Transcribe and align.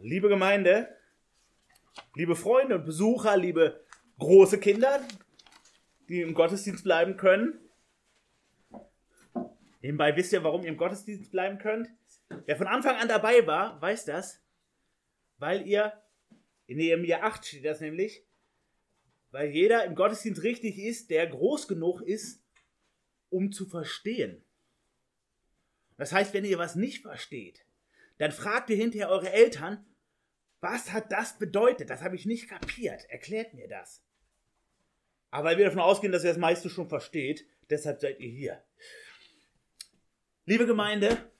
Liebe 0.00 0.28
Gemeinde, 0.28 0.96
liebe 2.14 2.36
Freunde 2.36 2.76
und 2.76 2.84
Besucher, 2.84 3.36
liebe 3.36 3.84
große 4.18 4.60
Kinder, 4.60 5.00
die 6.08 6.20
im 6.20 6.34
Gottesdienst 6.34 6.84
bleiben 6.84 7.16
können. 7.16 7.58
Nebenbei 9.80 10.14
wisst 10.14 10.32
ihr, 10.32 10.44
warum 10.44 10.62
ihr 10.62 10.68
im 10.68 10.76
Gottesdienst 10.76 11.32
bleiben 11.32 11.58
könnt? 11.58 11.88
Wer 12.46 12.56
von 12.56 12.68
Anfang 12.68 12.96
an 12.96 13.08
dabei 13.08 13.44
war, 13.46 13.80
weiß 13.82 14.04
das, 14.04 14.40
weil 15.38 15.66
ihr, 15.66 15.92
in 16.66 16.76
Nehemiah 16.76 17.22
8 17.22 17.44
steht 17.44 17.64
das 17.64 17.80
nämlich, 17.80 18.24
weil 19.32 19.50
jeder 19.50 19.84
im 19.84 19.96
Gottesdienst 19.96 20.44
richtig 20.44 20.78
ist, 20.78 21.10
der 21.10 21.26
groß 21.26 21.66
genug 21.66 22.02
ist, 22.02 22.44
um 23.30 23.50
zu 23.50 23.66
verstehen. 23.66 24.44
Das 25.96 26.12
heißt, 26.12 26.34
wenn 26.34 26.44
ihr 26.44 26.58
was 26.58 26.76
nicht 26.76 27.02
versteht, 27.02 27.66
dann 28.18 28.32
fragt 28.32 28.70
ihr 28.70 28.76
hinterher 28.76 29.08
eure 29.08 29.32
Eltern, 29.32 29.84
was 30.60 30.92
hat 30.92 31.10
das 31.10 31.38
bedeutet? 31.38 31.90
Das 31.90 32.02
habe 32.02 32.14
ich 32.14 32.24
nicht 32.24 32.48
kapiert. 32.48 33.04
Erklärt 33.10 33.52
mir 33.54 33.68
das. 33.68 34.02
Aber 35.30 35.56
wir 35.58 35.64
davon 35.64 35.80
ausgehen, 35.80 36.12
dass 36.12 36.24
ihr 36.24 36.30
das 36.30 36.38
meiste 36.38 36.70
schon 36.70 36.88
versteht, 36.88 37.46
deshalb 37.68 38.00
seid 38.00 38.20
ihr 38.20 38.30
hier. 38.30 38.64
Liebe 40.44 40.66
Gemeinde, 40.66 41.32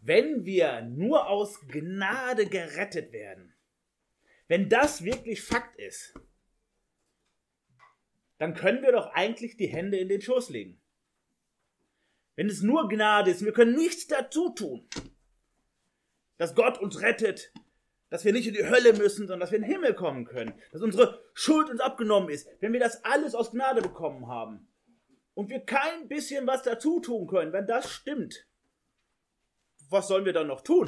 wenn 0.00 0.44
wir 0.44 0.82
nur 0.82 1.28
aus 1.28 1.60
Gnade 1.66 2.46
gerettet 2.46 3.12
werden, 3.12 3.54
wenn 4.48 4.68
das 4.68 5.04
wirklich 5.04 5.42
Fakt 5.42 5.78
ist, 5.78 6.14
dann 8.38 8.54
können 8.54 8.82
wir 8.82 8.92
doch 8.92 9.06
eigentlich 9.14 9.56
die 9.56 9.66
Hände 9.66 9.98
in 9.98 10.08
den 10.08 10.20
Schoß 10.20 10.50
legen. 10.50 10.80
Wenn 12.36 12.48
es 12.48 12.62
nur 12.62 12.88
Gnade 12.88 13.30
ist, 13.30 13.44
wir 13.44 13.52
können 13.52 13.74
nichts 13.74 14.06
dazu 14.06 14.50
tun, 14.50 14.88
dass 16.36 16.54
Gott 16.54 16.78
uns 16.78 17.00
rettet, 17.00 17.52
dass 18.10 18.24
wir 18.24 18.32
nicht 18.32 18.46
in 18.46 18.54
die 18.54 18.66
Hölle 18.66 18.92
müssen, 18.92 19.26
sondern 19.26 19.40
dass 19.40 19.50
wir 19.50 19.58
in 19.58 19.64
den 19.64 19.72
Himmel 19.72 19.94
kommen 19.94 20.24
können, 20.24 20.54
dass 20.72 20.82
unsere 20.82 21.22
Schuld 21.32 21.70
uns 21.70 21.80
abgenommen 21.80 22.28
ist, 22.28 22.48
wenn 22.60 22.72
wir 22.72 22.80
das 22.80 23.04
alles 23.04 23.34
aus 23.34 23.50
Gnade 23.50 23.82
bekommen 23.82 24.28
haben 24.28 24.68
und 25.34 25.50
wir 25.50 25.60
kein 25.60 26.08
bisschen 26.08 26.46
was 26.46 26.62
dazu 26.62 27.00
tun 27.00 27.26
können, 27.26 27.52
wenn 27.52 27.66
das 27.66 27.90
stimmt, 27.90 28.46
was 29.90 30.08
sollen 30.08 30.24
wir 30.24 30.32
dann 30.32 30.46
noch 30.46 30.60
tun? 30.60 30.86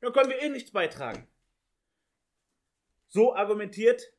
Dann 0.00 0.12
können 0.12 0.30
wir 0.30 0.40
eh 0.40 0.48
nichts 0.48 0.70
beitragen. 0.70 1.28
So 3.08 3.34
argumentiert 3.34 4.12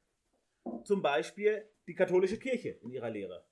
zum 0.83 1.01
Beispiel 1.01 1.67
die 1.87 1.95
katholische 1.95 2.37
Kirche 2.37 2.69
in 2.81 2.91
ihrer 2.91 3.09
Lehre. 3.09 3.45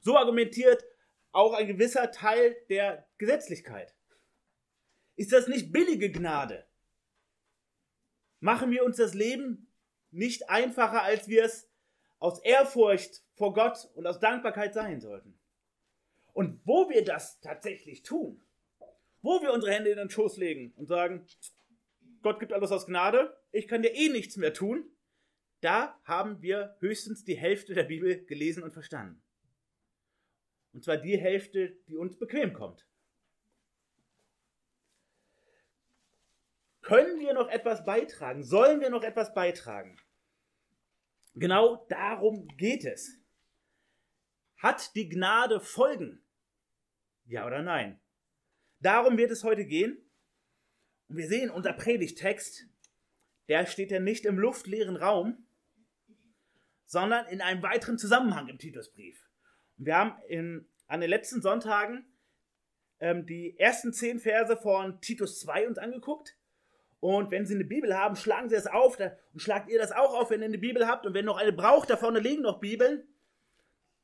So 0.00 0.16
argumentiert 0.16 0.84
auch 1.32 1.52
ein 1.52 1.66
gewisser 1.66 2.10
Teil 2.10 2.56
der 2.68 3.06
Gesetzlichkeit. 3.18 3.94
Ist 5.18 5.32
das 5.32 5.48
nicht 5.48 5.72
billige 5.72 6.12
Gnade? 6.12 6.64
Machen 8.38 8.70
wir 8.70 8.84
uns 8.84 8.98
das 8.98 9.14
Leben 9.14 9.66
nicht 10.12 10.48
einfacher, 10.48 11.02
als 11.02 11.26
wir 11.26 11.42
es 11.42 11.68
aus 12.20 12.38
Ehrfurcht 12.44 13.24
vor 13.34 13.52
Gott 13.52 13.90
und 13.96 14.06
aus 14.06 14.20
Dankbarkeit 14.20 14.74
sein 14.74 15.00
sollten? 15.00 15.36
Und 16.34 16.60
wo 16.64 16.88
wir 16.88 17.04
das 17.04 17.40
tatsächlich 17.40 18.04
tun, 18.04 18.40
wo 19.20 19.42
wir 19.42 19.52
unsere 19.52 19.72
Hände 19.72 19.90
in 19.90 19.96
den 19.96 20.08
Schoß 20.08 20.36
legen 20.36 20.72
und 20.76 20.86
sagen, 20.86 21.26
Gott 22.22 22.38
gibt 22.38 22.52
alles 22.52 22.70
aus 22.70 22.86
Gnade, 22.86 23.36
ich 23.50 23.66
kann 23.66 23.82
dir 23.82 23.92
eh 23.96 24.10
nichts 24.10 24.36
mehr 24.36 24.54
tun, 24.54 24.88
da 25.62 25.98
haben 26.04 26.42
wir 26.42 26.76
höchstens 26.78 27.24
die 27.24 27.36
Hälfte 27.36 27.74
der 27.74 27.82
Bibel 27.82 28.24
gelesen 28.26 28.62
und 28.62 28.70
verstanden. 28.70 29.20
Und 30.72 30.84
zwar 30.84 30.96
die 30.96 31.18
Hälfte, 31.18 31.76
die 31.88 31.96
uns 31.96 32.16
bequem 32.16 32.52
kommt. 32.52 32.86
Können 36.88 37.20
wir 37.20 37.34
noch 37.34 37.50
etwas 37.50 37.84
beitragen? 37.84 38.42
Sollen 38.42 38.80
wir 38.80 38.88
noch 38.88 39.02
etwas 39.02 39.34
beitragen? 39.34 40.00
Genau 41.34 41.84
darum 41.90 42.48
geht 42.56 42.86
es. 42.86 43.20
Hat 44.56 44.94
die 44.94 45.06
Gnade 45.06 45.60
Folgen? 45.60 46.24
Ja 47.26 47.46
oder 47.46 47.60
nein? 47.60 48.00
Darum 48.80 49.18
wird 49.18 49.30
es 49.30 49.44
heute 49.44 49.66
gehen. 49.66 49.98
Und 51.08 51.18
wir 51.18 51.28
sehen, 51.28 51.50
unser 51.50 51.74
Predigtext, 51.74 52.66
der 53.48 53.66
steht 53.66 53.90
ja 53.90 54.00
nicht 54.00 54.24
im 54.24 54.38
luftleeren 54.38 54.96
Raum, 54.96 55.46
sondern 56.86 57.26
in 57.26 57.42
einem 57.42 57.62
weiteren 57.62 57.98
Zusammenhang 57.98 58.48
im 58.48 58.56
Titusbrief. 58.56 59.28
Und 59.76 59.84
wir 59.84 59.94
haben 59.94 60.22
in, 60.28 60.66
an 60.86 61.02
den 61.02 61.10
letzten 61.10 61.42
Sonntagen 61.42 62.10
ähm, 62.98 63.26
die 63.26 63.58
ersten 63.58 63.92
zehn 63.92 64.18
Verse 64.18 64.56
von 64.56 65.02
Titus 65.02 65.38
2 65.40 65.68
uns 65.68 65.76
angeguckt. 65.76 66.37
Und 67.00 67.30
wenn 67.30 67.46
Sie 67.46 67.54
eine 67.54 67.64
Bibel 67.64 67.96
haben, 67.96 68.16
schlagen 68.16 68.48
Sie 68.48 68.56
das 68.56 68.66
auf 68.66 68.98
und 68.98 69.40
schlagt 69.40 69.70
ihr 69.70 69.78
das 69.78 69.92
auch 69.92 70.14
auf, 70.14 70.30
wenn 70.30 70.40
ihr 70.40 70.46
eine 70.46 70.58
Bibel 70.58 70.86
habt. 70.86 71.06
Und 71.06 71.14
wenn 71.14 71.24
noch 71.24 71.36
eine 71.36 71.52
braucht, 71.52 71.90
da 71.90 71.96
vorne 71.96 72.18
liegen 72.18 72.42
noch 72.42 72.60
Bibeln. 72.60 73.06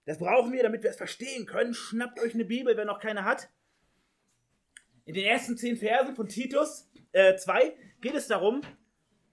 Das 0.05 0.19
brauchen 0.19 0.53
wir, 0.53 0.63
damit 0.63 0.83
wir 0.83 0.91
es 0.91 0.97
verstehen 0.97 1.47
können. 1.47 1.75
Schnappt 1.75 2.21
euch 2.21 2.35
eine 2.35 2.45
Bibel, 2.45 2.77
wer 2.77 2.85
noch 2.85 3.01
keine 3.01 3.25
hat. 3.25 3.49
In 5.07 5.15
den 5.15 5.25
ersten 5.25 5.57
zehn 5.57 5.77
Versen 5.77 6.15
von 6.15 6.29
Titus 6.29 6.91
äh, 7.13 7.37
2 7.37 7.77
geht 8.01 8.15
es 8.15 8.29
darum, 8.29 8.61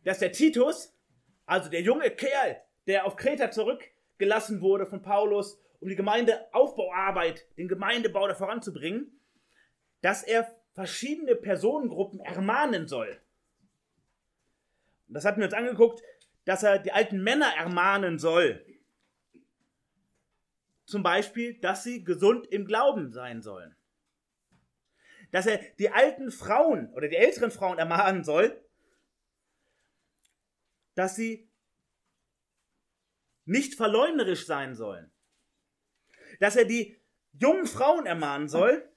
dass 0.04 0.20
der 0.20 0.32
Titus, 0.32 0.98
also 1.46 1.70
der 1.70 1.82
junge 1.82 2.10
Kerl, 2.10 2.62
der 2.88 3.06
auf 3.06 3.16
Kreta 3.16 3.52
zurückgelassen 3.52 4.62
wurde 4.62 4.86
von 4.86 5.02
Paulus, 5.02 5.60
um 5.80 5.90
die 5.90 5.96
Gemeindeaufbauarbeit, 5.96 7.46
den 7.58 7.68
Gemeindebau 7.68 8.28
da 8.28 8.36
voranzubringen, 8.36 9.20
dass 10.02 10.24
er 10.24 10.56
verschiedene 10.74 11.36
Personengruppen 11.36 12.20
ermahnen 12.20 12.88
soll. 12.88 13.20
Das 15.14 15.26
hatten 15.26 15.40
wir 15.40 15.46
uns 15.46 15.54
angeguckt, 15.54 16.02
dass 16.46 16.64
er 16.64 16.80
die 16.80 16.92
alten 16.92 17.22
Männer 17.22 17.54
ermahnen 17.56 18.18
soll. 18.18 18.66
Zum 20.86 21.04
Beispiel, 21.04 21.60
dass 21.60 21.84
sie 21.84 22.04
gesund 22.04 22.48
im 22.48 22.66
Glauben 22.66 23.12
sein 23.12 23.42
sollen. 23.42 23.76
Dass 25.32 25.46
er 25.46 25.60
die 25.80 25.90
alten 25.90 26.32
Frauen 26.32 26.92
oder 26.94 27.08
die 27.08 27.16
älteren 27.16 27.52
Frauen 27.52 27.78
ermahnen 27.78 28.24
soll, 28.24 28.62
dass 30.96 31.16
sie 31.16 31.50
nicht 33.46 33.76
verleumderisch 33.76 34.46
sein 34.46 34.76
sollen. 34.76 35.12
Dass 36.40 36.56
er 36.56 36.66
die 36.66 37.00
jungen 37.34 37.66
Frauen 37.66 38.06
ermahnen 38.06 38.50
soll, 38.50 38.90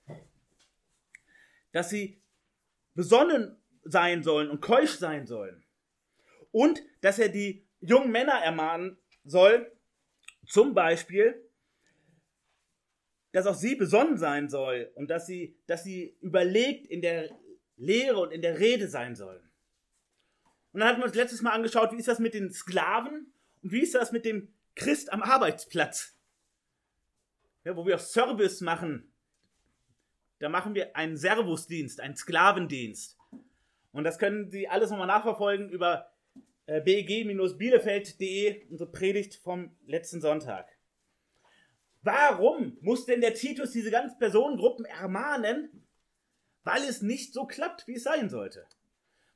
dass 1.73 1.91
sie 1.91 2.23
besonnen 2.95 3.61
sein 3.83 4.23
sollen 4.23 4.51
und 4.51 4.61
keusch 4.61 4.93
sein 4.93 5.27
sollen. 5.27 5.64
Und 6.55 6.85
dass 7.01 7.19
er 7.19 7.31
die 7.31 7.67
jungen 7.81 8.13
Männer 8.13 8.35
ermahnen 8.35 8.97
soll, 9.25 9.73
zum 10.47 10.73
Beispiel, 10.73 11.51
dass 13.33 13.49
auch 13.49 13.57
sie 13.57 13.75
besonnen 13.75 14.19
sein 14.19 14.49
soll 14.49 14.93
und 14.95 15.11
dass 15.11 15.27
sie, 15.27 15.59
dass 15.67 15.83
sie 15.83 16.17
überlegt 16.21 16.87
in 16.87 17.03
der 17.03 17.37
Lehre 17.77 18.21
und 18.21 18.31
in 18.31 18.41
der 18.41 18.61
Rede 18.61 18.87
sein 18.87 19.17
sollen. 19.17 19.43
Und 20.71 20.79
dann 20.79 20.91
hatten 20.91 21.01
wir 21.01 21.07
uns 21.07 21.17
letztes 21.17 21.43
Mal 21.43 21.51
angeschaut, 21.51 21.91
wie 21.91 21.99
ist 21.99 22.07
das 22.07 22.21
mit 22.21 22.35
den 22.35 22.53
Sklaven 22.53 23.33
und 23.65 23.73
wie 23.73 23.81
ist 23.81 23.97
das 23.97 24.13
mit 24.13 24.25
dem 24.25 24.55
Christ 24.77 25.13
am 25.13 25.25
Arbeitsplatz? 25.25 26.17
Ja, 27.65 27.77
wo 27.77 27.85
wir 27.85 27.97
auch 27.97 28.01
Service 28.01 28.61
machen. 28.61 29.13
Da 30.39 30.49
machen 30.49 30.77
wir 30.77 30.95
einen 30.95 31.17
Servusdienst, 31.17 32.01
einen 32.01 32.15
Sklavendienst. 32.15 33.19
Und 33.91 34.05
das 34.05 34.21
können 34.21 34.53
Sie 34.53 34.69
alles 34.69 34.91
nochmal 34.91 35.09
nachverfolgen 35.09 35.69
über 35.69 36.14
äh, 36.67 36.81
beg-bielefeld.de, 36.81 38.67
unsere 38.71 38.91
Predigt 38.91 39.37
vom 39.37 39.77
letzten 39.87 40.21
Sonntag. 40.21 40.69
Warum 42.03 42.77
muss 42.81 43.07
denn 43.07 43.21
der 43.21 43.35
Titus 43.35 43.73
diese 43.73 43.91
ganzen 43.91 44.19
Personengruppen 44.19 44.85
ermahnen? 44.85 45.87
Weil 46.63 46.83
es 46.85 47.03
nicht 47.03 47.33
so 47.33 47.47
klappt, 47.47 47.87
wie 47.87 47.95
es 47.95 48.03
sein 48.03 48.29
sollte. 48.29 48.67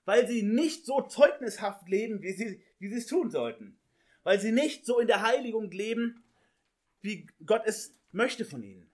Weil 0.05 0.27
sie 0.27 0.43
nicht 0.43 0.87
so 0.87 1.03
zeugnishaft 1.03 1.89
leben, 1.89 2.23
wie 2.23 2.33
sie, 2.33 2.61
wie 2.79 2.89
sie 2.89 2.99
es 2.99 3.07
tun 3.07 3.31
sollten 3.31 3.79
weil 4.29 4.39
sie 4.39 4.53
nicht 4.53 4.85
so 4.85 4.99
in 4.99 5.07
der 5.07 5.23
Heiligung 5.23 5.71
leben, 5.71 6.23
wie 7.01 7.27
Gott 7.47 7.63
es 7.65 7.99
möchte 8.13 8.45
von 8.45 8.63
ihnen. 8.63 8.91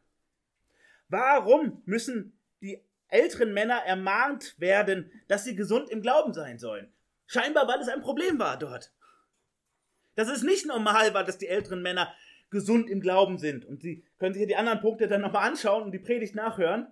Warum 1.08 1.82
müssen 1.86 2.38
die 2.60 2.80
älteren 3.08 3.52
Männer 3.52 3.78
ermahnt 3.84 4.54
werden, 4.60 5.10
dass 5.26 5.42
sie 5.42 5.56
gesund 5.56 5.90
im 5.90 6.02
Glauben 6.02 6.34
sein 6.34 6.60
sollen? 6.60 6.93
Scheinbar, 7.26 7.66
weil 7.68 7.80
es 7.80 7.88
ein 7.88 8.02
Problem 8.02 8.38
war 8.38 8.58
dort. 8.58 8.92
Dass 10.14 10.28
es 10.28 10.42
nicht 10.42 10.66
normal 10.66 11.14
war, 11.14 11.24
dass 11.24 11.38
die 11.38 11.48
älteren 11.48 11.82
Männer 11.82 12.12
gesund 12.50 12.88
im 12.88 13.00
Glauben 13.00 13.38
sind. 13.38 13.64
Und 13.64 13.82
Sie 13.82 14.04
können 14.18 14.34
sich 14.34 14.42
ja 14.42 14.46
die 14.46 14.56
anderen 14.56 14.80
Punkte 14.80 15.08
dann 15.08 15.22
nochmal 15.22 15.48
anschauen 15.48 15.82
und 15.82 15.92
die 15.92 15.98
Predigt 15.98 16.34
nachhören. 16.34 16.86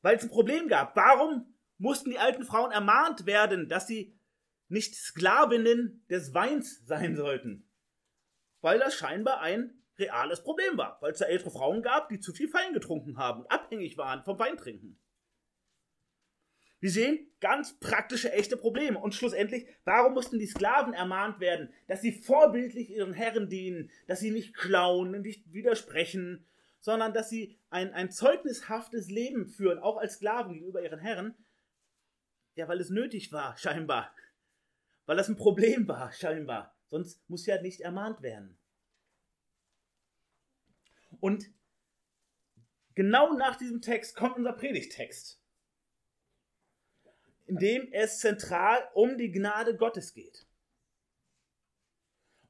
Weil 0.00 0.16
es 0.16 0.22
ein 0.22 0.30
Problem 0.30 0.68
gab. 0.68 0.96
Warum 0.96 1.52
mussten 1.82 2.10
die 2.10 2.18
alten 2.18 2.44
Frauen 2.44 2.70
ermahnt 2.70 3.26
werden, 3.26 3.68
dass 3.68 3.86
sie 3.86 4.14
nicht 4.68 4.94
Sklavinnen 4.94 6.04
des 6.08 6.32
Weins 6.32 6.86
sein 6.86 7.16
sollten. 7.16 7.68
Weil 8.60 8.78
das 8.78 8.94
scheinbar 8.94 9.40
ein 9.40 9.74
reales 9.98 10.42
Problem 10.42 10.78
war, 10.78 10.96
weil 11.02 11.12
es 11.12 11.18
da 11.18 11.26
ältere 11.26 11.50
Frauen 11.50 11.82
gab, 11.82 12.08
die 12.08 12.20
zu 12.20 12.32
viel 12.32 12.52
Wein 12.54 12.72
getrunken 12.72 13.18
haben 13.18 13.42
und 13.42 13.50
abhängig 13.50 13.98
waren 13.98 14.24
vom 14.24 14.38
Weintrinken. 14.38 14.98
Wir 16.82 16.90
sehen 16.90 17.30
ganz 17.38 17.78
praktische, 17.78 18.32
echte 18.32 18.56
Probleme. 18.56 18.98
Und 18.98 19.14
schlussendlich, 19.14 19.68
warum 19.84 20.14
mussten 20.14 20.40
die 20.40 20.48
Sklaven 20.48 20.94
ermahnt 20.94 21.38
werden, 21.38 21.72
dass 21.86 22.02
sie 22.02 22.10
vorbildlich 22.10 22.90
ihren 22.90 23.12
Herren 23.12 23.48
dienen, 23.48 23.88
dass 24.08 24.18
sie 24.18 24.32
nicht 24.32 24.52
klauen 24.52 25.12
nicht 25.20 25.52
widersprechen, 25.52 26.44
sondern 26.80 27.14
dass 27.14 27.30
sie 27.30 27.56
ein, 27.70 27.94
ein 27.94 28.10
zeugnishaftes 28.10 29.08
Leben 29.08 29.46
führen, 29.46 29.78
auch 29.78 29.96
als 29.96 30.14
Sklaven 30.14 30.54
gegenüber 30.54 30.82
ihren 30.82 30.98
Herren? 30.98 31.36
Ja, 32.56 32.66
weil 32.66 32.80
es 32.80 32.90
nötig 32.90 33.30
war, 33.30 33.56
scheinbar. 33.56 34.12
Weil 35.06 35.16
das 35.16 35.28
ein 35.28 35.36
Problem 35.36 35.86
war, 35.86 36.10
scheinbar. 36.10 36.76
Sonst 36.88 37.22
muss 37.30 37.46
ja 37.46 37.62
nicht 37.62 37.80
ermahnt 37.82 38.22
werden. 38.22 38.58
Und 41.20 41.44
genau 42.96 43.34
nach 43.34 43.54
diesem 43.54 43.80
Text 43.80 44.16
kommt 44.16 44.36
unser 44.36 44.54
Predigtext 44.54 45.41
in 47.46 47.56
dem 47.56 47.92
es 47.92 48.18
zentral 48.18 48.88
um 48.94 49.18
die 49.18 49.30
Gnade 49.30 49.76
Gottes 49.76 50.14
geht. 50.14 50.46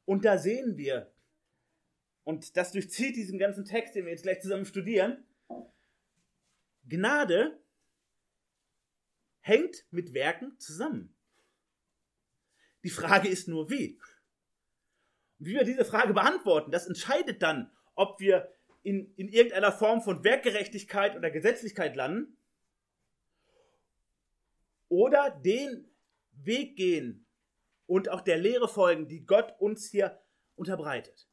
Und 0.05 0.25
da 0.25 0.39
sehen 0.39 0.77
wir, 0.77 1.13
und 2.25 2.57
das 2.57 2.73
durchzieht 2.73 3.17
diesen 3.17 3.39
ganzen 3.39 3.65
Text, 3.65 3.95
den 3.95 4.05
wir 4.05 4.13
jetzt 4.13 4.23
gleich 4.23 4.41
zusammen 4.41 4.67
studieren, 4.67 5.25
Gnade 6.89 7.61
hängt 9.41 9.87
mit 9.91 10.15
Werken 10.15 10.59
zusammen. 10.59 11.15
Die 12.85 12.91
Frage 12.91 13.29
ist 13.29 13.49
nur, 13.49 13.71
wie? 13.71 13.99
Und 15.39 15.47
wie 15.47 15.55
wir 15.55 15.65
diese 15.65 15.85
Frage 15.85 16.13
beantworten, 16.13 16.71
das 16.71 16.87
entscheidet 16.87 17.43
dann, 17.43 17.71
ob 17.95 18.21
wir 18.21 18.53
in, 18.83 19.15
in 19.15 19.29
irgendeiner 19.29 19.73
Form 19.73 20.03
von 20.03 20.25
Werkgerechtigkeit 20.25 21.17
oder 21.17 21.31
Gesetzlichkeit 21.31 21.95
landen 21.97 22.37
oder 24.93 25.31
den 25.31 25.91
Weg 26.33 26.77
gehen 26.77 27.27
und 27.87 28.11
auch 28.11 28.21
der 28.21 28.37
Lehre 28.37 28.69
folgen, 28.69 29.09
die 29.09 29.25
Gott 29.25 29.55
uns 29.59 29.89
hier 29.91 30.21
unterbreitet. 30.55 31.31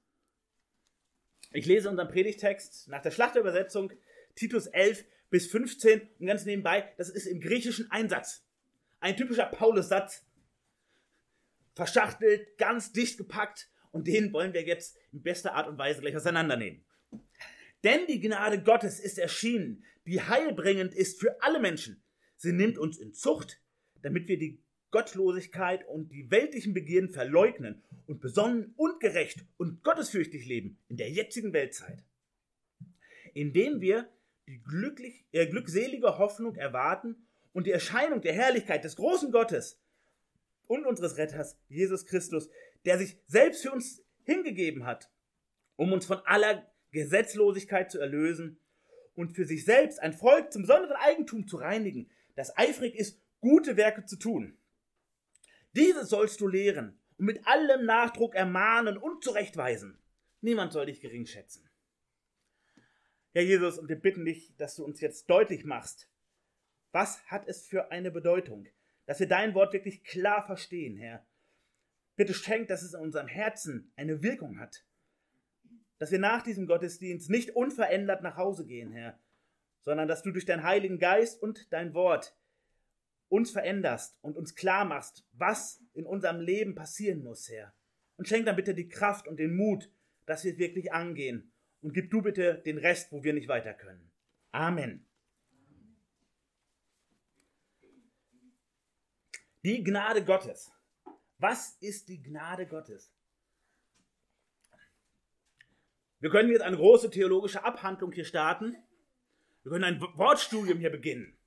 Ich 1.52 1.66
lese 1.66 1.90
unseren 1.90 2.08
Predigtext 2.08 2.88
nach 2.88 3.02
der 3.02 3.12
Schlachterübersetzung 3.12 3.92
Titus 4.36 4.68
11 4.68 5.04
bis 5.30 5.52
15 5.52 6.08
und 6.20 6.26
ganz 6.26 6.46
nebenbei, 6.46 6.94
das 6.98 7.10
ist 7.10 7.26
im 7.26 7.42
griechischen 7.42 7.92
Einsatz. 7.92 8.46
Ein 9.02 9.18
typischer 9.18 9.48
Paulus-Satz. 9.48 10.26
Verschachtelt, 11.76 12.58
ganz 12.58 12.94
dicht 12.94 13.18
gepackt 13.18 13.70
und 13.92 14.08
den 14.08 14.32
wollen 14.32 14.54
wir 14.54 14.64
jetzt 14.64 14.98
in 15.12 15.22
bester 15.22 15.54
Art 15.54 15.68
und 15.68 15.78
Weise 15.78 16.00
gleich 16.00 16.16
auseinandernehmen. 16.16 16.86
Denn 17.84 18.08
die 18.08 18.22
Gnade 18.22 18.64
Gottes 18.64 19.02
ist 19.02 19.20
erschienen, 19.20 19.84
die 20.06 20.22
heilbringend 20.22 20.94
ist 20.94 21.20
für 21.20 21.42
alle 21.42 21.60
Menschen, 21.60 22.02
Sie 22.40 22.54
nimmt 22.54 22.78
uns 22.78 22.98
in 22.98 23.14
Zucht, 23.14 23.62
damit 24.02 24.30
wir 24.30 24.40
die 24.40 24.64
Gottlosigkeit 24.92 25.86
und 25.86 26.14
die 26.14 26.32
weltlichen 26.32 26.74
Begierden 26.74 27.10
verleugnen 27.10 27.84
und 28.08 28.22
besonnen 28.22 28.74
und 28.78 29.02
gerecht 29.02 29.46
und 29.58 29.84
gottesfürchtig 29.84 30.46
leben 30.46 30.80
in 30.88 30.96
der 30.96 31.10
jetzigen 31.10 31.52
Weltzeit. 31.52 32.02
Indem 33.34 33.82
wir 33.82 34.10
die 34.48 34.64
glücklich, 34.64 35.26
äh, 35.34 35.48
glückselige 35.48 36.18
Hoffnung 36.18 36.56
erwarten 36.56 37.28
und 37.52 37.68
die 37.68 37.72
Erscheinung 37.72 38.22
der 38.22 38.34
Herrlichkeit 38.34 38.86
des 38.86 38.96
großen 38.96 39.34
Gottes 39.34 39.78
und 40.66 40.86
unseres 40.86 41.18
Retters, 41.18 41.58
Jesus 41.68 42.06
Christus, 42.06 42.50
der 42.86 42.98
sich 42.98 43.18
selbst 43.28 43.64
für 43.64 43.72
uns 43.72 44.02
hingegeben 44.24 44.86
hat, 44.86 45.12
um 45.76 45.92
uns 45.92 46.06
von 46.06 46.20
aller 46.20 46.72
Gesetzlosigkeit 46.92 47.92
zu 47.92 48.00
erlösen 48.00 48.62
und 49.14 49.34
für 49.34 49.44
sich 49.44 49.66
selbst 49.66 50.00
ein 50.00 50.14
Volk 50.14 50.54
zum 50.54 50.62
besonderen 50.62 50.96
Eigentum 50.96 51.46
zu 51.46 51.58
reinigen, 51.58 52.10
das 52.40 52.58
eifrig 52.58 52.96
ist, 52.96 53.22
gute 53.42 53.76
Werke 53.76 54.06
zu 54.06 54.16
tun. 54.16 54.58
Dieses 55.74 56.08
sollst 56.08 56.40
du 56.40 56.48
lehren 56.48 56.98
und 57.18 57.26
mit 57.26 57.46
allem 57.46 57.86
Nachdruck 57.86 58.34
ermahnen 58.34 58.98
und 58.98 59.26
zurechtweisen. 59.26 60.02
Niemand 60.40 60.72
soll 60.72 60.86
dich 60.86 61.02
gering 61.02 61.26
schätzen. 61.26 61.70
Herr 63.34 63.44
Jesus, 63.44 63.78
und 63.78 63.90
wir 63.90 64.00
bitten 64.00 64.24
dich, 64.24 64.56
dass 64.56 64.76
du 64.76 64.86
uns 64.86 65.02
jetzt 65.02 65.30
deutlich 65.30 65.66
machst, 65.66 66.10
was 66.94 67.22
hat 67.26 67.46
es 67.46 67.68
für 67.68 67.92
eine 67.92 68.10
Bedeutung, 68.10 68.68
dass 69.06 69.20
wir 69.20 69.28
dein 69.28 69.54
Wort 69.54 69.74
wirklich 69.74 70.06
klar 70.06 70.46
verstehen, 70.46 70.96
Herr. 70.96 71.28
Bitte 72.16 72.34
schenk, 72.34 72.70
dass 72.70 72.84
es 72.84 72.94
in 72.94 73.02
unserem 73.02 73.28
Herzen 73.28 73.92
eine 73.98 74.24
Wirkung 74.24 74.60
hat, 74.60 74.86
dass 75.98 76.12
wir 76.12 76.20
nach 76.20 76.42
diesem 76.42 76.68
Gottesdienst 76.68 77.30
nicht 77.30 77.54
unverändert 77.56 78.24
nach 78.24 78.38
Hause 78.38 78.66
gehen, 78.66 78.94
Herr, 78.94 79.20
sondern 79.82 80.08
dass 80.08 80.24
du 80.24 80.32
durch 80.32 80.46
deinen 80.46 80.64
Heiligen 80.64 81.00
Geist 81.00 81.42
und 81.42 81.72
dein 81.72 81.94
Wort 81.94 82.36
uns 83.30 83.52
veränderst 83.52 84.18
und 84.22 84.36
uns 84.36 84.56
klar 84.56 84.86
machst, 84.86 85.26
was 85.34 85.84
in 85.94 86.06
unserem 86.06 86.40
Leben 86.40 86.76
passieren 86.76 87.24
muss, 87.24 87.50
Herr. 87.50 87.74
Und 88.18 88.28
schenk 88.28 88.46
dann 88.46 88.56
bitte 88.56 88.74
die 88.74 88.90
Kraft 88.90 89.28
und 89.28 89.38
den 89.38 89.56
Mut, 89.56 89.90
dass 90.26 90.44
wir 90.44 90.54
es 90.54 90.58
wirklich 90.58 90.92
angehen. 90.92 91.52
Und 91.82 91.94
gib 91.94 92.12
du 92.12 92.22
bitte 92.22 92.56
den 92.66 92.78
Rest, 92.78 93.12
wo 93.12 93.24
wir 93.24 93.34
nicht 93.34 93.48
weiter 93.48 93.74
können. 93.74 94.12
Amen. 94.52 95.06
Die 99.64 99.84
Gnade 99.84 100.24
Gottes. 100.24 100.72
Was 101.38 101.78
ist 101.80 102.10
die 102.10 102.22
Gnade 102.22 102.66
Gottes? 102.66 103.14
Wir 106.20 106.30
können 106.30 106.50
jetzt 106.50 106.62
eine 106.62 106.76
große 106.76 107.10
theologische 107.10 107.64
Abhandlung 107.64 108.12
hier 108.12 108.26
starten. 108.26 108.76
Wir 109.70 109.74
können 109.74 110.02
ein 110.02 110.02
Wortstudium 110.18 110.80
hier 110.80 110.90
beginnen. 110.90 111.38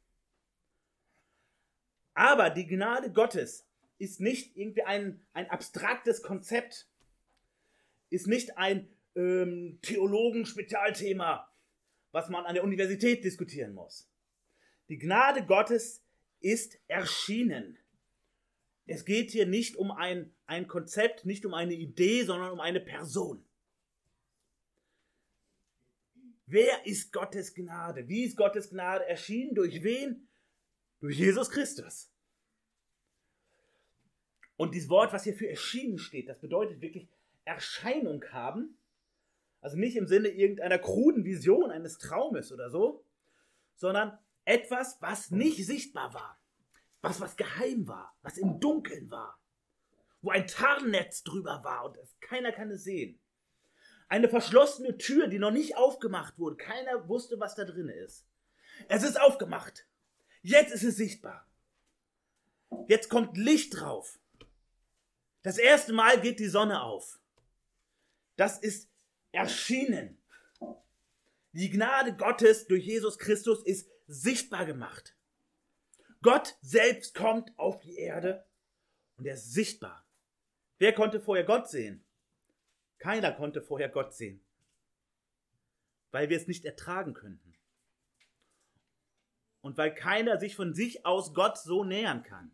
Aber 2.14 2.50
die 2.50 2.68
Gnade 2.68 3.10
Gottes 3.10 3.68
ist 3.98 4.20
nicht 4.20 4.56
irgendwie 4.56 4.84
ein, 4.84 5.26
ein 5.32 5.50
abstraktes 5.50 6.22
Konzept, 6.22 6.88
ist 8.10 8.28
nicht 8.28 8.56
ein 8.56 8.88
ähm, 9.16 9.80
Theologen-Spezialthema, 9.82 11.52
was 12.12 12.28
man 12.28 12.44
an 12.44 12.54
der 12.54 12.62
Universität 12.62 13.24
diskutieren 13.24 13.74
muss. 13.74 14.08
Die 14.88 14.98
Gnade 14.98 15.44
Gottes 15.44 16.04
ist 16.38 16.78
erschienen. 16.86 17.76
Es 18.86 19.04
geht 19.04 19.32
hier 19.32 19.46
nicht 19.46 19.74
um 19.74 19.90
ein, 19.90 20.32
ein 20.46 20.68
Konzept, 20.68 21.26
nicht 21.26 21.44
um 21.44 21.54
eine 21.54 21.74
Idee, 21.74 22.22
sondern 22.22 22.52
um 22.52 22.60
eine 22.60 22.80
Person. 22.80 23.44
Wer 26.52 26.84
ist 26.84 27.14
Gottes 27.14 27.54
Gnade? 27.54 28.06
Wie 28.08 28.24
ist 28.24 28.36
Gottes 28.36 28.68
Gnade 28.68 29.08
erschienen? 29.08 29.54
Durch 29.54 29.82
wen? 29.82 30.28
Durch 31.00 31.16
Jesus 31.16 31.48
Christus. 31.48 32.12
Und 34.58 34.74
dieses 34.74 34.90
Wort, 34.90 35.14
was 35.14 35.24
hier 35.24 35.34
für 35.34 35.48
erschienen 35.48 35.96
steht, 35.96 36.28
das 36.28 36.38
bedeutet 36.38 36.82
wirklich 36.82 37.08
Erscheinung 37.46 38.22
haben. 38.32 38.76
Also 39.62 39.78
nicht 39.78 39.96
im 39.96 40.06
Sinne 40.06 40.28
irgendeiner 40.28 40.78
kruden 40.78 41.24
Vision 41.24 41.70
eines 41.70 41.96
Traumes 41.96 42.52
oder 42.52 42.68
so, 42.68 43.02
sondern 43.74 44.18
etwas, 44.44 45.00
was 45.00 45.30
nicht 45.30 45.64
sichtbar 45.64 46.12
war. 46.12 46.38
Was, 47.00 47.18
was 47.22 47.38
geheim 47.38 47.88
war, 47.88 48.14
was 48.20 48.36
im 48.36 48.60
Dunkeln 48.60 49.10
war. 49.10 49.40
Wo 50.20 50.28
ein 50.28 50.46
Tarnnetz 50.46 51.22
drüber 51.22 51.64
war 51.64 51.86
und 51.86 51.96
keiner 52.20 52.52
kann 52.52 52.70
es 52.70 52.84
sehen. 52.84 53.21
Eine 54.12 54.28
verschlossene 54.28 54.98
Tür, 54.98 55.26
die 55.26 55.38
noch 55.38 55.52
nicht 55.52 55.78
aufgemacht 55.78 56.38
wurde. 56.38 56.56
Keiner 56.56 57.08
wusste, 57.08 57.40
was 57.40 57.54
da 57.54 57.64
drin 57.64 57.88
ist. 57.88 58.26
Es 58.90 59.04
ist 59.04 59.18
aufgemacht. 59.18 59.86
Jetzt 60.42 60.70
ist 60.70 60.82
es 60.82 60.96
sichtbar. 60.96 61.50
Jetzt 62.88 63.08
kommt 63.08 63.38
Licht 63.38 63.80
drauf. 63.80 64.20
Das 65.40 65.56
erste 65.56 65.94
Mal 65.94 66.20
geht 66.20 66.40
die 66.40 66.48
Sonne 66.48 66.82
auf. 66.82 67.20
Das 68.36 68.58
ist 68.58 68.90
erschienen. 69.30 70.22
Die 71.52 71.70
Gnade 71.70 72.14
Gottes 72.14 72.66
durch 72.66 72.84
Jesus 72.84 73.18
Christus 73.18 73.64
ist 73.64 73.88
sichtbar 74.08 74.66
gemacht. 74.66 75.16
Gott 76.20 76.58
selbst 76.60 77.14
kommt 77.14 77.58
auf 77.58 77.80
die 77.80 77.96
Erde 77.96 78.44
und 79.16 79.24
er 79.24 79.36
ist 79.36 79.54
sichtbar. 79.54 80.06
Wer 80.76 80.92
konnte 80.92 81.18
vorher 81.18 81.44
Gott 81.44 81.70
sehen? 81.70 82.04
Keiner 83.02 83.32
konnte 83.32 83.60
vorher 83.60 83.88
Gott 83.88 84.14
sehen, 84.14 84.40
weil 86.12 86.28
wir 86.28 86.36
es 86.36 86.46
nicht 86.46 86.64
ertragen 86.64 87.14
könnten. 87.14 87.52
Und 89.60 89.76
weil 89.76 89.92
keiner 89.92 90.38
sich 90.38 90.54
von 90.54 90.72
sich 90.72 91.04
aus 91.04 91.34
Gott 91.34 91.58
so 91.58 91.82
nähern 91.82 92.22
kann. 92.22 92.52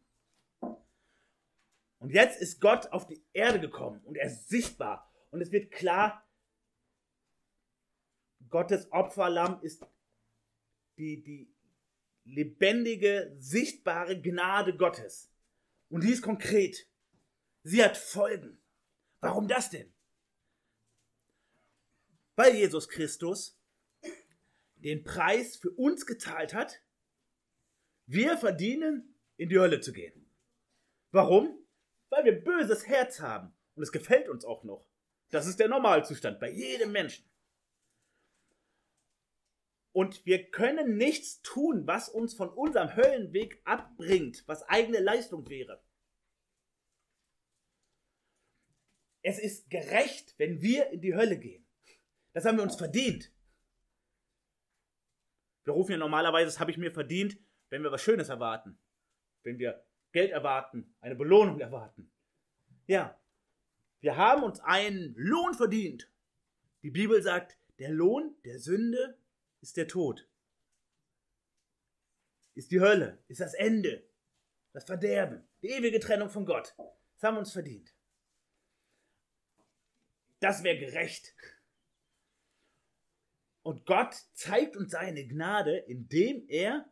Und 1.99 2.15
jetzt 2.15 2.41
ist 2.41 2.63
Gott 2.63 2.87
auf 2.93 3.07
die 3.07 3.23
Erde 3.35 3.61
gekommen 3.61 4.01
und 4.05 4.17
er 4.17 4.29
ist 4.29 4.49
sichtbar. 4.49 5.13
Und 5.31 5.43
es 5.43 5.53
wird 5.53 5.71
klar, 5.71 6.27
Gottes 8.49 8.91
Opferlamm 8.91 9.61
ist 9.61 9.85
die, 10.97 11.23
die 11.23 11.55
lebendige, 12.25 13.37
sichtbare 13.39 14.19
Gnade 14.19 14.75
Gottes. 14.75 15.31
Und 15.91 16.05
die 16.05 16.13
ist 16.13 16.23
konkret. 16.23 16.89
Sie 17.65 17.85
hat 17.85 17.99
Folgen. 17.99 18.63
Warum 19.21 19.47
das 19.47 19.69
denn? 19.69 19.93
Weil 22.39 22.55
Jesus 22.55 22.89
Christus 22.89 23.61
den 24.77 25.03
Preis 25.03 25.57
für 25.57 25.71
uns 25.71 26.07
gezahlt 26.07 26.55
hat, 26.55 26.81
Wir 28.07 28.39
verdienen, 28.39 29.15
in 29.37 29.51
die 29.51 29.59
Hölle 29.59 29.81
zu 29.81 29.93
gehen. 29.93 30.31
Warum? 31.11 31.59
Weil 32.09 32.25
wir 32.25 32.33
ein 32.33 32.45
böses 32.45 32.87
Herz 32.87 33.21
haben. 33.21 33.53
Und 33.75 33.83
es 33.83 33.93
gefällt 33.93 34.31
uns 34.31 34.47
auch 34.47 34.65
noch. 34.65 34.89
Das 35.29 35.47
ist 35.47 35.61
der 35.61 35.69
Normalzustand 35.69 36.41
bei 36.41 36.51
jedem 36.51 36.91
Menschen. 36.91 37.29
Und 39.93 40.25
wir 40.25 40.51
können 40.51 40.97
nichts 40.97 41.43
tun, 41.43 41.87
was 41.87 42.09
uns 42.09 42.33
von 42.35 42.49
unserem 42.49 42.97
Höllenweg 42.97 43.61
abbringt, 43.65 44.45
was 44.47 44.63
eigene 44.63 45.01
Leistung 45.01 45.49
wäre. 45.51 45.83
Es 49.23 49.39
ist 49.39 49.69
gerecht, 49.69 50.35
wenn 50.39 50.63
wir 50.63 50.91
in 50.91 51.03
die 51.03 51.15
Hölle 51.15 51.39
gehen. 51.39 51.68
Das 52.33 52.45
haben 52.45 52.57
wir 52.57 52.63
uns 52.63 52.77
verdient. 52.77 53.33
Wir 55.65 55.75
rufen 55.75 55.93
ja 55.93 55.99
normalerweise, 55.99 56.47
das 56.47 56.61
habe 56.61 56.71
ich 56.71 56.79
mir 56.79 56.93
verdient, 56.93 57.39
wenn 57.69 57.83
wir 57.83 57.93
was 57.93 58.03
Schönes 58.03 58.29
erwarten. 58.29 58.79
Wenn 59.43 59.59
wir 59.59 59.85
Geld 60.13 60.31
erwarten, 60.31 60.95
eine 61.01 61.15
Belohnung 61.15 61.61
erwarten. 61.61 62.11
Ja, 62.87 63.21
wir 64.01 64.17
haben 64.17 64.43
uns 64.43 64.61
einen 64.61 65.15
Lohn 65.17 65.55
verdient. 65.55 66.11
Die 66.83 66.91
Bibel 66.91 67.23
sagt, 67.23 67.59
der 67.79 67.91
Lohn 67.91 68.37
der 68.45 68.59
Sünde 68.59 69.19
ist 69.61 69.77
der 69.77 69.89
Tod. 69.89 70.27
Ist 72.55 72.71
die 72.71 72.81
Hölle, 72.81 73.19
ist 73.29 73.41
das 73.41 73.55
Ende, 73.55 74.09
das 74.73 74.85
Verderben, 74.85 75.47
die 75.63 75.69
ewige 75.69 76.01
Trennung 76.01 76.31
von 76.31 76.47
Gott. 76.47 76.75
Das 77.15 77.23
haben 77.23 77.35
wir 77.35 77.41
uns 77.41 77.53
verdient. 77.53 77.95
Das 80.41 80.63
wäre 80.63 80.79
gerecht. 80.79 81.35
Und 83.69 83.85
Gott 83.85 84.15
zeigt 84.33 84.79
uns 84.79 84.93
seine 84.93 85.27
Gnade, 85.27 85.77
indem 85.77 86.49
er 86.49 86.91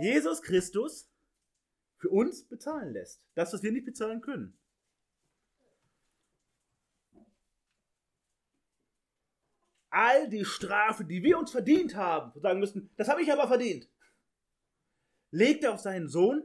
Jesus 0.00 0.42
Christus 0.42 1.10
für 1.96 2.08
uns 2.08 2.46
bezahlen 2.46 2.92
lässt. 2.92 3.20
Das, 3.34 3.52
was 3.52 3.64
wir 3.64 3.72
nicht 3.72 3.84
bezahlen 3.84 4.20
können. 4.20 4.56
All 9.90 10.28
die 10.28 10.44
Strafe, 10.44 11.04
die 11.04 11.24
wir 11.24 11.36
uns 11.36 11.50
verdient 11.50 11.96
haben, 11.96 12.40
sagen 12.40 12.60
müssen, 12.60 12.88
das 12.96 13.08
habe 13.08 13.20
ich 13.20 13.32
aber 13.32 13.48
verdient, 13.48 13.90
legt 15.32 15.64
er 15.64 15.72
auf 15.72 15.80
seinen 15.80 16.08
Sohn. 16.08 16.42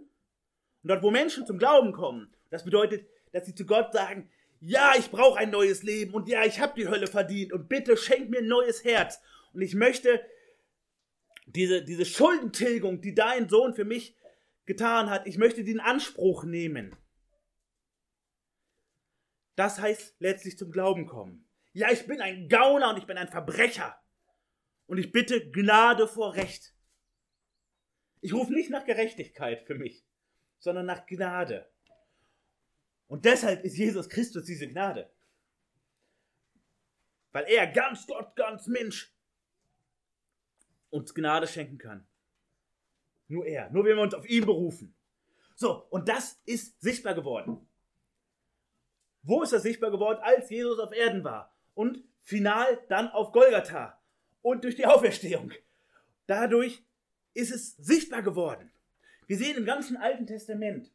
Und 0.82 0.90
dort, 0.90 1.04
wo 1.04 1.12
Menschen 1.12 1.46
zum 1.46 1.60
Glauben 1.60 1.94
kommen, 1.94 2.36
das 2.50 2.66
bedeutet, 2.66 3.08
dass 3.34 3.46
sie 3.46 3.54
zu 3.54 3.68
Gott 3.68 3.94
sagen, 3.94 4.32
ja, 4.66 4.94
ich 4.98 5.12
brauche 5.12 5.38
ein 5.40 5.52
neues 5.52 5.84
Leben 5.84 6.14
und 6.14 6.30
ja, 6.30 6.46
ich 6.46 6.62
habe 6.62 6.74
die 6.76 6.88
Hölle 6.88 7.08
verdient 7.08 7.52
und 7.52 7.68
bitte 7.68 7.98
schenk 7.98 8.30
mir 8.30 8.40
ein 8.40 8.48
neues 8.48 8.86
Herz. 8.86 9.20
Und 9.52 9.62
ich 9.62 9.76
möchte 9.76 10.26
diese, 11.46 11.84
diese 11.84 12.06
Schuldentilgung, 12.06 13.02
die 13.02 13.14
dein 13.14 13.50
Sohn 13.50 13.74
für 13.74 13.84
mich 13.84 14.16
getan 14.66 15.10
hat, 15.10 15.28
ich 15.28 15.38
möchte 15.38 15.66
die 15.66 15.74
in 15.74 15.82
Anspruch 15.82 16.46
nehmen. 16.46 16.96
Das 19.56 19.80
heißt 19.80 20.16
letztlich 20.20 20.58
zum 20.58 20.72
Glauben 20.72 21.08
kommen. 21.08 21.46
Ja, 21.74 21.92
ich 21.92 22.08
bin 22.08 22.22
ein 22.22 22.48
Gauner 22.48 22.92
und 22.92 22.98
ich 22.98 23.06
bin 23.06 23.18
ein 23.18 23.28
Verbrecher. 23.28 24.00
Und 24.86 24.98
ich 24.98 25.12
bitte 25.12 25.52
Gnade 25.52 26.08
vor 26.08 26.36
Recht. 26.36 26.74
Ich 28.22 28.34
rufe 28.34 28.54
nicht 28.54 28.70
nach 28.70 28.86
Gerechtigkeit 28.86 29.66
für 29.68 29.76
mich, 29.76 30.06
sondern 30.60 30.86
nach 30.86 31.06
Gnade. 31.06 31.70
Und 33.14 33.26
deshalb 33.26 33.64
ist 33.64 33.78
Jesus 33.78 34.10
Christus 34.10 34.44
diese 34.46 34.68
Gnade. 34.68 35.08
Weil 37.32 37.44
er 37.44 37.68
ganz 37.68 38.08
Gott, 38.08 38.36
ganz 38.36 38.66
Mensch 38.66 39.14
uns 40.90 41.14
Gnade 41.14 41.46
schenken 41.46 41.78
kann. 41.78 42.08
Nur 43.28 43.46
er, 43.46 43.70
nur 43.70 43.86
wenn 43.86 43.98
wir 43.98 44.02
uns 44.02 44.16
auf 44.16 44.28
ihn 44.28 44.48
berufen. 44.48 44.96
So, 45.54 45.86
und 45.92 46.10
das 46.10 46.42
ist 46.46 46.82
sichtbar 46.82 47.14
geworden. 47.14 47.70
Wo 49.22 49.44
ist 49.44 49.54
das 49.54 49.62
sichtbar 49.62 49.92
geworden? 49.92 50.20
Als 50.24 50.50
Jesus 50.50 50.80
auf 50.80 50.92
Erden 50.92 51.24
war. 51.24 51.56
Und 51.76 52.04
final 52.24 52.84
dann 52.90 53.10
auf 53.10 53.32
Golgatha. 53.32 54.02
Und 54.42 54.64
durch 54.64 54.76
die 54.76 54.88
Auferstehung. 54.88 55.52
Dadurch 56.26 56.84
ist 57.36 57.52
es 57.52 57.76
sichtbar 57.78 58.24
geworden. 58.24 58.72
Wir 59.28 59.38
sehen 59.38 59.58
im 59.58 59.66
ganzen 59.66 59.98
Alten 59.98 60.26
Testament 60.26 60.92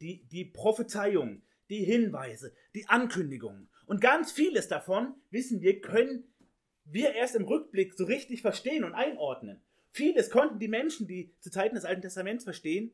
die, 0.00 0.24
die 0.28 0.44
Prophezeiungen, 0.44 1.42
die 1.70 1.84
Hinweise, 1.84 2.54
die 2.74 2.86
Ankündigungen. 2.86 3.68
Und 3.86 4.00
ganz 4.00 4.32
vieles 4.32 4.68
davon, 4.68 5.14
wissen 5.30 5.60
wir, 5.60 5.80
können 5.80 6.32
wir 6.84 7.14
erst 7.14 7.34
im 7.34 7.44
Rückblick 7.44 7.94
so 7.94 8.04
richtig 8.04 8.42
verstehen 8.42 8.84
und 8.84 8.94
einordnen. 8.94 9.62
Vieles 9.90 10.30
konnten 10.30 10.58
die 10.58 10.68
Menschen, 10.68 11.06
die 11.06 11.34
zu 11.40 11.50
Zeiten 11.50 11.74
des 11.74 11.84
Alten 11.84 12.02
Testaments 12.02 12.44
verstehen, 12.44 12.92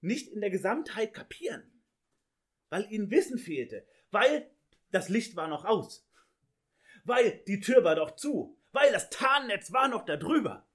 nicht 0.00 0.28
in 0.28 0.40
der 0.40 0.50
Gesamtheit 0.50 1.12
kapieren, 1.12 1.62
weil 2.70 2.90
ihnen 2.90 3.10
Wissen 3.10 3.38
fehlte, 3.38 3.86
weil 4.10 4.48
das 4.90 5.08
Licht 5.08 5.36
war 5.36 5.48
noch 5.48 5.64
aus, 5.64 6.08
weil 7.04 7.42
die 7.46 7.60
Tür 7.60 7.84
war 7.84 7.96
doch 7.96 8.16
zu, 8.16 8.56
weil 8.72 8.92
das 8.92 9.10
Tarnnetz 9.10 9.72
war 9.72 9.88
noch 9.88 10.04
da 10.04 10.16
drüber. 10.16 10.66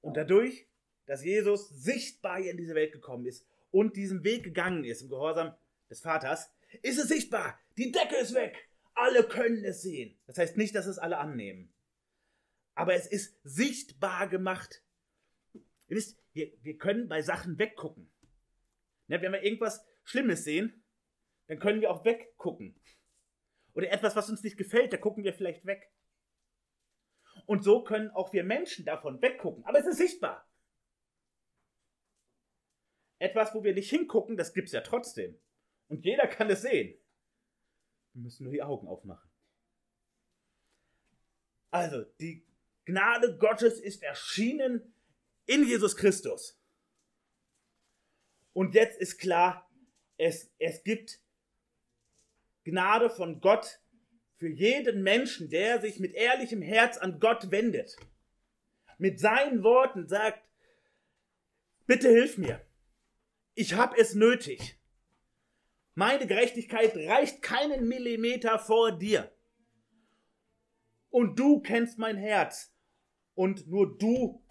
Und 0.00 0.16
dadurch, 0.16 0.66
dass 1.06 1.24
Jesus 1.24 1.68
sichtbar 1.68 2.38
in 2.40 2.56
diese 2.56 2.74
Welt 2.74 2.92
gekommen 2.92 3.26
ist 3.26 3.46
und 3.70 3.96
diesen 3.96 4.24
Weg 4.24 4.44
gegangen 4.44 4.84
ist 4.84 5.02
im 5.02 5.08
Gehorsam 5.08 5.54
des 5.88 6.00
Vaters, 6.00 6.52
ist 6.82 6.98
es 6.98 7.08
sichtbar. 7.08 7.58
Die 7.76 7.92
Decke 7.92 8.16
ist 8.16 8.34
weg. 8.34 8.68
Alle 8.94 9.24
können 9.24 9.64
es 9.64 9.82
sehen. 9.82 10.18
Das 10.26 10.38
heißt 10.38 10.56
nicht, 10.56 10.74
dass 10.74 10.86
es 10.86 10.98
alle 10.98 11.18
annehmen. 11.18 11.72
Aber 12.74 12.94
es 12.94 13.06
ist 13.06 13.38
sichtbar 13.42 14.28
gemacht. 14.28 14.82
Ihr 15.54 15.96
wisst, 15.96 16.18
wir, 16.32 16.52
wir 16.62 16.78
können 16.78 17.08
bei 17.08 17.22
Sachen 17.22 17.58
weggucken. 17.58 18.10
Ja, 19.08 19.20
wenn 19.20 19.32
wir 19.32 19.42
irgendwas 19.42 19.84
Schlimmes 20.04 20.44
sehen, 20.44 20.82
dann 21.46 21.58
können 21.58 21.80
wir 21.80 21.90
auch 21.90 22.04
weggucken. 22.04 22.80
Oder 23.74 23.90
etwas, 23.90 24.16
was 24.16 24.30
uns 24.30 24.42
nicht 24.42 24.56
gefällt, 24.56 24.92
da 24.92 24.96
gucken 24.96 25.24
wir 25.24 25.34
vielleicht 25.34 25.66
weg. 25.66 25.90
Und 27.46 27.64
so 27.64 27.82
können 27.82 28.10
auch 28.10 28.32
wir 28.32 28.44
Menschen 28.44 28.84
davon 28.84 29.20
weggucken. 29.22 29.64
Aber 29.64 29.78
es 29.78 29.86
ist 29.86 29.98
sichtbar. 29.98 30.48
Etwas, 33.20 33.54
wo 33.54 33.62
wir 33.62 33.74
nicht 33.74 33.90
hingucken, 33.90 34.36
das 34.36 34.54
gibt 34.54 34.68
es 34.68 34.72
ja 34.72 34.80
trotzdem. 34.80 35.38
Und 35.88 36.04
jeder 36.04 36.26
kann 36.26 36.48
es 36.50 36.62
sehen. 36.62 36.98
Wir 38.14 38.22
müssen 38.22 38.44
nur 38.44 38.52
die 38.52 38.62
Augen 38.62 38.88
aufmachen. 38.88 39.30
Also, 41.70 42.02
die 42.18 42.44
Gnade 42.86 43.36
Gottes 43.36 43.78
ist 43.78 44.02
erschienen 44.02 44.94
in 45.46 45.64
Jesus 45.64 45.96
Christus. 45.96 46.58
Und 48.54 48.74
jetzt 48.74 48.98
ist 48.98 49.18
klar, 49.18 49.70
es, 50.16 50.50
es 50.58 50.82
gibt 50.82 51.20
Gnade 52.64 53.10
von 53.10 53.40
Gott 53.40 53.80
für 54.36 54.48
jeden 54.48 55.02
Menschen, 55.02 55.50
der 55.50 55.80
sich 55.80 56.00
mit 56.00 56.14
ehrlichem 56.14 56.62
Herz 56.62 56.96
an 56.96 57.20
Gott 57.20 57.50
wendet. 57.50 57.96
Mit 58.96 59.20
seinen 59.20 59.62
Worten 59.62 60.08
sagt, 60.08 60.42
bitte 61.86 62.08
hilf 62.08 62.38
mir. 62.38 62.64
Ich 63.60 63.74
habe 63.74 63.94
es 63.98 64.14
nötig. 64.14 64.80
Meine 65.94 66.26
Gerechtigkeit 66.26 66.96
reicht 66.96 67.42
keinen 67.42 67.86
Millimeter 67.88 68.58
vor 68.58 68.90
dir. 68.90 69.30
Und 71.10 71.38
du 71.38 71.60
kennst 71.60 71.98
mein 71.98 72.16
Herz. 72.16 72.74
Und 73.34 73.66
nur 73.66 73.98
du 73.98 74.42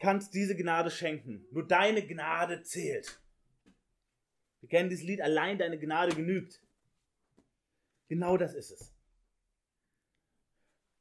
kannst 0.00 0.34
diese 0.34 0.56
Gnade 0.56 0.90
schenken. 0.90 1.46
Nur 1.52 1.68
deine 1.68 2.04
Gnade 2.04 2.64
zählt. 2.64 3.22
Wir 4.58 4.68
kennen 4.68 4.90
dieses 4.90 5.04
Lied, 5.04 5.20
allein 5.20 5.56
deine 5.56 5.78
Gnade 5.78 6.16
genügt. 6.16 6.60
Genau 8.08 8.36
das 8.36 8.54
ist 8.54 8.72
es. 8.72 8.92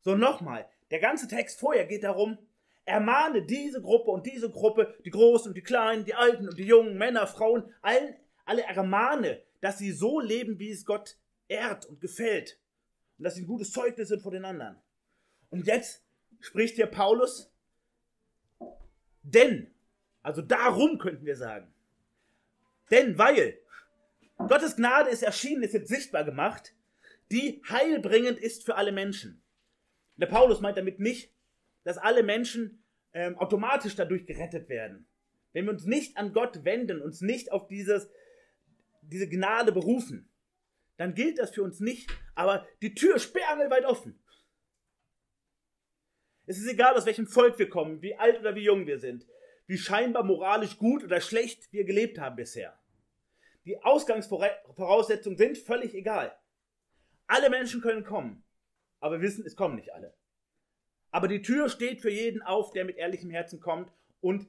So 0.01 0.15
nochmal, 0.15 0.69
der 0.91 0.99
ganze 0.99 1.27
Text 1.27 1.59
vorher 1.59 1.87
geht 1.87 2.03
darum, 2.03 2.37
Ermahne 2.85 3.45
diese 3.45 3.81
Gruppe 3.81 4.11
und 4.11 4.25
diese 4.25 4.49
Gruppe, 4.49 4.93
die 5.05 5.09
Großen 5.09 5.49
und 5.49 5.55
die 5.55 5.63
Kleinen, 5.63 6.05
die 6.05 6.15
Alten 6.15 6.49
und 6.49 6.57
die 6.57 6.65
Jungen, 6.65 6.97
Männer, 6.97 7.27
Frauen, 7.27 7.73
allen, 7.81 8.15
alle 8.45 8.63
ermahne, 8.63 9.41
dass 9.61 9.77
sie 9.77 9.91
so 9.91 10.19
leben, 10.19 10.59
wie 10.59 10.71
es 10.71 10.85
Gott 10.85 11.17
ehrt 11.47 11.85
und 11.85 12.01
gefällt. 12.01 12.59
Und 13.17 13.23
dass 13.23 13.35
sie 13.35 13.43
ein 13.43 13.47
gutes 13.47 13.71
Zeugnis 13.71 14.09
sind 14.09 14.21
vor 14.21 14.31
den 14.31 14.43
anderen. 14.43 14.77
Und 15.49 15.65
jetzt 15.65 16.03
spricht 16.39 16.75
hier 16.75 16.87
Paulus, 16.87 17.53
denn, 19.21 19.73
also 20.21 20.41
darum 20.41 20.97
könnten 20.97 21.25
wir 21.25 21.37
sagen, 21.37 21.73
denn 22.91 23.17
weil 23.17 23.57
Gottes 24.37 24.75
Gnade 24.75 25.09
ist 25.09 25.23
erschienen, 25.23 25.63
ist 25.63 25.73
jetzt 25.73 25.87
sichtbar 25.87 26.25
gemacht, 26.25 26.75
die 27.31 27.61
heilbringend 27.69 28.39
ist 28.39 28.65
für 28.65 28.75
alle 28.75 28.91
Menschen. 28.91 29.41
Der 30.17 30.27
Paulus 30.27 30.59
meint 30.59 30.77
damit 30.77 30.99
nicht, 30.99 31.32
dass 31.83 31.97
alle 31.97 32.23
Menschen 32.23 32.83
ähm, 33.13 33.37
automatisch 33.37 33.95
dadurch 33.95 34.25
gerettet 34.25 34.69
werden. 34.69 35.07
Wenn 35.51 35.65
wir 35.65 35.71
uns 35.71 35.85
nicht 35.85 36.17
an 36.17 36.33
Gott 36.33 36.65
wenden, 36.65 37.01
uns 37.01 37.21
nicht 37.21 37.51
auf 37.51 37.67
dieses, 37.67 38.09
diese 39.01 39.29
Gnade 39.29 39.71
berufen, 39.71 40.29
dann 40.97 41.13
gilt 41.13 41.37
das 41.39 41.51
für 41.51 41.63
uns 41.63 41.79
nicht, 41.79 42.09
aber 42.35 42.67
die 42.81 42.95
Tür 42.95 43.19
sperrangelweit 43.19 43.85
offen. 43.85 44.19
Es 46.45 46.57
ist 46.57 46.67
egal, 46.67 46.95
aus 46.95 47.05
welchem 47.05 47.27
Volk 47.27 47.57
wir 47.57 47.69
kommen, 47.69 48.01
wie 48.01 48.15
alt 48.15 48.39
oder 48.39 48.55
wie 48.55 48.63
jung 48.63 48.85
wir 48.85 48.99
sind, 48.99 49.25
wie 49.65 49.77
scheinbar 49.77 50.23
moralisch 50.23 50.77
gut 50.77 51.03
oder 51.03 51.21
schlecht 51.21 51.71
wir 51.71 51.85
gelebt 51.85 52.19
haben 52.19 52.35
bisher. 52.35 52.77
Die 53.65 53.81
Ausgangsvoraussetzungen 53.81 55.37
sind 55.37 55.57
völlig 55.57 55.93
egal. 55.93 56.37
Alle 57.27 57.49
Menschen 57.49 57.81
können 57.81 58.03
kommen, 58.03 58.43
aber 58.99 59.21
wir 59.21 59.27
wissen, 59.27 59.45
es 59.45 59.55
kommen 59.55 59.75
nicht 59.75 59.93
alle. 59.93 60.13
Aber 61.13 61.27
die 61.27 61.43
Tür 61.43 61.69
steht 61.69 62.01
für 62.01 62.09
jeden 62.09 62.41
auf, 62.41 62.71
der 62.71 62.85
mit 62.85 62.97
ehrlichem 62.97 63.29
Herzen 63.29 63.59
kommt 63.59 63.93
und 64.19 64.47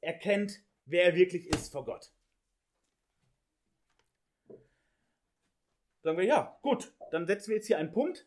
erkennt, 0.00 0.64
wer 0.86 1.04
er 1.04 1.14
wirklich 1.14 1.46
ist 1.46 1.70
vor 1.70 1.84
Gott. 1.84 2.10
Sagen 6.02 6.16
wir, 6.16 6.24
ja, 6.24 6.58
gut, 6.62 6.94
dann 7.10 7.26
setzen 7.26 7.50
wir 7.50 7.56
jetzt 7.56 7.66
hier 7.66 7.76
einen 7.76 7.92
Punkt. 7.92 8.26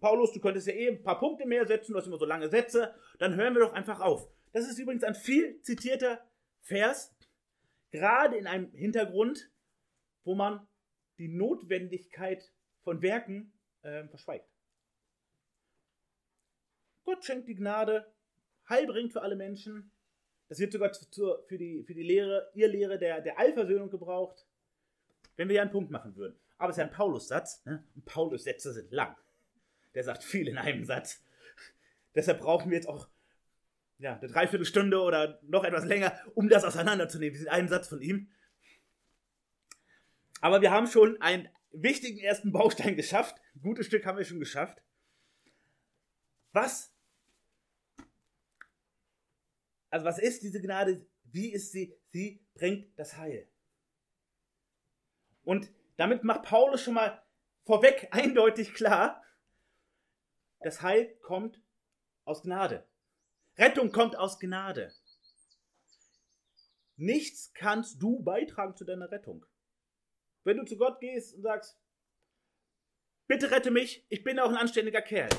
Paulus, 0.00 0.32
du 0.32 0.40
könntest 0.40 0.66
ja 0.66 0.72
eh 0.72 0.88
ein 0.88 1.04
paar 1.04 1.20
Punkte 1.20 1.46
mehr 1.46 1.68
setzen, 1.68 1.92
du 1.92 1.98
hast 1.98 2.08
immer 2.08 2.18
so 2.18 2.24
lange 2.24 2.48
Sätze, 2.48 2.96
dann 3.20 3.36
hören 3.36 3.54
wir 3.54 3.60
doch 3.60 3.72
einfach 3.72 4.00
auf. 4.00 4.28
Das 4.52 4.68
ist 4.68 4.78
übrigens 4.78 5.04
ein 5.04 5.14
viel 5.14 5.62
zitierter 5.62 6.28
Vers, 6.62 7.14
gerade 7.92 8.36
in 8.36 8.48
einem 8.48 8.72
Hintergrund, 8.72 9.52
wo 10.24 10.34
man 10.34 10.66
die 11.18 11.28
Notwendigkeit 11.28 12.52
von 12.82 13.02
Werken 13.02 13.52
äh, 13.82 14.08
verschweigt. 14.08 14.49
Gott 17.10 17.24
schenkt 17.24 17.48
die 17.48 17.56
Gnade, 17.56 18.06
Heil 18.68 18.86
bringt 18.86 19.12
für 19.12 19.22
alle 19.22 19.34
Menschen. 19.34 19.90
Das 20.48 20.60
wird 20.60 20.72
sogar 20.72 20.92
für, 21.48 21.58
die, 21.58 21.82
für 21.82 21.92
die 21.92 22.04
Lehre, 22.04 22.48
ihr 22.54 22.68
Lehre 22.68 22.98
der, 22.98 23.20
der 23.20 23.36
Allversöhnung 23.36 23.90
gebraucht, 23.90 24.46
wenn 25.34 25.48
wir 25.48 25.56
ja 25.56 25.62
einen 25.62 25.72
Punkt 25.72 25.90
machen 25.90 26.14
würden. 26.14 26.38
Aber 26.56 26.70
es 26.70 26.76
ist 26.76 26.78
ja 26.78 26.84
ein 26.84 26.92
Paulus-Satz. 26.92 27.64
Ne? 27.64 27.82
Paulus-Sätze 28.04 28.72
sind 28.72 28.92
lang. 28.92 29.16
Der 29.94 30.04
sagt 30.04 30.22
viel 30.22 30.46
in 30.46 30.56
einem 30.56 30.84
Satz. 30.84 31.24
Deshalb 32.14 32.38
brauchen 32.38 32.70
wir 32.70 32.76
jetzt 32.76 32.88
auch 32.88 33.08
ja, 33.98 34.16
eine 34.16 34.28
Dreiviertelstunde 34.28 35.00
oder 35.00 35.40
noch 35.42 35.64
etwas 35.64 35.84
länger, 35.84 36.16
um 36.36 36.48
das 36.48 36.62
auseinanderzunehmen, 36.62 37.32
diesen 37.32 37.48
einen 37.48 37.68
Satz 37.68 37.88
von 37.88 38.00
ihm. 38.00 38.30
Aber 40.40 40.62
wir 40.62 40.70
haben 40.70 40.86
schon 40.86 41.20
einen 41.20 41.48
wichtigen 41.72 42.20
ersten 42.20 42.52
Baustein 42.52 42.94
geschafft. 42.94 43.34
Ein 43.56 43.62
gutes 43.62 43.86
Stück 43.86 44.06
haben 44.06 44.16
wir 44.16 44.24
schon 44.24 44.38
geschafft. 44.38 44.80
Was? 46.52 46.94
Also 49.90 50.06
was 50.06 50.18
ist 50.18 50.42
diese 50.42 50.60
Gnade? 50.60 51.04
Wie 51.24 51.52
ist 51.52 51.72
sie? 51.72 51.94
Sie 52.10 52.44
bringt 52.54 52.98
das 52.98 53.16
Heil. 53.16 53.48
Und 55.42 55.70
damit 55.96 56.24
macht 56.24 56.44
Paulus 56.44 56.82
schon 56.82 56.94
mal 56.94 57.22
vorweg 57.64 58.08
eindeutig 58.12 58.72
klar, 58.74 59.22
das 60.60 60.82
Heil 60.82 61.16
kommt 61.22 61.60
aus 62.24 62.42
Gnade. 62.42 62.86
Rettung 63.56 63.92
kommt 63.92 64.16
aus 64.16 64.38
Gnade. 64.38 64.94
Nichts 66.96 67.52
kannst 67.54 68.02
du 68.02 68.22
beitragen 68.22 68.76
zu 68.76 68.84
deiner 68.84 69.10
Rettung. 69.10 69.46
Wenn 70.44 70.58
du 70.58 70.64
zu 70.64 70.76
Gott 70.76 71.00
gehst 71.00 71.34
und 71.34 71.42
sagst, 71.42 71.78
bitte 73.26 73.50
rette 73.50 73.70
mich, 73.70 74.06
ich 74.10 74.22
bin 74.22 74.38
auch 74.38 74.50
ein 74.50 74.56
anständiger 74.56 75.02
Kerl, 75.02 75.30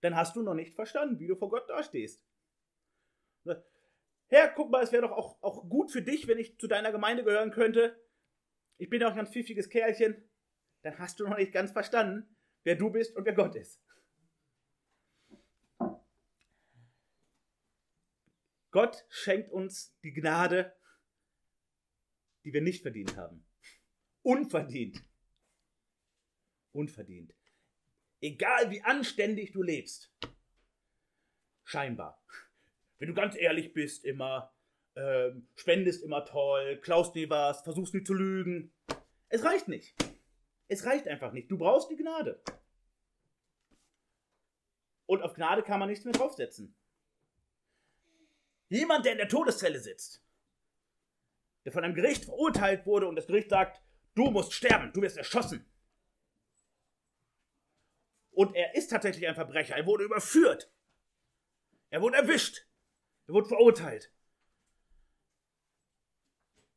dann 0.00 0.16
hast 0.16 0.34
du 0.34 0.42
noch 0.42 0.54
nicht 0.54 0.74
verstanden, 0.74 1.20
wie 1.20 1.28
du 1.28 1.36
vor 1.36 1.50
Gott 1.50 1.68
dastehst. 1.70 2.24
Herr, 3.44 4.48
guck 4.54 4.70
mal, 4.70 4.82
es 4.82 4.92
wäre 4.92 5.02
doch 5.02 5.12
auch, 5.12 5.42
auch 5.42 5.68
gut 5.68 5.90
für 5.90 6.02
dich, 6.02 6.26
wenn 6.26 6.38
ich 6.38 6.58
zu 6.58 6.66
deiner 6.66 6.90
Gemeinde 6.90 7.22
gehören 7.22 7.50
könnte. 7.50 8.02
Ich 8.78 8.88
bin 8.88 9.02
auch 9.04 9.10
ein 9.10 9.16
ganz 9.16 9.30
pfiffiges 9.30 9.68
Kerlchen. 9.68 10.28
Dann 10.82 10.98
hast 10.98 11.20
du 11.20 11.28
noch 11.28 11.36
nicht 11.36 11.52
ganz 11.52 11.70
verstanden, 11.70 12.34
wer 12.64 12.76
du 12.76 12.90
bist 12.90 13.14
und 13.14 13.24
wer 13.24 13.34
Gott 13.34 13.54
ist. 13.54 13.80
Gott 18.70 19.04
schenkt 19.10 19.52
uns 19.52 19.94
die 20.02 20.14
Gnade, 20.14 20.74
die 22.42 22.54
wir 22.54 22.62
nicht 22.62 22.80
verdient 22.80 23.16
haben. 23.16 23.44
Unverdient. 24.22 25.04
Unverdient. 26.72 27.34
Egal 28.22 28.70
wie 28.70 28.82
anständig 28.82 29.52
du 29.52 29.62
lebst. 29.62 30.10
Scheinbar. 31.64 32.24
Wenn 33.02 33.08
du 33.08 33.14
ganz 33.14 33.34
ehrlich 33.34 33.72
bist, 33.72 34.04
immer, 34.04 34.54
ähm, 34.94 35.48
spendest 35.56 36.04
immer 36.04 36.24
toll, 36.24 36.80
klaust 36.82 37.16
nie 37.16 37.28
was, 37.28 37.62
versuchst 37.62 37.94
nie 37.94 38.04
zu 38.04 38.14
lügen. 38.14 38.72
Es 39.28 39.42
reicht 39.42 39.66
nicht. 39.66 39.96
Es 40.68 40.86
reicht 40.86 41.08
einfach 41.08 41.32
nicht. 41.32 41.50
Du 41.50 41.58
brauchst 41.58 41.90
die 41.90 41.96
Gnade. 41.96 42.40
Und 45.06 45.20
auf 45.20 45.34
Gnade 45.34 45.64
kann 45.64 45.80
man 45.80 45.88
nichts 45.88 46.04
mehr 46.04 46.14
draufsetzen. 46.14 46.76
Jemand, 48.68 49.04
der 49.04 49.10
in 49.10 49.18
der 49.18 49.28
Todeszelle 49.28 49.80
sitzt, 49.80 50.24
der 51.64 51.72
von 51.72 51.82
einem 51.82 51.96
Gericht 51.96 52.26
verurteilt 52.26 52.86
wurde 52.86 53.08
und 53.08 53.16
das 53.16 53.26
Gericht 53.26 53.50
sagt, 53.50 53.82
du 54.14 54.30
musst 54.30 54.52
sterben, 54.52 54.92
du 54.92 55.02
wirst 55.02 55.16
erschossen. 55.16 55.68
Und 58.30 58.54
er 58.54 58.76
ist 58.76 58.90
tatsächlich 58.90 59.26
ein 59.26 59.34
Verbrecher, 59.34 59.74
er 59.74 59.86
wurde 59.86 60.04
überführt. 60.04 60.72
Er 61.90 62.00
wurde 62.00 62.18
erwischt. 62.18 62.64
Er 63.26 63.34
wurde 63.34 63.48
verurteilt. 63.48 64.12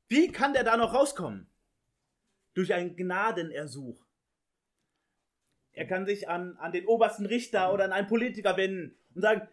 Wie 0.08 0.32
kann 0.32 0.54
der 0.54 0.64
da 0.64 0.78
noch 0.78 0.94
rauskommen? 0.94 1.48
Durch 2.54 2.74
einen 2.74 2.96
Gnadenersuch. 2.96 4.06
Er 5.74 5.86
kann 5.86 6.06
sich 6.06 6.30
an, 6.30 6.58
an 6.58 6.72
den 6.72 6.86
obersten 6.88 7.26
Richter 7.26 7.74
oder 7.74 7.84
an 7.84 7.92
einen 7.92 8.08
Politiker 8.08 8.56
wenden 8.56 8.98
und 9.14 9.22
sagen, 9.22 9.48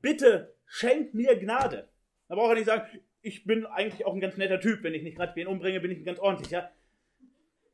bitte 0.00 0.54
schenkt 0.66 1.14
mir 1.14 1.36
Gnade. 1.38 1.88
Da 2.28 2.36
braucht 2.36 2.50
er 2.50 2.54
nicht 2.54 2.66
sagen, 2.66 3.00
ich 3.20 3.44
bin 3.44 3.66
eigentlich 3.66 4.04
auch 4.04 4.14
ein 4.14 4.20
ganz 4.20 4.36
netter 4.36 4.60
Typ, 4.60 4.82
wenn 4.82 4.94
ich 4.94 5.02
nicht 5.02 5.16
gerade 5.16 5.34
wen 5.34 5.46
umbringe, 5.46 5.80
bin 5.80 5.90
ich 5.90 5.98
ein 5.98 6.04
ganz 6.04 6.18
ordentlicher. 6.18 6.70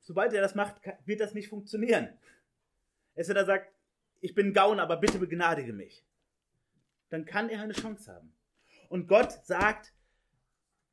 Sobald 0.00 0.32
er 0.32 0.40
das 0.40 0.54
macht, 0.54 0.80
wird 1.04 1.20
das 1.20 1.34
nicht 1.34 1.48
funktionieren. 1.48 2.08
Es 3.14 3.28
wird 3.28 3.36
er 3.36 3.44
sagt, 3.44 3.72
ich 4.20 4.34
bin 4.34 4.54
Gauner, 4.54 4.82
aber 4.82 4.96
bitte 4.96 5.18
begnadige 5.18 5.72
mich. 5.72 6.04
Dann 7.10 7.24
kann 7.24 7.48
er 7.48 7.62
eine 7.62 7.72
Chance 7.72 8.12
haben. 8.12 8.34
Und 8.88 9.06
Gott 9.06 9.32
sagt, 9.44 9.94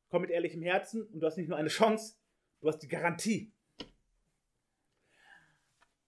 komm 0.09 0.21
mit 0.21 0.31
ehrlichem 0.31 0.61
Herzen 0.61 1.05
und 1.07 1.19
du 1.19 1.27
hast 1.27 1.37
nicht 1.37 1.49
nur 1.49 1.57
eine 1.57 1.69
Chance, 1.69 2.15
du 2.61 2.67
hast 2.67 2.79
die 2.79 2.87
Garantie. 2.87 3.53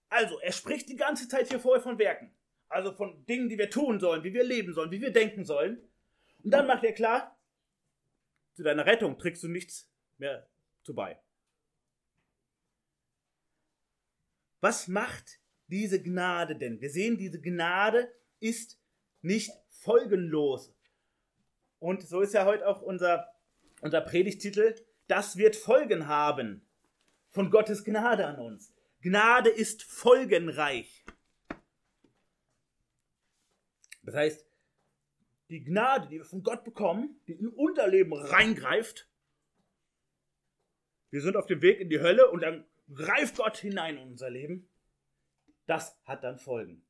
Also, 0.08 0.40
er 0.40 0.52
spricht 0.52 0.88
die 0.88 0.96
ganze 0.96 1.28
Zeit 1.28 1.48
hier 1.48 1.60
vorher 1.60 1.82
von 1.82 1.98
Werken. 1.98 2.34
Also 2.68 2.92
von 2.92 3.24
Dingen, 3.26 3.48
die 3.48 3.58
wir 3.58 3.70
tun 3.70 3.98
sollen, 3.98 4.22
wie 4.24 4.32
wir 4.32 4.44
leben 4.44 4.74
sollen, 4.74 4.90
wie 4.90 5.00
wir 5.00 5.12
denken 5.12 5.44
sollen. 5.44 5.82
Und 6.42 6.50
dann 6.50 6.66
macht 6.66 6.84
er 6.84 6.92
klar, 6.92 7.38
zu 8.54 8.62
deiner 8.62 8.86
Rettung 8.86 9.18
trägst 9.18 9.42
du 9.42 9.48
nichts 9.48 9.90
mehr 10.18 10.48
zu 10.82 10.94
bei. 10.94 11.18
Was 14.60 14.88
macht 14.88 15.40
diese 15.68 16.02
Gnade 16.02 16.56
denn? 16.56 16.80
Wir 16.80 16.90
sehen, 16.90 17.16
diese 17.16 17.40
Gnade 17.40 18.12
ist 18.40 18.80
nicht 19.22 19.50
folgenlos. 19.88 20.70
Und 21.78 22.06
so 22.06 22.20
ist 22.20 22.34
ja 22.34 22.44
heute 22.44 22.68
auch 22.68 22.82
unser, 22.82 23.26
unser 23.80 24.02
Predigtitel, 24.02 24.74
das 25.06 25.38
wird 25.38 25.56
Folgen 25.56 26.06
haben 26.06 26.60
von 27.30 27.50
Gottes 27.50 27.84
Gnade 27.84 28.26
an 28.26 28.38
uns. 28.38 28.74
Gnade 29.00 29.48
ist 29.48 29.82
folgenreich. 29.82 31.06
Das 34.02 34.14
heißt, 34.14 34.46
die 35.48 35.64
Gnade, 35.64 36.08
die 36.08 36.18
wir 36.18 36.24
von 36.26 36.42
Gott 36.42 36.64
bekommen, 36.64 37.22
die 37.26 37.32
in 37.32 37.48
unser 37.48 37.88
Leben 37.88 38.12
reingreift, 38.12 39.08
wir 41.08 41.22
sind 41.22 41.34
auf 41.34 41.46
dem 41.46 41.62
Weg 41.62 41.80
in 41.80 41.88
die 41.88 42.00
Hölle 42.00 42.30
und 42.30 42.42
dann 42.42 42.66
greift 42.92 43.36
Gott 43.36 43.56
hinein 43.56 43.96
in 43.96 44.10
unser 44.10 44.28
Leben, 44.28 44.68
das 45.64 45.98
hat 46.04 46.24
dann 46.24 46.38
Folgen. 46.38 46.84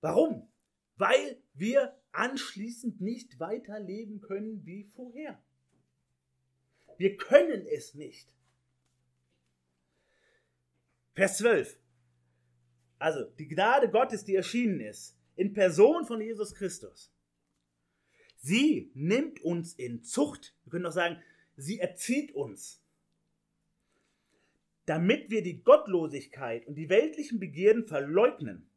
Warum? 0.00 0.48
Weil 0.96 1.40
wir 1.54 1.96
anschließend 2.12 3.00
nicht 3.00 3.38
weiterleben 3.40 4.20
können 4.20 4.64
wie 4.64 4.84
vorher. 4.94 5.42
Wir 6.96 7.16
können 7.16 7.66
es 7.66 7.94
nicht. 7.94 8.28
Vers 11.14 11.38
12. 11.38 11.78
Also 12.98 13.24
die 13.24 13.48
Gnade 13.48 13.90
Gottes, 13.90 14.24
die 14.24 14.34
erschienen 14.34 14.80
ist, 14.80 15.16
in 15.36 15.52
Person 15.52 16.04
von 16.04 16.20
Jesus 16.20 16.54
Christus. 16.54 17.12
Sie 18.36 18.90
nimmt 18.94 19.40
uns 19.40 19.74
in 19.74 20.02
Zucht. 20.02 20.56
Wir 20.64 20.70
können 20.70 20.86
auch 20.86 20.92
sagen, 20.92 21.20
sie 21.56 21.78
erzieht 21.78 22.32
uns. 22.32 22.82
Damit 24.86 25.30
wir 25.30 25.42
die 25.42 25.62
Gottlosigkeit 25.62 26.66
und 26.66 26.76
die 26.76 26.88
weltlichen 26.88 27.38
Begierden 27.38 27.86
verleugnen 27.86 28.67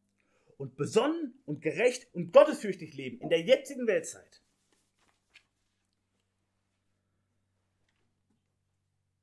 und 0.62 0.76
besonnen 0.76 1.34
und 1.46 1.64
gerecht 1.64 2.14
und 2.14 2.32
gottesfürchtig 2.32 2.94
leben 2.94 3.20
in 3.20 3.30
der 3.30 3.42
jetzigen 3.42 3.88
Weltzeit. 3.88 4.44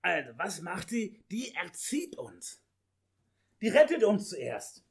Also, 0.02 0.36
was 0.36 0.60
macht 0.62 0.90
sie? 0.90 1.22
Die 1.30 1.54
erzieht 1.54 2.18
uns. 2.18 2.60
die 3.60 3.68
rettet 3.68 4.02
uns 4.02 4.30
zuerst. 4.30 4.84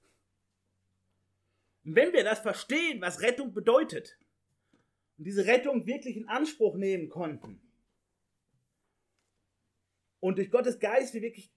Und 1.83 1.95
wenn 1.95 2.13
wir 2.13 2.23
das 2.23 2.39
verstehen, 2.39 3.01
was 3.01 3.21
Rettung 3.21 3.53
bedeutet, 3.53 4.17
und 5.17 5.25
diese 5.25 5.45
Rettung 5.45 5.85
wirklich 5.85 6.15
in 6.15 6.29
Anspruch 6.29 6.75
nehmen 6.75 7.09
konnten, 7.09 7.61
und 10.19 10.37
durch 10.37 10.49
Gottes 10.49 10.79
Geist 10.79 11.13
wir 11.13 11.21
wirklich 11.21 11.51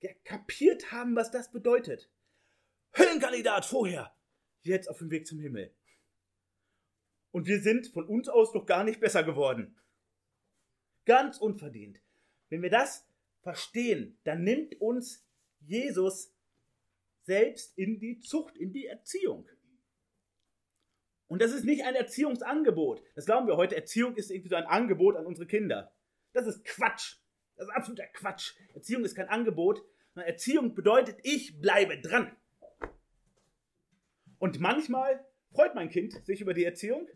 ja, 0.00 0.12
kapiert 0.24 0.92
haben, 0.92 1.16
was 1.16 1.30
das 1.30 1.50
bedeutet. 1.50 2.08
Höllenkandidat 2.96 3.66
vorher, 3.66 4.14
jetzt 4.62 4.88
auf 4.88 4.98
dem 4.98 5.10
Weg 5.10 5.26
zum 5.26 5.38
Himmel. 5.40 5.74
Und 7.30 7.46
wir 7.46 7.60
sind 7.60 7.88
von 7.88 8.06
uns 8.06 8.28
aus 8.28 8.52
doch 8.52 8.66
gar 8.66 8.84
nicht 8.84 9.00
besser 9.00 9.22
geworden. 9.22 9.76
Ganz 11.04 11.38
unverdient. 11.38 12.00
Wenn 12.48 12.62
wir 12.62 12.70
das 12.70 13.06
verstehen, 13.42 14.18
dann 14.24 14.42
nimmt 14.42 14.80
uns 14.80 15.24
Jesus 15.60 16.32
selbst 17.22 17.76
in 17.76 17.98
die 17.98 18.20
Zucht, 18.20 18.56
in 18.56 18.72
die 18.72 18.86
Erziehung. 18.86 19.48
Und 21.28 21.42
das 21.42 21.52
ist 21.52 21.64
nicht 21.64 21.84
ein 21.84 21.94
Erziehungsangebot. 21.94 23.02
Das 23.14 23.26
glauben 23.26 23.48
wir 23.48 23.56
heute. 23.56 23.76
Erziehung 23.76 24.14
ist 24.14 24.30
irgendwie 24.30 24.48
so 24.48 24.56
ein 24.56 24.64
Angebot 24.66 25.16
an 25.16 25.26
unsere 25.26 25.46
Kinder. 25.46 25.92
Das 26.32 26.46
ist 26.46 26.64
Quatsch. 26.64 27.16
Das 27.56 27.66
ist 27.66 27.74
absoluter 27.74 28.06
Quatsch. 28.06 28.54
Erziehung 28.74 29.04
ist 29.04 29.14
kein 29.14 29.28
Angebot. 29.28 29.82
Erziehung 30.14 30.74
bedeutet, 30.74 31.18
ich 31.24 31.60
bleibe 31.60 32.00
dran. 32.00 32.34
Und 34.38 34.60
manchmal 34.60 35.24
freut 35.50 35.74
mein 35.74 35.90
Kind 35.90 36.24
sich 36.26 36.40
über 36.40 36.54
die 36.54 36.64
Erziehung. 36.64 37.08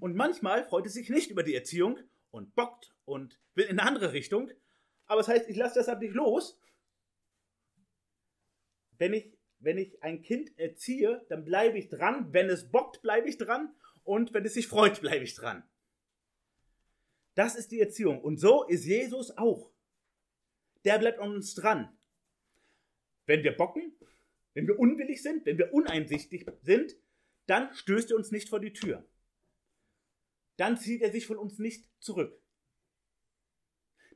Und 0.00 0.14
manchmal 0.14 0.64
freut 0.64 0.86
es 0.86 0.94
sich 0.94 1.10
nicht 1.10 1.30
über 1.30 1.42
die 1.42 1.54
Erziehung 1.54 1.98
und 2.30 2.54
bockt 2.54 2.94
und 3.04 3.38
will 3.54 3.64
in 3.64 3.78
eine 3.78 3.88
andere 3.88 4.12
Richtung. 4.12 4.50
Aber 5.06 5.20
das 5.20 5.28
heißt, 5.28 5.48
ich 5.48 5.56
lasse 5.56 5.78
deshalb 5.78 6.00
nicht 6.00 6.14
los. 6.14 6.60
Wenn 8.98 9.12
ich, 9.12 9.32
wenn 9.58 9.78
ich 9.78 10.02
ein 10.02 10.22
Kind 10.22 10.56
erziehe, 10.58 11.24
dann 11.28 11.44
bleibe 11.44 11.78
ich 11.78 11.88
dran. 11.88 12.32
Wenn 12.32 12.48
es 12.48 12.70
bockt, 12.70 13.02
bleibe 13.02 13.28
ich 13.28 13.38
dran. 13.38 13.74
Und 14.04 14.34
wenn 14.34 14.44
es 14.44 14.54
sich 14.54 14.68
freut, 14.68 15.00
bleibe 15.00 15.24
ich 15.24 15.34
dran. 15.34 15.64
Das 17.34 17.54
ist 17.54 17.70
die 17.70 17.80
Erziehung. 17.80 18.20
Und 18.20 18.38
so 18.38 18.64
ist 18.64 18.84
Jesus 18.84 19.36
auch. 19.36 19.70
Der 20.84 20.98
bleibt 20.98 21.20
an 21.20 21.30
uns 21.30 21.54
dran. 21.54 21.96
Wenn 23.26 23.42
wir 23.42 23.56
bocken, 23.56 23.92
wenn 24.58 24.66
wir 24.66 24.80
unwillig 24.80 25.22
sind, 25.22 25.46
wenn 25.46 25.56
wir 25.56 25.72
uneinsichtig 25.72 26.44
sind, 26.62 26.96
dann 27.46 27.72
stößt 27.74 28.10
er 28.10 28.16
uns 28.16 28.32
nicht 28.32 28.48
vor 28.48 28.58
die 28.58 28.72
Tür. 28.72 29.08
Dann 30.56 30.76
zieht 30.76 31.00
er 31.00 31.12
sich 31.12 31.28
von 31.28 31.38
uns 31.38 31.60
nicht 31.60 31.88
zurück. 32.00 32.42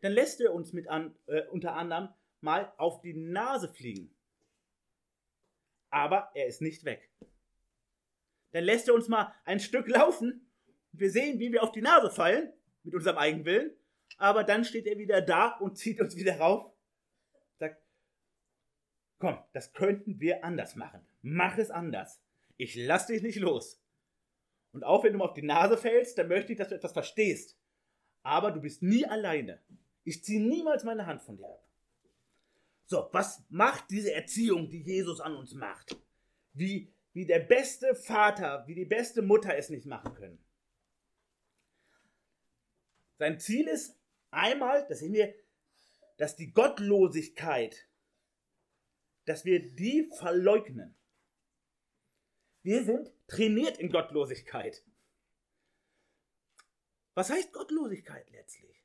Dann 0.00 0.10
lässt 0.10 0.40
er 0.40 0.52
uns 0.52 0.72
mit 0.72 0.88
an, 0.88 1.16
äh, 1.26 1.46
unter 1.46 1.76
anderem 1.76 2.08
mal 2.40 2.74
auf 2.76 3.02
die 3.02 3.14
Nase 3.14 3.72
fliegen. 3.72 4.16
Aber 5.90 6.32
er 6.34 6.48
ist 6.48 6.60
nicht 6.60 6.84
weg. 6.84 7.08
Dann 8.50 8.64
lässt 8.64 8.88
er 8.88 8.94
uns 8.94 9.06
mal 9.06 9.32
ein 9.44 9.60
Stück 9.60 9.86
laufen. 9.86 10.50
Wir 10.90 11.12
sehen, 11.12 11.38
wie 11.38 11.52
wir 11.52 11.62
auf 11.62 11.70
die 11.70 11.82
Nase 11.82 12.10
fallen 12.10 12.52
mit 12.82 12.96
unserem 12.96 13.18
Eigenwillen. 13.18 13.76
Aber 14.16 14.42
dann 14.42 14.64
steht 14.64 14.88
er 14.88 14.98
wieder 14.98 15.22
da 15.22 15.56
und 15.58 15.78
zieht 15.78 16.00
uns 16.00 16.16
wieder 16.16 16.36
rauf. 16.40 16.71
Komm, 19.22 19.38
das 19.52 19.72
könnten 19.72 20.18
wir 20.18 20.42
anders 20.44 20.74
machen. 20.74 21.00
Mach 21.22 21.56
es 21.56 21.70
anders. 21.70 22.20
Ich 22.56 22.74
lass 22.74 23.06
dich 23.06 23.22
nicht 23.22 23.38
los. 23.38 23.80
Und 24.72 24.82
auch 24.82 25.04
wenn 25.04 25.12
du 25.12 25.18
mal 25.20 25.26
auf 25.26 25.34
die 25.34 25.42
Nase 25.42 25.78
fällst, 25.78 26.18
dann 26.18 26.26
möchte 26.26 26.50
ich, 26.50 26.58
dass 26.58 26.70
du 26.70 26.74
etwas 26.74 26.92
verstehst. 26.92 27.56
Aber 28.24 28.50
du 28.50 28.60
bist 28.60 28.82
nie 28.82 29.06
alleine. 29.06 29.62
Ich 30.02 30.24
ziehe 30.24 30.42
niemals 30.42 30.82
meine 30.82 31.06
Hand 31.06 31.22
von 31.22 31.36
dir 31.36 31.46
ab. 31.46 31.64
So, 32.86 33.10
was 33.12 33.44
macht 33.48 33.92
diese 33.92 34.12
Erziehung, 34.12 34.68
die 34.68 34.82
Jesus 34.82 35.20
an 35.20 35.36
uns 35.36 35.54
macht? 35.54 35.96
Wie, 36.52 36.92
wie 37.12 37.24
der 37.24 37.38
beste 37.38 37.94
Vater, 37.94 38.64
wie 38.66 38.74
die 38.74 38.86
beste 38.86 39.22
Mutter 39.22 39.56
es 39.56 39.70
nicht 39.70 39.86
machen 39.86 40.14
können. 40.14 40.44
Sein 43.20 43.38
Ziel 43.38 43.68
ist 43.68 43.96
einmal, 44.32 44.84
das 44.88 44.98
sehen 44.98 45.12
wir, 45.12 45.32
dass 46.16 46.34
die 46.34 46.52
Gottlosigkeit, 46.52 47.86
dass 49.24 49.44
wir 49.44 49.74
die 49.74 50.10
verleugnen. 50.18 50.96
Wir 52.62 52.84
sind 52.84 53.12
trainiert 53.26 53.78
in 53.78 53.90
Gottlosigkeit. 53.90 54.84
Was 57.14 57.30
heißt 57.30 57.52
Gottlosigkeit 57.52 58.30
letztlich? 58.30 58.84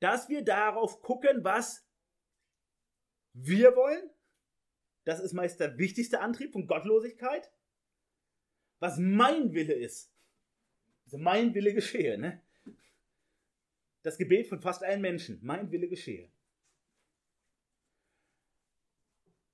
Dass 0.00 0.28
wir 0.28 0.42
darauf 0.44 1.02
gucken, 1.02 1.42
was 1.44 1.86
wir 3.32 3.74
wollen. 3.74 4.10
Das 5.04 5.20
ist 5.20 5.32
meist 5.32 5.58
der 5.60 5.78
wichtigste 5.78 6.20
Antrieb 6.20 6.52
von 6.52 6.66
Gottlosigkeit. 6.66 7.50
Was 8.78 8.98
mein 8.98 9.52
Wille 9.54 9.74
ist. 9.74 10.12
Also 11.06 11.18
mein 11.18 11.54
Wille 11.54 11.74
geschehe. 11.74 12.18
Ne? 12.18 12.42
das 14.08 14.18
Gebet 14.18 14.46
von 14.46 14.60
fast 14.60 14.82
allen 14.82 15.00
Menschen, 15.00 15.38
mein 15.42 15.70
Wille 15.70 15.88
geschehe. 15.88 16.30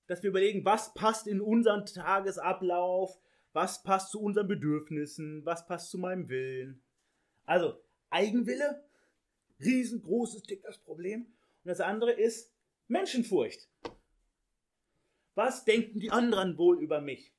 Dass 0.07 0.23
wir 0.23 0.31
überlegen, 0.31 0.65
was 0.65 0.95
passt 0.95 1.27
in 1.27 1.41
unseren 1.41 1.87
Tagesablauf, 1.87 3.19
was 3.53 3.83
passt 3.83 4.11
zu 4.11 4.21
unseren 4.21 4.49
Bedürfnissen, 4.49 5.45
was 5.47 5.67
passt 5.67 5.91
zu 5.91 5.99
meinem 5.99 6.29
Willen. 6.29 6.83
Also 7.47 7.81
Eigenwille, 8.11 8.85
riesengroßes, 9.61 10.43
dickes 10.43 10.79
Problem. 10.79 11.23
Und 11.23 11.69
das 11.69 11.81
andere 11.81 12.13
ist 12.13 12.53
Menschenfurcht. 12.89 13.69
Was 15.35 15.65
denken 15.65 16.01
die 16.01 16.11
anderen 16.11 16.59
wohl 16.59 16.81
über 16.81 17.01
mich? 17.01 17.33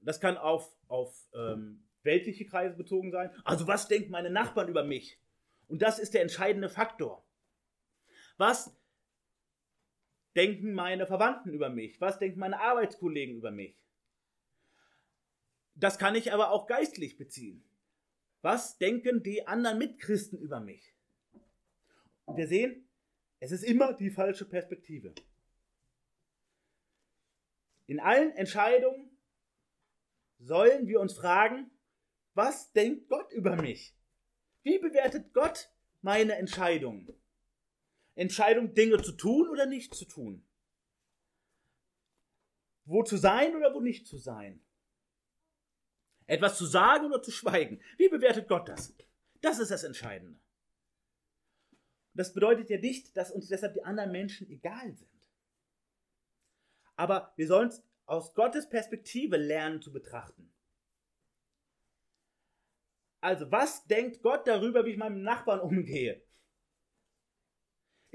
Das 0.00 0.20
kann 0.20 0.36
auf, 0.36 0.76
auf 0.88 1.28
ähm, 1.34 1.82
weltliche 2.02 2.46
Kreise 2.46 2.76
bezogen 2.76 3.10
sein. 3.10 3.30
Also 3.44 3.66
was 3.66 3.88
denken 3.88 4.10
meine 4.10 4.30
Nachbarn 4.30 4.68
über 4.68 4.84
mich? 4.84 5.18
Und 5.68 5.82
das 5.82 5.98
ist 5.98 6.14
der 6.14 6.22
entscheidende 6.22 6.68
Faktor. 6.68 7.26
Was 8.38 8.74
denken 10.36 10.72
meine 10.72 11.06
Verwandten 11.06 11.52
über 11.52 11.70
mich? 11.70 12.00
Was 12.00 12.18
denken 12.18 12.38
meine 12.38 12.60
Arbeitskollegen 12.60 13.36
über 13.36 13.50
mich? 13.50 13.74
Das 15.74 15.98
kann 15.98 16.14
ich 16.14 16.32
aber 16.32 16.50
auch 16.50 16.66
geistlich 16.66 17.16
beziehen. 17.16 17.64
Was 18.42 18.78
denken 18.78 19.22
die 19.22 19.46
anderen 19.46 19.78
Mitchristen 19.78 20.38
über 20.38 20.60
mich? 20.60 20.94
Und 22.26 22.36
wir 22.36 22.46
sehen, 22.46 22.86
es 23.40 23.52
ist 23.52 23.64
immer 23.64 23.92
die 23.92 24.10
falsche 24.10 24.44
Perspektive. 24.44 25.14
In 27.86 28.00
allen 28.00 28.32
Entscheidungen 28.32 29.10
sollen 30.38 30.86
wir 30.86 31.00
uns 31.00 31.14
fragen, 31.14 31.70
was 32.34 32.72
denkt 32.72 33.08
Gott 33.08 33.32
über 33.32 33.56
mich? 33.56 33.94
Wie 34.62 34.78
bewertet 34.78 35.32
Gott 35.32 35.70
meine 36.02 36.34
Entscheidung? 36.34 37.08
Entscheidung, 38.16 38.74
Dinge 38.74 39.00
zu 39.02 39.12
tun 39.12 39.48
oder 39.48 39.66
nicht 39.66 39.94
zu 39.94 40.06
tun? 40.06 40.44
Wo 42.84 43.02
zu 43.02 43.16
sein 43.16 43.54
oder 43.54 43.72
wo 43.74 43.80
nicht 43.80 44.06
zu 44.06 44.16
sein? 44.16 44.64
Etwas 46.26 46.58
zu 46.58 46.66
sagen 46.66 47.06
oder 47.06 47.22
zu 47.22 47.30
schweigen? 47.30 47.80
Wie 47.98 48.08
bewertet 48.08 48.48
Gott 48.48 48.68
das? 48.68 48.96
Das 49.42 49.58
ist 49.58 49.70
das 49.70 49.84
Entscheidende. 49.84 50.40
Das 52.14 52.32
bedeutet 52.32 52.70
ja 52.70 52.78
nicht, 52.78 53.16
dass 53.16 53.30
uns 53.30 53.48
deshalb 53.48 53.74
die 53.74 53.84
anderen 53.84 54.10
Menschen 54.10 54.48
egal 54.48 54.94
sind. 54.96 55.10
Aber 56.96 57.34
wir 57.36 57.46
sollen 57.46 57.68
es 57.68 57.84
aus 58.06 58.34
Gottes 58.34 58.68
Perspektive 58.68 59.36
lernen 59.36 59.82
zu 59.82 59.92
betrachten. 59.92 60.50
Also, 63.20 63.50
was 63.50 63.86
denkt 63.86 64.22
Gott 64.22 64.46
darüber, 64.46 64.84
wie 64.84 64.90
ich 64.90 64.96
meinem 64.96 65.22
Nachbarn 65.22 65.60
umgehe? 65.60 66.25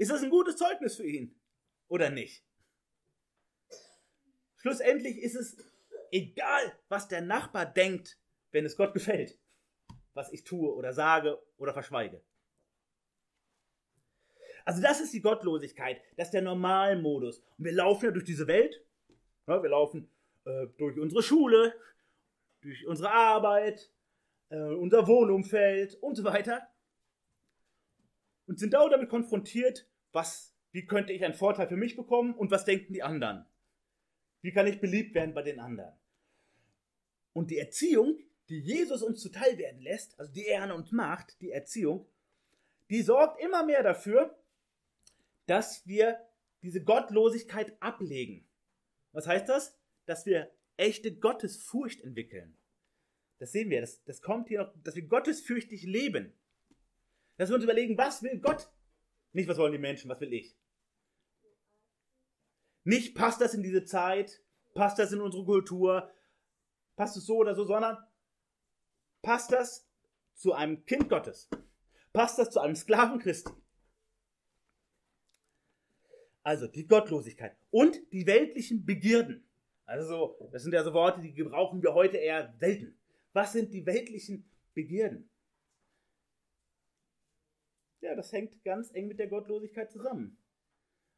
Ist 0.02 0.10
das 0.10 0.24
ein 0.24 0.30
gutes 0.30 0.56
Zeugnis 0.56 0.96
für 0.96 1.06
ihn 1.06 1.32
oder 1.86 2.10
nicht? 2.10 2.44
Schlussendlich 4.56 5.18
ist 5.18 5.36
es 5.36 5.56
egal, 6.10 6.76
was 6.88 7.06
der 7.06 7.20
Nachbar 7.20 7.66
denkt, 7.66 8.18
wenn 8.50 8.64
es 8.64 8.76
Gott 8.76 8.94
gefällt, 8.94 9.38
was 10.12 10.32
ich 10.32 10.42
tue 10.42 10.74
oder 10.74 10.92
sage 10.92 11.40
oder 11.56 11.72
verschweige. 11.72 12.20
Also 14.64 14.82
das 14.82 15.00
ist 15.00 15.12
die 15.12 15.20
Gottlosigkeit, 15.20 16.00
das 16.16 16.26
ist 16.28 16.34
der 16.34 16.42
Normalmodus. 16.42 17.38
Und 17.56 17.64
wir 17.64 17.72
laufen 17.72 18.06
ja 18.06 18.10
durch 18.10 18.24
diese 18.24 18.48
Welt, 18.48 18.84
wir 19.46 19.68
laufen 19.68 20.10
äh, 20.46 20.66
durch 20.78 20.98
unsere 20.98 21.22
Schule, 21.22 21.76
durch 22.60 22.84
unsere 22.88 23.12
Arbeit, 23.12 23.88
äh, 24.48 24.56
unser 24.56 25.06
Wohnumfeld 25.06 25.94
und 26.02 26.16
so 26.16 26.24
weiter. 26.24 26.66
Und 28.48 28.58
sind 28.58 28.74
dauernd 28.74 28.94
damit 28.94 29.08
konfrontiert, 29.08 29.86
was, 30.12 30.54
wie 30.72 30.86
könnte 30.86 31.12
ich 31.12 31.24
einen 31.24 31.34
Vorteil 31.34 31.68
für 31.68 31.76
mich 31.76 31.96
bekommen 31.96 32.34
und 32.34 32.50
was 32.50 32.64
denken 32.64 32.92
die 32.92 33.02
anderen? 33.02 33.46
Wie 34.40 34.52
kann 34.52 34.66
ich 34.66 34.80
beliebt 34.80 35.14
werden 35.14 35.34
bei 35.34 35.42
den 35.42 35.60
anderen? 35.60 35.94
Und 37.32 37.50
die 37.50 37.58
Erziehung, 37.58 38.18
die 38.48 38.60
Jesus 38.60 39.02
uns 39.02 39.20
zuteil 39.20 39.56
werden 39.58 39.80
lässt, 39.80 40.18
also 40.18 40.32
die 40.32 40.52
an 40.54 40.72
uns 40.72 40.92
macht, 40.92 41.40
die 41.40 41.50
Erziehung, 41.50 42.06
die 42.90 43.02
sorgt 43.02 43.40
immer 43.40 43.64
mehr 43.64 43.82
dafür, 43.82 44.36
dass 45.46 45.86
wir 45.86 46.20
diese 46.62 46.82
Gottlosigkeit 46.82 47.80
ablegen. 47.80 48.46
Was 49.12 49.26
heißt 49.26 49.48
das? 49.48 49.78
Dass 50.06 50.26
wir 50.26 50.50
echte 50.76 51.14
Gottesfurcht 51.14 52.00
entwickeln. 52.00 52.56
Das 53.38 53.52
sehen 53.52 53.70
wir, 53.70 53.80
das, 53.80 54.02
das 54.04 54.22
kommt 54.22 54.48
hier 54.48 54.62
noch, 54.62 54.72
dass 54.82 54.94
wir 54.94 55.02
gottesfürchtig 55.02 55.82
leben. 55.84 56.32
Dass 57.36 57.48
wir 57.48 57.56
uns 57.56 57.64
überlegen, 57.64 57.98
was 57.98 58.22
will 58.22 58.38
Gott? 58.38 58.71
Nicht, 59.32 59.48
was 59.48 59.58
wollen 59.58 59.72
die 59.72 59.78
Menschen, 59.78 60.10
was 60.10 60.20
will 60.20 60.32
ich? 60.32 60.54
Nicht 62.84 63.14
passt 63.14 63.40
das 63.40 63.54
in 63.54 63.62
diese 63.62 63.84
Zeit, 63.84 64.42
passt 64.74 64.98
das 64.98 65.12
in 65.12 65.20
unsere 65.20 65.44
Kultur, 65.44 66.10
passt 66.96 67.16
es 67.16 67.26
so 67.26 67.36
oder 67.38 67.54
so, 67.54 67.64
sondern 67.64 67.96
passt 69.22 69.52
das 69.52 69.88
zu 70.34 70.52
einem 70.52 70.84
Kind 70.84 71.08
Gottes? 71.08 71.48
Passt 72.12 72.38
das 72.38 72.50
zu 72.50 72.60
einem 72.60 72.74
Sklaven 72.74 73.18
Christi? 73.18 73.52
Also 76.42 76.66
die 76.66 76.86
Gottlosigkeit 76.86 77.56
und 77.70 78.00
die 78.12 78.26
weltlichen 78.26 78.84
Begierden. 78.84 79.48
Also, 79.84 80.36
das 80.52 80.62
sind 80.62 80.72
ja 80.72 80.82
so 80.82 80.92
Worte, 80.92 81.20
die 81.20 81.32
gebrauchen 81.32 81.82
wir 81.82 81.94
heute 81.94 82.16
eher 82.16 82.52
selten. 82.58 82.98
Was 83.32 83.52
sind 83.52 83.72
die 83.72 83.86
weltlichen 83.86 84.50
Begierden? 84.74 85.30
Ja, 88.02 88.16
das 88.16 88.32
hängt 88.32 88.62
ganz 88.64 88.92
eng 88.92 89.06
mit 89.06 89.20
der 89.20 89.28
Gottlosigkeit 89.28 89.90
zusammen. 89.90 90.36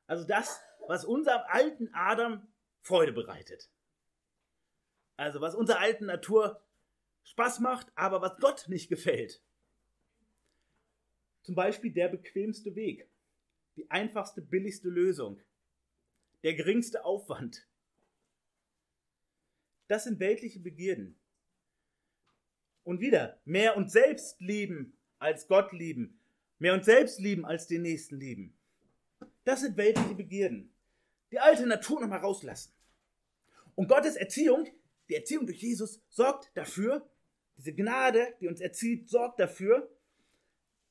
Also 0.07 0.27
das, 0.27 0.61
was 0.87 1.07
unserem 1.07 1.40
alten 1.47 1.88
Adam 1.94 2.47
Freude 2.83 3.12
bereitet. 3.12 3.70
Also 5.16 5.40
was 5.40 5.55
unserer 5.55 5.81
alten 5.81 6.05
Natur 6.05 6.62
Spaß 7.25 7.61
macht, 7.61 7.90
aber 7.94 8.20
was 8.20 8.37
Gott 8.38 8.68
nicht 8.68 8.90
gefällt. 8.90 9.42
Zum 11.42 11.55
Beispiel 11.55 11.90
der 11.90 12.09
bequemste 12.09 12.75
Weg, 12.75 13.09
die 13.77 13.90
einfachste, 13.90 14.42
billigste 14.42 14.90
Lösung, 14.90 15.40
der 16.42 16.53
geringste 16.53 17.07
Aufwand. 17.07 17.66
Das 19.88 20.05
sind 20.05 20.20
weltliche 20.20 20.61
Begierden. 20.61 21.18
Und 22.83 23.01
wieder, 23.01 23.40
mehr 23.47 23.75
uns 23.79 23.92
selbst 23.92 24.38
lieben 24.42 24.99
als 25.18 25.49
Gott 25.49 25.73
lieben, 25.73 26.20
mehr 26.64 26.72
uns 26.72 26.87
selbst 26.87 27.20
lieben 27.20 27.44
als 27.44 27.66
den 27.66 27.83
Nächsten 27.83 28.18
lieben. 28.18 28.57
Das 29.44 29.61
sind 29.61 29.77
weltliche 29.77 30.14
Begierden. 30.14 30.74
Die 31.31 31.38
alte 31.38 31.66
Natur 31.66 32.00
nochmal 32.00 32.20
rauslassen. 32.20 32.72
Und 33.74 33.87
Gottes 33.87 34.16
Erziehung, 34.16 34.66
die 35.11 35.14
Erziehung 35.14 35.44
durch 35.44 35.61
Jesus, 35.61 36.00
sorgt 36.09 36.50
dafür, 36.55 37.07
diese 37.59 37.74
Gnade, 37.74 38.35
die 38.40 38.48
uns 38.48 38.62
erzieht, 38.62 39.11
sorgt 39.11 39.40
dafür, 39.40 39.94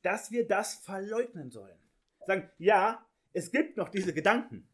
dass 0.04 0.30
wir 0.30 0.48
das 0.48 0.76
verleugnen 0.76 1.50
sollen. 1.50 1.80
Sagen, 2.28 2.52
ja, 2.60 3.04
es 3.32 3.50
gibt 3.50 3.76
noch 3.76 3.90
diese 3.90 4.14
Gedanken. 4.14 4.70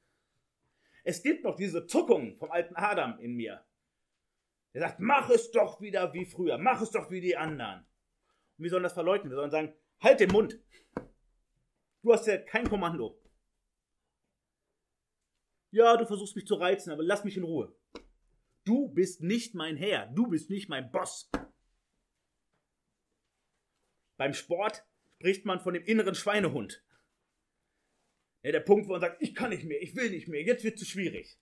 Es 1.05 1.23
gibt 1.23 1.45
noch 1.45 1.55
diese 1.55 1.87
Zuckungen 1.87 2.35
vom 2.35 2.51
alten 2.51 2.75
Adam 2.75 3.17
in 3.19 3.35
mir. 3.37 3.63
Er 4.73 4.81
sagt, 4.81 4.99
mach 4.99 5.29
es 5.29 5.49
doch 5.51 5.79
wieder 5.79 6.13
wie 6.13 6.25
früher, 6.25 6.57
mach 6.57 6.81
es 6.81 6.91
doch 6.91 7.09
wie 7.09 7.21
die 7.21 7.37
anderen. 7.37 7.85
Und 8.57 8.63
wir 8.65 8.69
sollen 8.69 8.83
das 8.83 8.91
verleugnen. 8.91 9.31
Wir 9.31 9.37
sollen 9.37 9.49
sagen, 9.49 9.73
halt 9.99 10.19
den 10.19 10.31
Mund. 10.31 10.59
Du 12.01 12.13
hast 12.13 12.27
ja 12.27 12.37
kein 12.37 12.69
Kommando. 12.69 13.21
Ja, 15.71 15.97
du 15.97 16.05
versuchst 16.05 16.35
mich 16.35 16.47
zu 16.47 16.55
reizen, 16.55 16.91
aber 16.91 17.03
lass 17.03 17.23
mich 17.23 17.37
in 17.37 17.43
Ruhe. 17.43 17.75
Du 18.63 18.89
bist 18.89 19.21
nicht 19.21 19.53
mein 19.55 19.77
Herr, 19.77 20.07
du 20.07 20.27
bist 20.27 20.49
nicht 20.49 20.69
mein 20.69 20.91
Boss. 20.91 21.29
Beim 24.17 24.33
Sport 24.33 24.85
spricht 25.15 25.45
man 25.45 25.59
von 25.59 25.73
dem 25.73 25.83
inneren 25.83 26.15
Schweinehund. 26.15 26.83
Ja, 28.41 28.51
der 28.51 28.61
Punkt, 28.61 28.87
wo 28.87 28.93
man 28.93 29.01
sagt, 29.01 29.21
ich 29.21 29.35
kann 29.35 29.49
nicht 29.49 29.65
mehr, 29.65 29.81
ich 29.81 29.95
will 29.95 30.09
nicht 30.09 30.27
mehr, 30.27 30.41
jetzt 30.41 30.63
wird 30.63 30.75
es 30.75 30.81
zu 30.81 30.85
schwierig. 30.85 31.39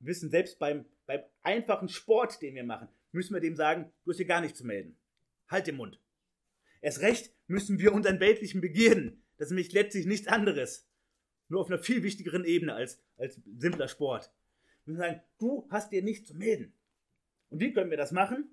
Wir 0.00 0.08
wissen, 0.08 0.30
selbst 0.30 0.58
beim, 0.58 0.84
beim 1.06 1.22
einfachen 1.42 1.88
Sport, 1.88 2.42
den 2.42 2.54
wir 2.54 2.64
machen, 2.64 2.88
müssen 3.12 3.34
wir 3.34 3.40
dem 3.40 3.54
sagen, 3.54 3.92
du 4.04 4.10
hast 4.10 4.16
hier 4.16 4.26
gar 4.26 4.40
nichts 4.40 4.58
zu 4.58 4.66
melden. 4.66 4.98
Halt 5.48 5.66
den 5.66 5.76
Mund. 5.76 6.00
Erst 6.82 7.00
recht 7.00 7.32
müssen 7.46 7.78
wir 7.78 7.94
unseren 7.94 8.20
weltlichen 8.20 8.60
Begierden, 8.60 9.22
das 9.38 9.46
ist 9.46 9.52
nämlich 9.52 9.72
letztlich 9.72 10.04
nichts 10.04 10.26
anderes, 10.26 10.88
nur 11.48 11.60
auf 11.60 11.68
einer 11.68 11.78
viel 11.78 12.02
wichtigeren 12.02 12.44
Ebene 12.44 12.74
als, 12.74 13.00
als 13.16 13.40
simpler 13.56 13.88
Sport. 13.88 14.30
Wir 14.84 14.92
müssen 14.92 15.02
sagen, 15.02 15.22
du 15.38 15.66
hast 15.70 15.92
dir 15.92 16.02
nichts 16.02 16.28
zu 16.28 16.34
melden. 16.34 16.74
Und 17.48 17.60
wie 17.60 17.72
können 17.72 17.90
wir 17.90 17.96
das 17.96 18.12
machen? 18.12 18.50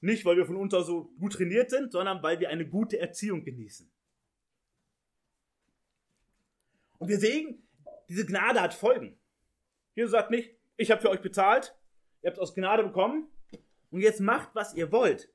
Nicht, 0.00 0.24
weil 0.24 0.36
wir 0.36 0.46
von 0.46 0.56
uns 0.56 0.72
aus 0.72 0.86
so 0.86 1.12
gut 1.18 1.32
trainiert 1.32 1.70
sind, 1.70 1.90
sondern 1.90 2.22
weil 2.22 2.38
wir 2.38 2.48
eine 2.48 2.68
gute 2.68 2.98
Erziehung 2.98 3.42
genießen. 3.44 3.90
Und 6.98 7.08
wir 7.08 7.18
sehen, 7.18 7.66
diese 8.08 8.24
Gnade 8.24 8.60
hat 8.60 8.74
Folgen. 8.74 9.18
Jesus 9.94 10.12
sagt 10.12 10.30
nicht, 10.30 10.54
ich 10.76 10.90
habe 10.90 11.00
für 11.00 11.10
euch 11.10 11.22
bezahlt, 11.22 11.74
ihr 12.22 12.28
habt 12.28 12.36
es 12.36 12.42
aus 12.42 12.54
Gnade 12.54 12.84
bekommen 12.84 13.28
und 13.90 14.00
jetzt 14.00 14.20
macht, 14.20 14.54
was 14.54 14.74
ihr 14.74 14.92
wollt. 14.92 15.32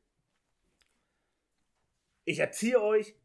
Ich 2.23 2.39
erziehe 2.39 2.81
euch, 2.81 3.15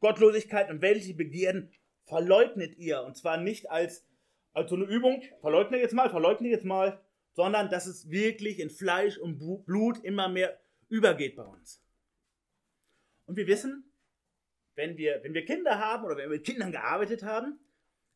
Gottlosigkeit 0.00 0.70
und 0.70 0.82
weltliche 0.82 1.14
Begierden 1.14 1.72
verleugnet 2.04 2.76
ihr. 2.78 3.02
Und 3.02 3.16
zwar 3.16 3.36
nicht 3.38 3.70
als, 3.70 4.06
als 4.52 4.70
so 4.70 4.76
eine 4.76 4.84
Übung, 4.84 5.22
verleugne 5.40 5.78
jetzt 5.78 5.94
mal, 5.94 6.10
verleugne 6.10 6.48
jetzt 6.48 6.64
mal, 6.64 7.02
sondern 7.32 7.68
dass 7.68 7.86
es 7.86 8.08
wirklich 8.10 8.60
in 8.60 8.70
Fleisch 8.70 9.18
und 9.18 9.38
Blut 9.66 10.02
immer 10.04 10.28
mehr 10.28 10.58
übergeht 10.88 11.36
bei 11.36 11.44
uns. 11.44 11.82
Und 13.26 13.36
wir 13.36 13.46
wissen, 13.46 13.92
wenn 14.74 14.96
wir, 14.96 15.22
wenn 15.22 15.34
wir 15.34 15.44
Kinder 15.44 15.78
haben 15.78 16.04
oder 16.04 16.16
wenn 16.16 16.30
wir 16.30 16.36
mit 16.36 16.46
Kindern 16.46 16.70
gearbeitet 16.70 17.22
haben, 17.22 17.58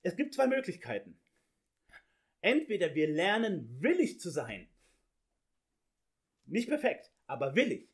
es 0.03 0.17
gibt 0.17 0.35
zwei 0.35 0.47
Möglichkeiten. 0.47 1.19
Entweder 2.41 2.95
wir 2.95 3.09
lernen 3.09 3.77
willig 3.81 4.21
zu 4.21 4.31
sein. 4.31 4.69
Nicht 6.47 6.69
perfekt, 6.69 7.11
aber 7.27 7.55
willig. 7.55 7.89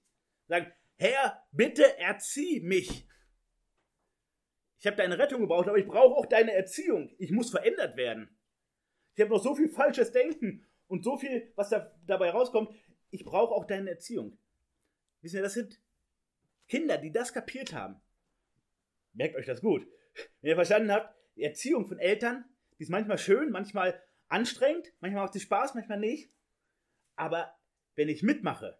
Sagen, 0.46 0.72
Herr, 0.96 1.46
bitte 1.52 1.98
erzieh 1.98 2.60
mich. 2.60 3.06
Ich 4.78 4.86
habe 4.86 4.96
deine 4.96 5.18
Rettung 5.18 5.40
gebraucht, 5.40 5.68
aber 5.68 5.78
ich 5.78 5.86
brauche 5.86 6.14
auch 6.14 6.26
deine 6.26 6.52
Erziehung. 6.52 7.14
Ich 7.18 7.30
muss 7.30 7.50
verändert 7.50 7.96
werden. 7.96 8.36
Ich 9.14 9.22
habe 9.22 9.30
noch 9.30 9.42
so 9.42 9.54
viel 9.54 9.68
falsches 9.68 10.12
Denken 10.12 10.66
und 10.86 11.02
so 11.02 11.16
viel, 11.16 11.52
was 11.56 11.70
da, 11.70 11.92
dabei 12.06 12.30
rauskommt. 12.30 12.74
Ich 13.10 13.24
brauche 13.24 13.54
auch 13.54 13.64
deine 13.64 13.90
Erziehung. 13.90 14.38
Wissen 15.22 15.36
Sie, 15.36 15.42
das 15.42 15.54
sind 15.54 15.80
Kinder, 16.68 16.98
die 16.98 17.12
das 17.12 17.32
kapiert 17.32 17.72
haben. 17.72 18.00
Merkt 19.12 19.36
euch 19.36 19.46
das 19.46 19.60
gut. 19.60 19.86
Wenn 20.40 20.50
ihr 20.50 20.54
verstanden 20.54 20.92
habt, 20.92 21.14
die 21.36 21.42
Erziehung 21.42 21.86
von 21.86 21.98
Eltern, 21.98 22.44
die 22.78 22.82
ist 22.82 22.90
manchmal 22.90 23.18
schön, 23.18 23.50
manchmal 23.50 24.02
anstrengend, 24.28 24.92
manchmal 25.00 25.24
macht 25.24 25.32
sie 25.32 25.40
Spaß, 25.40 25.74
manchmal 25.74 25.98
nicht. 25.98 26.30
Aber 27.16 27.58
wenn 27.94 28.08
ich 28.08 28.22
mitmache, 28.22 28.78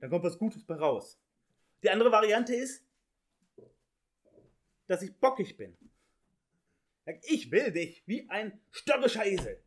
dann 0.00 0.10
kommt 0.10 0.24
was 0.24 0.38
Gutes 0.38 0.64
bei 0.64 0.74
raus. 0.74 1.21
Die 1.82 1.90
andere 1.90 2.12
Variante 2.12 2.54
ist, 2.54 2.84
dass 4.86 5.02
ich 5.02 5.14
bockig 5.18 5.56
bin. 5.56 5.76
Ich 7.22 7.50
will 7.50 7.72
dich 7.72 8.02
wie 8.06 8.28
ein 8.30 8.60
störrischer 8.70 9.26
Esel. 9.26 9.62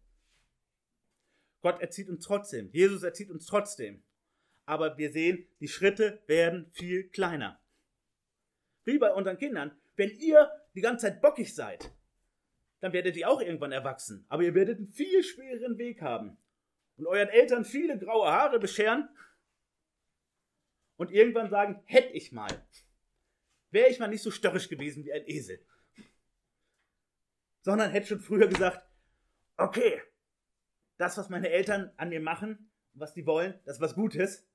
Gott 1.61 1.81
erzieht 1.81 2.09
uns 2.09 2.23
trotzdem. 2.23 2.69
Jesus 2.71 3.03
erzieht 3.03 3.29
uns 3.29 3.45
trotzdem. 3.45 4.03
Aber 4.65 4.97
wir 4.97 5.11
sehen, 5.11 5.47
die 5.59 5.67
Schritte 5.67 6.21
werden 6.27 6.71
viel 6.71 7.09
kleiner. 7.09 7.59
Wie 8.83 8.97
bei 8.97 9.11
unseren 9.13 9.37
Kindern. 9.37 9.77
Wenn 9.95 10.11
ihr 10.11 10.49
die 10.75 10.81
ganze 10.81 11.07
Zeit 11.07 11.21
bockig 11.21 11.53
seid, 11.55 11.91
dann 12.79 12.93
werdet 12.93 13.17
ihr 13.17 13.29
auch 13.29 13.41
irgendwann 13.41 13.71
erwachsen. 13.71 14.25
Aber 14.29 14.43
ihr 14.43 14.53
werdet 14.53 14.77
einen 14.77 14.87
viel 14.87 15.23
schwereren 15.23 15.77
Weg 15.77 16.01
haben. 16.01 16.37
Und 16.97 17.07
euren 17.07 17.29
Eltern 17.29 17.65
viele 17.65 17.97
graue 17.97 18.31
Haare 18.31 18.59
bescheren. 18.59 19.09
Und 20.97 21.11
irgendwann 21.11 21.49
sagen, 21.49 21.81
hätte 21.85 22.13
ich 22.13 22.31
mal 22.31 22.65
wäre 23.75 23.89
ich 23.89 23.99
mal 23.99 24.07
nicht 24.07 24.23
so 24.23 24.31
störrisch 24.31 24.69
gewesen 24.69 25.05
wie 25.05 25.13
ein 25.13 25.27
Esel. 25.27 25.63
Sondern 27.61 27.91
hätte 27.91 28.07
schon 28.07 28.21
früher 28.21 28.47
gesagt, 28.47 28.83
okay, 29.57 30.01
das, 30.97 31.17
was 31.17 31.29
meine 31.29 31.49
Eltern 31.49 31.91
an 31.97 32.09
mir 32.09 32.21
machen, 32.21 32.71
was 32.93 33.13
die 33.13 33.25
wollen, 33.25 33.59
das 33.65 33.75
ist 33.75 33.81
was 33.81 33.93
Gutes. 33.93 34.47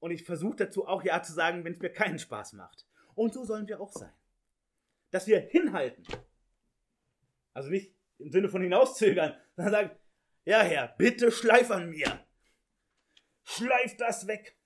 Und 0.00 0.10
ich 0.10 0.24
versuche 0.24 0.56
dazu 0.56 0.86
auch 0.86 1.04
Ja 1.04 1.22
zu 1.22 1.32
sagen, 1.32 1.64
wenn 1.64 1.74
es 1.74 1.80
mir 1.80 1.92
keinen 1.92 2.18
Spaß 2.18 2.54
macht. 2.54 2.86
Und 3.14 3.34
so 3.34 3.44
sollen 3.44 3.68
wir 3.68 3.80
auch 3.80 3.92
sein. 3.92 4.12
Dass 5.10 5.26
wir 5.26 5.40
hinhalten. 5.40 6.06
Also 7.52 7.68
nicht 7.68 7.94
im 8.18 8.30
Sinne 8.30 8.48
von 8.48 8.62
hinauszögern, 8.62 9.36
sondern 9.56 9.72
sagen, 9.72 9.90
ja 10.44 10.62
Herr, 10.62 10.94
bitte 10.96 11.30
schleif 11.30 11.70
an 11.70 11.90
mir. 11.90 12.24
Schleif 13.42 13.96
das 13.96 14.26
weg. 14.26 14.57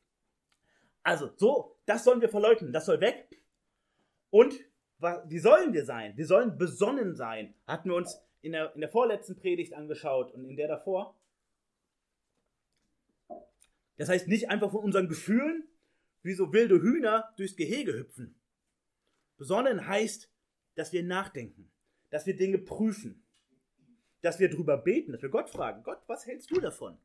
Also 1.02 1.32
so, 1.36 1.76
das 1.86 2.04
sollen 2.04 2.20
wir 2.20 2.28
verleugnen, 2.28 2.72
das 2.72 2.86
soll 2.86 3.00
weg. 3.00 3.42
Und 4.30 4.58
wie 5.26 5.38
sollen 5.38 5.72
wir 5.72 5.84
sein? 5.84 6.16
Wir 6.16 6.26
sollen 6.26 6.56
besonnen 6.56 7.16
sein. 7.16 7.54
Hatten 7.66 7.90
wir 7.90 7.96
uns 7.96 8.20
in 8.40 8.52
der, 8.52 8.72
in 8.74 8.80
der 8.80 8.90
vorletzten 8.90 9.36
Predigt 9.36 9.74
angeschaut 9.74 10.32
und 10.32 10.44
in 10.44 10.56
der 10.56 10.68
davor. 10.68 11.18
Das 13.96 14.08
heißt 14.08 14.28
nicht 14.28 14.48
einfach 14.48 14.70
von 14.70 14.84
unseren 14.84 15.08
Gefühlen 15.08 15.68
wie 16.22 16.34
so 16.34 16.52
wilde 16.52 16.80
Hühner 16.80 17.32
durchs 17.36 17.56
Gehege 17.56 17.92
hüpfen. 17.94 18.40
Besonnen 19.36 19.88
heißt 19.88 20.32
dass 20.74 20.92
wir 20.92 21.02
nachdenken, 21.02 21.70
dass 22.10 22.26
wir 22.26 22.36
Dinge 22.36 22.58
prüfen, 22.58 23.24
dass 24.20 24.38
wir 24.38 24.48
drüber 24.48 24.78
beten, 24.78 25.12
dass 25.12 25.22
wir 25.22 25.28
Gott 25.28 25.50
fragen, 25.50 25.82
Gott, 25.82 26.02
was 26.06 26.26
hältst 26.26 26.50
du 26.50 26.60
davon? 26.60 26.98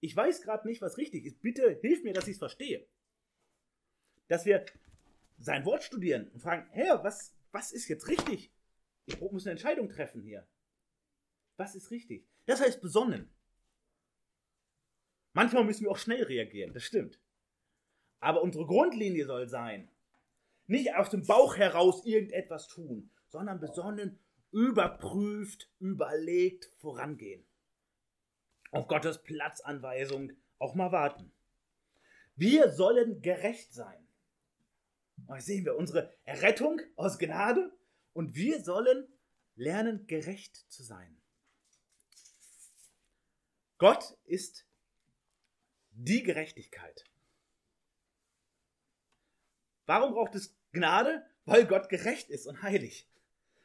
Ich 0.00 0.14
weiß 0.14 0.42
gerade 0.42 0.66
nicht, 0.66 0.82
was 0.82 0.98
richtig 0.98 1.24
ist. 1.24 1.40
Bitte 1.40 1.78
hilf 1.80 2.02
mir, 2.02 2.12
dass 2.12 2.26
ich 2.26 2.34
es 2.34 2.38
verstehe. 2.38 2.86
Dass 4.28 4.44
wir 4.44 4.64
sein 5.38 5.64
Wort 5.64 5.82
studieren 5.82 6.28
und 6.28 6.40
fragen, 6.40 6.68
Herr, 6.70 7.02
was, 7.04 7.34
was 7.52 7.72
ist 7.72 7.88
jetzt 7.88 8.08
richtig? 8.08 8.52
Ich 9.06 9.20
muss 9.20 9.46
eine 9.46 9.52
Entscheidung 9.52 9.88
treffen 9.88 10.22
hier. 10.22 10.46
Was 11.56 11.74
ist 11.74 11.90
richtig? 11.90 12.28
Das 12.44 12.60
heißt 12.60 12.80
besonnen. 12.80 13.32
Manchmal 15.32 15.64
müssen 15.64 15.84
wir 15.84 15.90
auch 15.90 15.98
schnell 15.98 16.22
reagieren, 16.24 16.72
das 16.72 16.84
stimmt. 16.84 17.20
Aber 18.20 18.42
unsere 18.42 18.66
Grundlinie 18.66 19.26
soll 19.26 19.48
sein, 19.48 19.90
nicht 20.66 20.94
aus 20.94 21.10
dem 21.10 21.26
Bauch 21.26 21.56
heraus 21.56 22.04
irgendetwas 22.04 22.68
tun, 22.68 23.10
sondern 23.28 23.60
besonnen, 23.60 24.18
überprüft, 24.50 25.70
überlegt 25.78 26.72
vorangehen. 26.78 27.45
Auf 28.70 28.88
Gottes 28.88 29.22
Platzanweisung 29.22 30.32
auch 30.58 30.74
mal 30.74 30.92
warten. 30.92 31.32
Wir 32.36 32.70
sollen 32.70 33.22
gerecht 33.22 33.72
sein. 33.72 34.06
Und 35.26 35.42
sehen 35.42 35.64
wir 35.64 35.76
unsere 35.76 36.12
Errettung 36.24 36.80
aus 36.96 37.18
Gnade 37.18 37.72
und 38.12 38.34
wir 38.34 38.62
sollen 38.62 39.08
lernen, 39.56 40.06
gerecht 40.06 40.70
zu 40.70 40.82
sein. 40.82 41.16
Gott 43.78 44.16
ist 44.24 44.66
die 45.90 46.22
Gerechtigkeit. 46.22 47.04
Warum 49.86 50.12
braucht 50.12 50.34
es 50.34 50.54
Gnade? 50.72 51.24
Weil 51.44 51.66
Gott 51.66 51.88
gerecht 51.88 52.28
ist 52.28 52.46
und 52.46 52.62
heilig. 52.62 53.08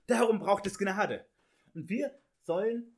Darum 0.07 0.39
braucht 0.39 0.65
es 0.67 0.77
Gnade. 0.77 1.25
Und 1.73 1.89
wir 1.89 2.17
sollen 2.43 2.95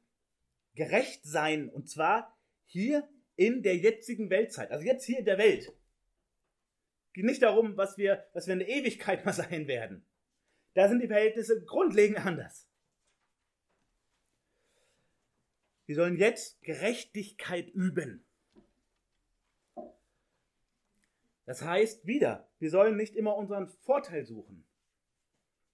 gerecht 0.76 1.24
sein. 1.24 1.70
Und 1.70 1.90
zwar 1.90 2.38
hier 2.66 3.08
in 3.36 3.64
der 3.64 3.78
jetzigen 3.78 4.30
Weltzeit. 4.30 4.72
Also 4.72 4.86
jetzt 4.86 5.06
hier 5.06 5.20
in 5.20 5.26
der 5.26 5.38
Welt. 5.38 5.68
Es 7.08 7.14
geht 7.14 7.26
nicht 7.26 7.42
darum, 7.42 7.78
was 7.78 7.98
wir, 7.98 8.26
was 8.34 8.48
wir 8.48 8.54
in 8.54 8.60
der 8.60 8.70
Ewigkeit 8.70 9.26
mal 9.26 9.34
sein 9.34 9.68
werden. 9.68 10.06
Da 10.74 10.90
sind 10.90 11.02
die 11.02 11.08
Verhältnisse 11.08 11.64
grundlegend 11.64 12.26
anders. 12.26 12.68
Wir 15.86 15.96
sollen 15.96 16.18
jetzt 16.18 16.62
Gerechtigkeit 16.62 17.70
üben. 17.70 18.26
Das 21.46 21.62
heißt 21.62 22.08
wieder, 22.08 22.50
wir 22.60 22.70
sollen 22.70 22.96
nicht 22.96 23.16
immer 23.16 23.36
unseren 23.36 23.68
Vorteil 23.68 24.26
suchen, 24.26 24.66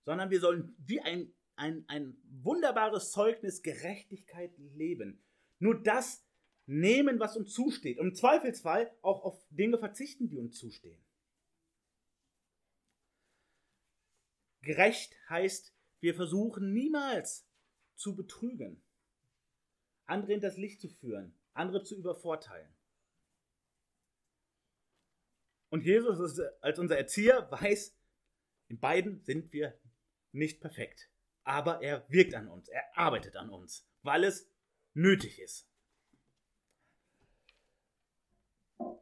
sondern 0.03 0.31
wir 0.31 0.39
sollen 0.39 0.75
wie 0.79 0.99
ein, 0.99 1.31
ein, 1.59 1.83
ein 1.87 2.17
wunderbares 2.41 3.11
Zeugnis 3.11 3.61
Gerechtigkeit 3.61 4.57
leben. 4.57 5.21
Nur 5.59 5.83
das 5.83 6.25
nehmen, 6.65 7.19
was 7.19 7.35
uns 7.35 7.53
zusteht. 7.53 7.99
Und 7.99 8.07
im 8.07 8.15
Zweifelsfall 8.15 8.95
auch 9.01 9.23
auf 9.23 9.45
Dinge 9.49 9.77
verzichten, 9.77 10.29
die 10.29 10.37
uns 10.37 10.57
zustehen. 10.57 11.03
Gerecht 14.61 15.15
heißt, 15.29 15.73
wir 15.99 16.15
versuchen 16.15 16.73
niemals 16.73 17.45
zu 17.95 18.15
betrügen, 18.15 18.81
andere 20.05 20.33
in 20.33 20.41
das 20.41 20.57
Licht 20.57 20.79
zu 20.79 20.89
führen, 20.89 21.33
andere 21.53 21.83
zu 21.83 21.97
übervorteilen. 21.97 22.73
Und 25.69 25.83
Jesus 25.83 26.39
als 26.61 26.79
unser 26.79 26.97
Erzieher 26.97 27.51
weiß, 27.51 27.95
in 28.69 28.79
beiden 28.79 29.21
sind 29.23 29.51
wir 29.51 29.77
nicht 30.31 30.61
perfekt. 30.61 31.09
Aber 31.49 31.81
er 31.81 32.07
wirkt 32.09 32.35
an 32.35 32.47
uns, 32.47 32.69
er 32.69 32.95
arbeitet 32.95 33.35
an 33.35 33.49
uns, 33.49 33.83
weil 34.03 34.23
es 34.23 34.47
nötig 34.93 35.39
ist. 35.39 35.67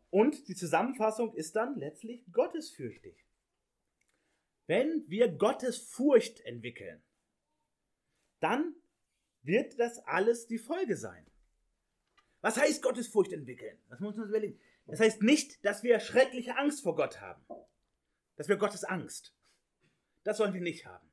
Und 0.09 0.47
die 0.47 0.55
Zusammenfassung 0.55 1.33
ist 1.33 1.57
dann 1.57 1.75
letztlich 1.75 2.23
gottesfürchtig. 2.31 3.27
Wenn 4.65 5.03
wir 5.09 5.27
Gottes 5.27 5.77
Furcht 5.77 6.39
entwickeln, 6.45 7.03
dann 8.39 8.73
wird 9.41 9.77
das 9.77 9.99
alles 10.05 10.47
die 10.47 10.57
Folge 10.57 10.95
sein. 10.95 11.29
Was 12.39 12.55
heißt 12.55 12.81
Gottesfurcht 12.81 13.33
entwickeln? 13.33 13.77
Das 13.89 13.99
muss 13.99 14.15
man 14.15 14.23
uns 14.23 14.29
überlegen. 14.29 14.57
Das 14.85 15.01
heißt 15.01 15.21
nicht, 15.21 15.65
dass 15.65 15.83
wir 15.83 15.99
schreckliche 15.99 16.55
Angst 16.55 16.81
vor 16.81 16.95
Gott 16.95 17.19
haben. 17.19 17.45
Dass 18.37 18.47
wir 18.47 18.55
Gottes 18.55 18.85
Angst. 18.85 19.35
Das 20.23 20.37
sollen 20.37 20.53
wir 20.53 20.61
nicht 20.61 20.85
haben. 20.85 21.06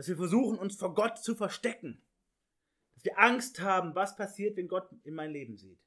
Dass 0.00 0.08
wir 0.08 0.16
versuchen, 0.16 0.58
uns 0.58 0.76
vor 0.76 0.94
Gott 0.94 1.22
zu 1.22 1.34
verstecken. 1.34 2.02
Dass 2.94 3.04
wir 3.04 3.18
Angst 3.18 3.60
haben, 3.60 3.94
was 3.94 4.16
passiert, 4.16 4.56
wenn 4.56 4.66
Gott 4.66 4.88
in 5.04 5.12
mein 5.12 5.30
Leben 5.30 5.58
sieht. 5.58 5.78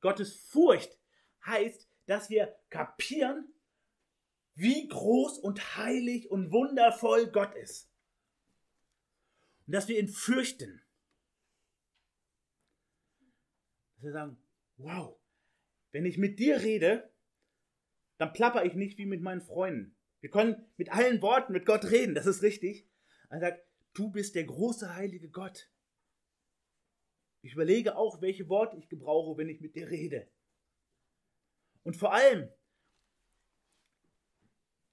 Gottes 0.00 0.36
Furcht 0.36 0.96
heißt, 1.44 1.90
dass 2.06 2.30
wir 2.30 2.56
kapieren, 2.70 3.52
wie 4.54 4.86
groß 4.86 5.40
und 5.40 5.76
heilig 5.76 6.30
und 6.30 6.52
wundervoll 6.52 7.26
Gott 7.32 7.52
ist. 7.56 7.90
Und 9.66 9.72
dass 9.72 9.88
wir 9.88 9.98
ihn 9.98 10.06
fürchten. 10.06 10.80
dass 13.96 14.04
wir 14.04 14.12
sagen, 14.12 14.38
wow, 14.76 15.18
wenn 15.90 16.06
ich 16.06 16.16
mit 16.16 16.38
dir 16.38 16.60
rede, 16.62 17.12
dann 18.18 18.32
plapper 18.32 18.64
ich 18.64 18.74
nicht 18.74 18.98
wie 18.98 19.06
mit 19.06 19.20
meinen 19.20 19.40
Freunden. 19.40 19.97
Wir 20.20 20.30
können 20.30 20.66
mit 20.76 20.92
allen 20.92 21.22
Worten 21.22 21.52
mit 21.52 21.66
Gott 21.66 21.84
reden, 21.84 22.14
das 22.14 22.26
ist 22.26 22.42
richtig. 22.42 22.88
Er 23.30 23.40
sagt, 23.40 23.64
du 23.94 24.10
bist 24.10 24.34
der 24.34 24.44
große 24.44 24.94
heilige 24.94 25.28
Gott. 25.28 25.70
Ich 27.42 27.52
überlege 27.52 27.96
auch, 27.96 28.20
welche 28.20 28.48
Worte 28.48 28.76
ich 28.76 28.88
gebrauche, 28.88 29.38
wenn 29.38 29.48
ich 29.48 29.60
mit 29.60 29.76
dir 29.76 29.88
rede. 29.88 30.28
Und 31.84 31.96
vor 31.96 32.12
allem 32.12 32.50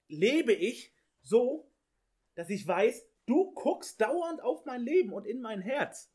lebe 0.08 0.52
ich 0.52 0.94
so, 1.22 1.70
dass 2.34 2.48
ich 2.50 2.66
weiß, 2.66 3.06
du 3.26 3.52
guckst 3.52 4.00
dauernd 4.00 4.40
auf 4.42 4.64
mein 4.64 4.82
Leben 4.82 5.12
und 5.12 5.26
in 5.26 5.40
mein 5.40 5.60
Herz. 5.60 6.10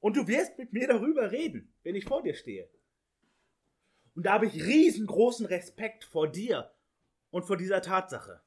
Und 0.00 0.16
du 0.16 0.26
wirst 0.26 0.58
mit 0.58 0.72
mir 0.72 0.88
darüber 0.88 1.30
reden, 1.30 1.72
wenn 1.82 1.94
ich 1.94 2.04
vor 2.04 2.22
dir 2.22 2.34
stehe. 2.34 2.68
Und 4.14 4.26
da 4.26 4.32
habe 4.32 4.46
ich 4.46 4.64
riesengroßen 4.64 5.46
Respekt 5.46 6.04
vor 6.04 6.30
dir 6.30 6.72
und 7.32 7.44
vor 7.44 7.56
dieser 7.56 7.82
Tatsache. 7.82 8.40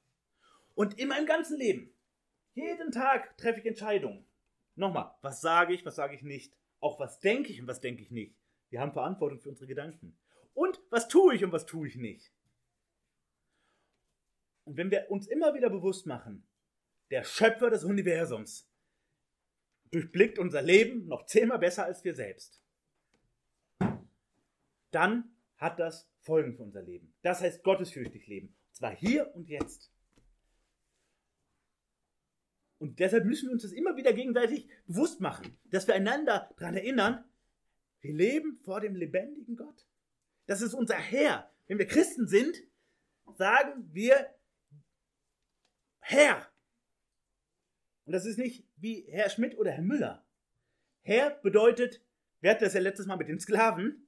Und 0.76 0.98
in 0.98 1.10
meinem 1.10 1.26
ganzen 1.26 1.58
Leben, 1.58 1.93
jeden 2.54 2.91
Tag 2.91 3.38
treffe 3.38 3.60
ich 3.60 3.65
Entscheidungen. 3.65 4.26
Nochmal, 4.76 5.13
was 5.21 5.41
sage 5.41 5.74
ich, 5.74 5.86
was 5.86 5.95
sage 5.95 6.15
ich 6.15 6.21
nicht? 6.21 6.56
Auch 6.80 7.00
was 7.00 7.19
denke 7.19 7.52
ich 7.52 7.62
und 7.62 7.67
was 7.67 7.82
denke 7.82 8.02
ich 8.02 8.12
nicht? 8.12 8.38
Wir 8.69 8.80
haben 8.80 8.93
Verantwortung 8.93 9.41
für 9.41 9.50
unsere 9.50 9.67
Gedanken. 9.67 10.17
Und 10.54 10.80
was 10.89 11.08
tue 11.08 11.36
ich 11.36 11.43
und 11.43 11.52
was 11.52 11.65
tue 11.65 11.88
ich 11.88 11.95
nicht? 11.95 12.32
Und 14.63 14.78
wenn 14.78 14.91
wir 14.91 15.10
uns 15.10 15.28
immer 15.28 15.54
wieder 15.54 15.69
bewusst 15.69 16.06
machen, 16.06 16.48
der 17.12 17.24
Schöpfer 17.24 17.69
des 17.69 17.84
Universums 17.84 18.69
durchblickt 19.91 20.39
unser 20.39 20.62
Leben 20.62 21.08
noch 21.08 21.26
zehnmal 21.26 21.60
besser 21.60 21.86
als 21.86 22.04
wir 22.04 22.15
selbst. 22.15 22.62
Dann 24.91 25.36
hat 25.58 25.80
das 25.80 26.10
Folgen 26.19 26.56
für 26.56 26.63
unser 26.63 26.82
Leben. 26.82 27.13
Das 27.21 27.41
heißt 27.41 27.63
gottesfürchtig 27.63 28.28
leben. 28.28 28.56
Zwar 28.75 28.93
hier 28.93 29.33
und 29.33 29.47
jetzt. 29.47 29.89
Und 32.77 32.99
deshalb 32.99 33.25
müssen 33.25 33.47
wir 33.47 33.53
uns 33.53 33.63
das 33.63 33.71
immer 33.71 33.95
wieder 33.95 34.11
gegenseitig 34.11 34.67
bewusst 34.85 35.21
machen, 35.21 35.57
dass 35.71 35.88
wir 35.88 35.95
einander 35.95 36.53
daran 36.57 36.75
erinnern, 36.75 37.23
wir 38.01 38.13
leben 38.13 38.57
vor 38.57 38.81
dem 38.81 38.95
lebendigen 38.95 39.55
Gott. 39.55 39.88
Das 40.45 40.61
ist 40.61 40.73
unser 40.73 40.95
Herr. 40.95 41.49
Wenn 41.67 41.79
wir 41.79 41.88
Christen 41.88 42.27
sind, 42.27 42.61
sagen 43.38 43.89
wir 43.93 44.35
Herr. 46.02 46.52
Und 48.04 48.12
das 48.12 48.25
ist 48.25 48.37
nicht 48.37 48.67
wie 48.75 49.06
Herr 49.10 49.29
Schmidt 49.29 49.58
oder 49.58 49.71
Herr 49.71 49.81
Müller. 49.83 50.27
Herr 51.02 51.31
bedeutet, 51.41 52.04
wir 52.41 52.52
hatten 52.52 52.65
das 52.65 52.73
ja 52.73 52.81
letztes 52.81 53.06
Mal 53.06 53.15
mit 53.15 53.29
den 53.29 53.39
Sklaven, 53.39 54.06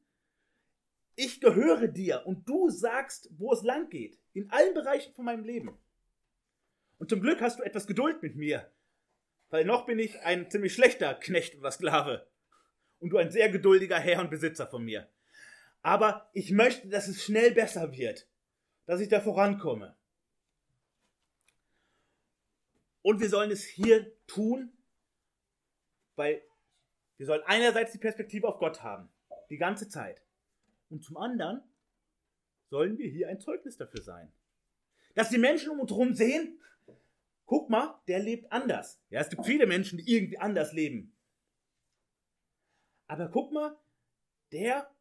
ich 1.15 1.41
gehöre 1.41 1.87
dir 1.87 2.27
und 2.27 2.47
du 2.47 2.69
sagst, 2.69 3.31
wo 3.37 3.51
es 3.53 3.63
lang 3.63 3.89
geht. 3.89 4.19
In 4.37 4.51
allen 4.51 4.75
Bereichen 4.75 5.15
von 5.15 5.25
meinem 5.25 5.43
Leben. 5.43 5.75
Und 6.99 7.09
zum 7.09 7.21
Glück 7.21 7.41
hast 7.41 7.57
du 7.57 7.63
etwas 7.63 7.87
Geduld 7.87 8.21
mit 8.21 8.35
mir. 8.35 8.71
Weil 9.49 9.65
noch 9.65 9.87
bin 9.87 9.97
ich 9.97 10.21
ein 10.21 10.51
ziemlich 10.51 10.75
schlechter 10.75 11.15
Knecht 11.15 11.57
oder 11.57 11.71
Sklave. 11.71 12.27
Und 12.99 13.09
du 13.09 13.17
ein 13.17 13.31
sehr 13.31 13.49
geduldiger 13.49 13.97
Herr 13.97 14.19
und 14.21 14.29
Besitzer 14.29 14.67
von 14.67 14.85
mir. 14.85 15.09
Aber 15.81 16.29
ich 16.33 16.51
möchte, 16.51 16.87
dass 16.87 17.07
es 17.07 17.23
schnell 17.23 17.51
besser 17.51 17.91
wird. 17.93 18.27
Dass 18.85 19.01
ich 19.01 19.09
da 19.09 19.21
vorankomme. 19.21 19.97
Und 23.01 23.19
wir 23.19 23.29
sollen 23.29 23.49
es 23.49 23.63
hier 23.63 24.15
tun, 24.27 24.71
weil 26.15 26.43
wir 27.17 27.25
sollen 27.25 27.41
einerseits 27.47 27.91
die 27.91 27.97
Perspektive 27.97 28.47
auf 28.47 28.59
Gott 28.59 28.83
haben, 28.83 29.09
die 29.49 29.57
ganze 29.57 29.89
Zeit. 29.89 30.21
Und 30.91 31.03
zum 31.03 31.17
anderen 31.17 31.63
sollen 32.69 32.97
wir 32.97 33.09
hier 33.09 33.29
ein 33.29 33.39
Zeugnis 33.39 33.77
dafür 33.77 34.01
sein. 34.01 34.31
Dass 35.15 35.29
die 35.29 35.37
Menschen 35.37 35.69
um 35.69 35.79
uns 35.79 35.91
herum 35.91 36.13
sehen, 36.13 36.59
guck 37.45 37.69
mal, 37.69 37.99
der 38.07 38.19
lebt 38.19 38.51
anders. 38.51 39.01
Ja, 39.09 39.21
es 39.21 39.29
gibt 39.29 39.45
viele 39.45 39.65
Menschen, 39.65 39.97
die 39.97 40.11
irgendwie 40.13 40.37
anders 40.37 40.73
leben. 40.73 41.15
Aber 43.07 43.29
guck 43.29 43.51
mal, 43.51 43.77
der 44.51 44.93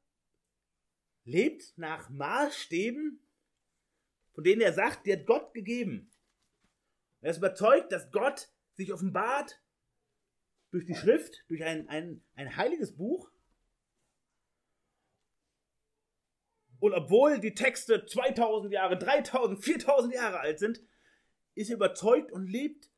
lebt 1.25 1.77
nach 1.77 2.09
Maßstäben, 2.09 3.21
von 4.33 4.45
denen 4.45 4.61
er 4.61 4.73
sagt, 4.73 5.07
die 5.07 5.13
hat 5.13 5.27
Gott 5.27 5.53
gegeben. 5.55 6.11
Er 7.21 7.31
ist 7.31 7.39
überzeugt, 7.39 7.91
dass 7.91 8.11
Gott 8.13 8.49
sich 8.75 8.93
offenbart 8.93 9.61
durch 10.71 10.85
die 10.85 10.95
Schrift, 10.95 11.45
durch 11.49 11.65
ein, 11.65 11.89
ein, 11.89 12.23
ein 12.35 12.57
heiliges 12.57 12.97
Buch. 12.97 13.31
Und 16.79 16.93
obwohl 16.93 17.41
die 17.41 17.55
Texte 17.55 18.05
2000 18.05 18.73
Jahre, 18.73 18.99
3000, 18.99 19.63
4000 19.63 20.15
Jahre 20.15 20.41
alt 20.41 20.59
sind, 20.59 20.81
ist 21.55 21.71
er 21.71 21.77
überzeugt 21.77 22.31
und 22.33 22.47
lebt 22.47 22.91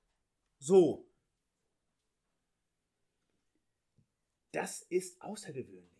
so. 0.58 1.08
Das 4.52 4.82
ist 4.82 5.20
außergewöhnlich. 5.22 5.98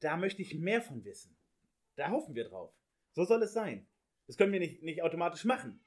Da 0.00 0.16
möchte 0.16 0.42
ich 0.42 0.54
mehr 0.54 0.82
von 0.82 1.04
wissen. 1.04 1.36
Da 1.94 2.10
hoffen 2.10 2.34
wir 2.34 2.48
drauf. 2.48 2.74
So 3.12 3.24
soll 3.24 3.42
es 3.42 3.52
sein. 3.52 3.86
Das 4.26 4.36
können 4.36 4.52
wir 4.52 4.60
nicht, 4.60 4.82
nicht 4.82 5.02
automatisch 5.02 5.44
machen. 5.44 5.84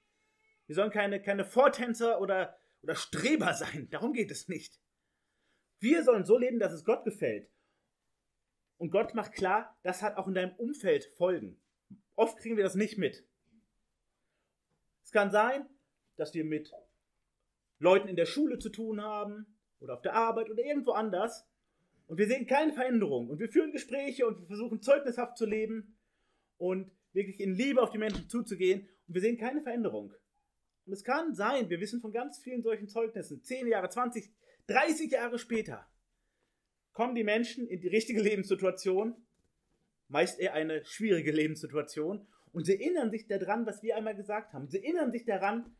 Wir 0.68 0.76
sollen 0.76 0.92
keine, 0.92 1.22
keine 1.22 1.44
Vortänzer 1.44 2.22
oder, 2.22 2.58
oder 2.82 2.96
Streber 2.96 3.54
sein. 3.54 3.90
Darum 3.90 4.14
geht 4.14 4.32
es 4.32 4.48
nicht. 4.48 4.80
Wir 5.80 6.04
sollen 6.04 6.26
so 6.26 6.38
leben, 6.38 6.60
dass 6.60 6.72
es 6.72 6.86
Gott 6.86 7.04
gefällt. 7.04 7.50
Und 8.78 8.92
Gott 8.92 9.14
macht 9.14 9.34
klar, 9.34 9.78
das 9.84 10.02
hat 10.02 10.18
auch 10.18 10.28
in 10.28 10.34
deinem 10.34 10.56
Umfeld 10.56 11.06
Folgen. 11.18 11.58
Oft 12.16 12.38
kriegen 12.38 12.58
wir 12.58 12.64
das 12.64 12.76
nicht 12.76 12.98
mit. 12.98 13.26
Es 15.04 15.12
kann 15.12 15.32
sein, 15.32 15.66
dass 16.18 16.34
wir 16.34 16.46
mit 16.46 16.72
Leuten 17.80 18.08
in 18.08 18.16
der 18.16 18.26
Schule 18.26 18.60
zu 18.60 18.70
tun 18.70 19.02
haben 19.02 19.46
oder 19.80 19.94
auf 19.94 20.02
der 20.02 20.14
Arbeit 20.14 20.50
oder 20.50 20.64
irgendwo 20.64 20.92
anders 20.92 21.48
und 22.08 22.18
wir 22.18 22.28
sehen 22.28 22.48
keine 22.48 22.74
Veränderung 22.74 23.30
und 23.30 23.40
wir 23.40 23.50
führen 23.50 23.72
Gespräche 23.72 24.28
und 24.28 24.40
wir 24.40 24.48
versuchen 24.48 24.82
zeugnishaft 24.82 25.38
zu 25.38 25.46
leben 25.46 25.98
und 26.58 26.92
wirklich 27.14 27.40
in 27.40 27.54
Liebe 27.54 27.82
auf 27.82 27.92
die 27.92 27.98
Menschen 27.98 28.30
zuzugehen 28.30 28.88
und 29.08 29.14
wir 29.14 29.22
sehen 29.22 29.38
keine 29.38 29.62
Veränderung. 29.62 30.14
Und 30.86 30.94
es 30.94 31.04
kann 31.04 31.34
sein, 31.34 31.70
wir 31.70 31.80
wissen 31.80 32.00
von 32.00 32.12
ganz 32.12 32.38
vielen 32.38 32.62
solchen 32.62 32.88
Zeugnissen, 32.88 33.44
10 33.44 33.68
Jahre, 33.68 33.90
20, 33.90 34.32
30 34.68 35.12
Jahre 35.12 35.40
später, 35.40 35.88
kommen 36.96 37.14
die 37.14 37.26
Menschen 37.26 37.68
in 37.68 37.82
die 37.82 37.90
richtige 37.90 38.22
Lebenssituation, 38.22 39.16
meist 40.08 40.40
eher 40.40 40.54
eine 40.54 40.84
schwierige 40.86 41.32
Lebenssituation, 41.32 42.26
und 42.54 42.66
sie 42.66 42.80
erinnern 42.80 43.12
sich 43.12 43.28
daran, 43.28 43.66
was 43.66 43.84
wir 43.84 43.98
einmal 43.98 44.16
gesagt 44.16 44.54
haben. 44.54 44.70
Sie 44.70 44.78
erinnern 44.78 45.12
sich 45.12 45.26
daran, 45.26 45.76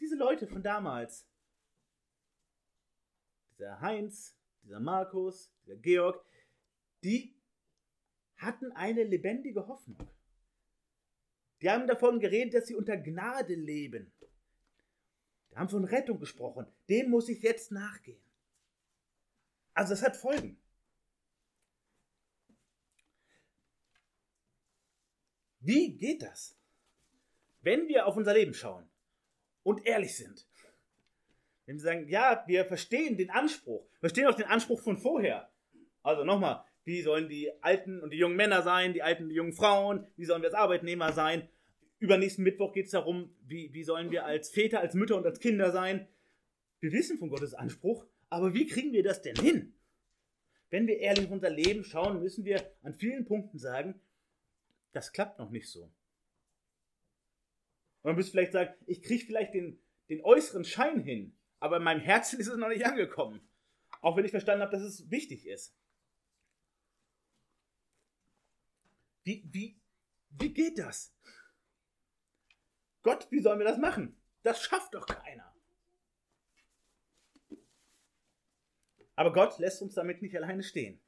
diese 0.00 0.16
Leute 0.16 0.46
von 0.46 0.62
damals, 0.62 1.28
dieser 3.52 3.78
Heinz, 3.82 4.34
dieser 4.62 4.80
Markus, 4.80 5.52
dieser 5.66 5.76
Georg, 5.76 6.24
die 7.04 7.36
hatten 8.36 8.72
eine 8.72 9.04
lebendige 9.04 9.68
Hoffnung. 9.68 9.98
Die 11.60 11.68
haben 11.68 11.86
davon 11.86 12.20
geredet, 12.20 12.54
dass 12.54 12.66
sie 12.68 12.74
unter 12.74 12.96
Gnade 12.96 13.54
leben. 13.54 14.10
Die 15.50 15.56
haben 15.56 15.68
von 15.68 15.84
Rettung 15.84 16.18
gesprochen. 16.18 16.66
Dem 16.88 17.10
muss 17.10 17.28
ich 17.28 17.42
jetzt 17.42 17.70
nachgehen. 17.70 18.20
Also 19.74 19.94
es 19.94 20.02
hat 20.02 20.16
Folgen. 20.16 20.58
Wie 25.60 25.96
geht 25.96 26.22
das? 26.22 26.58
Wenn 27.60 27.86
wir 27.88 28.06
auf 28.06 28.16
unser 28.16 28.34
Leben 28.34 28.52
schauen 28.52 28.88
und 29.62 29.86
ehrlich 29.86 30.16
sind. 30.16 30.46
Wenn 31.66 31.76
wir 31.76 31.82
sagen, 31.82 32.08
ja, 32.08 32.42
wir 32.48 32.64
verstehen 32.64 33.16
den 33.16 33.30
Anspruch, 33.30 33.86
verstehen 34.00 34.26
auch 34.26 34.34
den 34.34 34.46
Anspruch 34.46 34.80
von 34.82 34.98
vorher. 34.98 35.48
Also 36.02 36.24
nochmal, 36.24 36.64
wie 36.84 37.02
sollen 37.02 37.28
die 37.28 37.50
alten 37.62 38.00
und 38.00 38.10
die 38.10 38.18
jungen 38.18 38.34
Männer 38.34 38.62
sein, 38.62 38.92
die 38.92 39.02
alten 39.02 39.24
und 39.24 39.28
die 39.28 39.36
jungen 39.36 39.52
Frauen, 39.52 40.06
wie 40.16 40.24
sollen 40.24 40.42
wir 40.42 40.48
als 40.48 40.58
Arbeitnehmer 40.58 41.12
sein. 41.12 41.48
Übernächsten 42.00 42.42
Mittwoch 42.42 42.72
geht 42.72 42.86
es 42.86 42.90
darum, 42.90 43.32
wie, 43.46 43.72
wie 43.72 43.84
sollen 43.84 44.10
wir 44.10 44.24
als 44.24 44.50
Väter, 44.50 44.80
als 44.80 44.94
Mütter 44.94 45.16
und 45.16 45.24
als 45.24 45.38
Kinder 45.38 45.70
sein. 45.70 46.08
Wir 46.80 46.90
wissen 46.90 47.18
von 47.18 47.28
Gottes 47.28 47.54
Anspruch, 47.54 48.04
aber 48.32 48.54
wie 48.54 48.66
kriegen 48.66 48.94
wir 48.94 49.02
das 49.02 49.20
denn 49.20 49.36
hin? 49.36 49.74
Wenn 50.70 50.86
wir 50.86 50.98
ehrlich 50.98 51.30
unser 51.30 51.50
Leben 51.50 51.84
schauen, 51.84 52.22
müssen 52.22 52.46
wir 52.46 52.74
an 52.82 52.94
vielen 52.94 53.26
Punkten 53.26 53.58
sagen, 53.58 54.00
das 54.92 55.12
klappt 55.12 55.38
noch 55.38 55.50
nicht 55.50 55.68
so. 55.68 55.82
Und 55.82 55.92
man 58.04 58.16
müsste 58.16 58.32
vielleicht 58.32 58.52
sagen, 58.52 58.74
ich 58.86 59.02
kriege 59.02 59.26
vielleicht 59.26 59.52
den, 59.52 59.78
den 60.08 60.24
äußeren 60.24 60.64
Schein 60.64 61.02
hin, 61.02 61.36
aber 61.60 61.76
in 61.76 61.82
meinem 61.82 62.00
Herzen 62.00 62.40
ist 62.40 62.46
es 62.46 62.56
noch 62.56 62.70
nicht 62.70 62.86
angekommen. 62.86 63.46
Auch 64.00 64.16
wenn 64.16 64.24
ich 64.24 64.30
verstanden 64.30 64.62
habe, 64.62 64.72
dass 64.72 64.82
es 64.82 65.10
wichtig 65.10 65.46
ist. 65.46 65.76
Wie, 69.24 69.46
wie, 69.52 69.78
wie 70.30 70.54
geht 70.54 70.78
das? 70.78 71.14
Gott, 73.02 73.30
wie 73.30 73.40
sollen 73.40 73.58
wir 73.58 73.66
das 73.66 73.76
machen? 73.76 74.16
Das 74.42 74.62
schafft 74.62 74.94
doch 74.94 75.04
keiner. 75.04 75.51
Aber 79.14 79.32
Gott 79.32 79.58
lässt 79.58 79.82
uns 79.82 79.94
damit 79.94 80.22
nicht 80.22 80.36
alleine 80.36 80.62
stehen. 80.62 81.00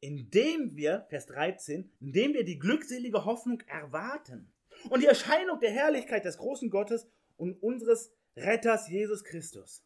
Indem 0.00 0.74
wir, 0.74 1.06
Vers 1.10 1.26
13, 1.26 1.90
indem 2.00 2.34
wir 2.34 2.44
die 2.44 2.58
glückselige 2.58 3.24
Hoffnung 3.24 3.60
erwarten 3.62 4.52
und 4.90 5.00
die 5.00 5.06
Erscheinung 5.06 5.60
der 5.60 5.70
Herrlichkeit 5.70 6.24
des 6.24 6.38
großen 6.38 6.70
Gottes 6.70 7.06
und 7.36 7.62
unseres 7.62 8.12
Retters 8.36 8.88
Jesus 8.88 9.22
Christus. 9.22 9.84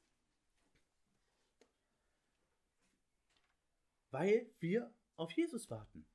Weil 4.11 4.51
wir 4.61 4.91
auf 5.17 5.33
Jesus 5.33 5.69
warten. 5.71 6.07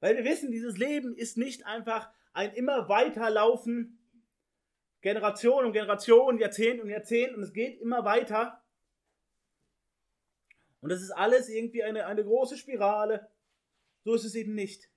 Weil 0.00 0.16
wir 0.16 0.24
wissen, 0.24 0.50
dieses 0.50 0.78
Leben 0.78 1.16
ist 1.16 1.36
nicht 1.36 1.64
einfach 1.64 2.10
ein 2.32 2.52
immer 2.54 2.88
weiterlaufen, 2.88 4.01
Generation 5.02 5.66
um 5.66 5.72
Generation, 5.72 6.38
Jahrzehnt 6.38 6.80
um 6.80 6.88
Jahrzehnt 6.88 7.34
und 7.34 7.42
es 7.42 7.52
geht 7.52 7.80
immer 7.80 8.04
weiter. 8.04 8.64
Und 10.80 10.90
das 10.90 11.02
ist 11.02 11.10
alles 11.10 11.48
irgendwie 11.48 11.82
eine, 11.82 12.06
eine 12.06 12.24
große 12.24 12.56
Spirale. 12.56 13.28
So 14.04 14.14
ist 14.14 14.24
es 14.24 14.34
eben 14.34 14.54
nicht. 14.54 14.88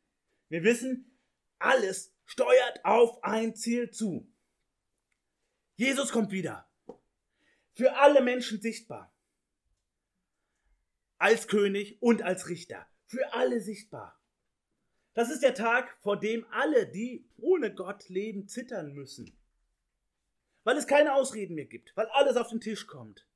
Wir 0.48 0.64
wissen, 0.64 1.20
alles 1.60 2.14
steuert 2.26 2.86
auf 2.86 3.24
ein 3.24 3.56
Ziel 3.56 3.92
zu. 3.92 4.32
Jesus 5.76 6.12
kommt 6.12 6.32
wieder. 6.32 6.70
Für 7.74 7.98
alle 7.98 8.22
Menschen 8.22 8.62
sichtbar 8.62 9.12
als 11.18 11.48
König 11.48 12.02
und 12.02 12.22
als 12.22 12.48
Richter. 12.48 12.88
Für 13.08 13.34
alle 13.34 13.60
sichtbar. 13.60 14.20
Das 15.14 15.30
ist 15.30 15.44
der 15.44 15.56
Tag, 15.56 15.98
vor 16.02 16.20
dem 16.20 16.46
alle, 16.52 16.88
die 16.88 17.28
ohne 17.38 17.74
Gott 17.74 18.10
leben, 18.10 18.48
zittern 18.48 18.94
müssen. 18.94 19.36
Weil 20.66 20.78
es 20.78 20.88
keine 20.88 21.14
Ausreden 21.14 21.54
mehr 21.54 21.68
gibt, 21.68 21.96
weil 21.96 22.08
alles 22.08 22.36
auf 22.38 22.50
den 22.50 22.60
Tisch 22.60 22.88
kommt. 22.88 23.28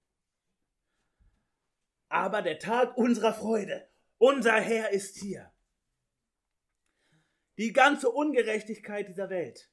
Aber 2.10 2.42
der 2.42 2.58
Tag 2.58 2.98
unserer 2.98 3.36
Freude, 3.36 3.88
unser 4.18 4.60
Herr 4.60 4.90
ist 4.90 5.18
hier. 5.20 5.54
Die 7.60 7.72
ganze 7.72 8.10
Ungerechtigkeit 8.10 9.08
dieser 9.08 9.30
Welt, 9.30 9.72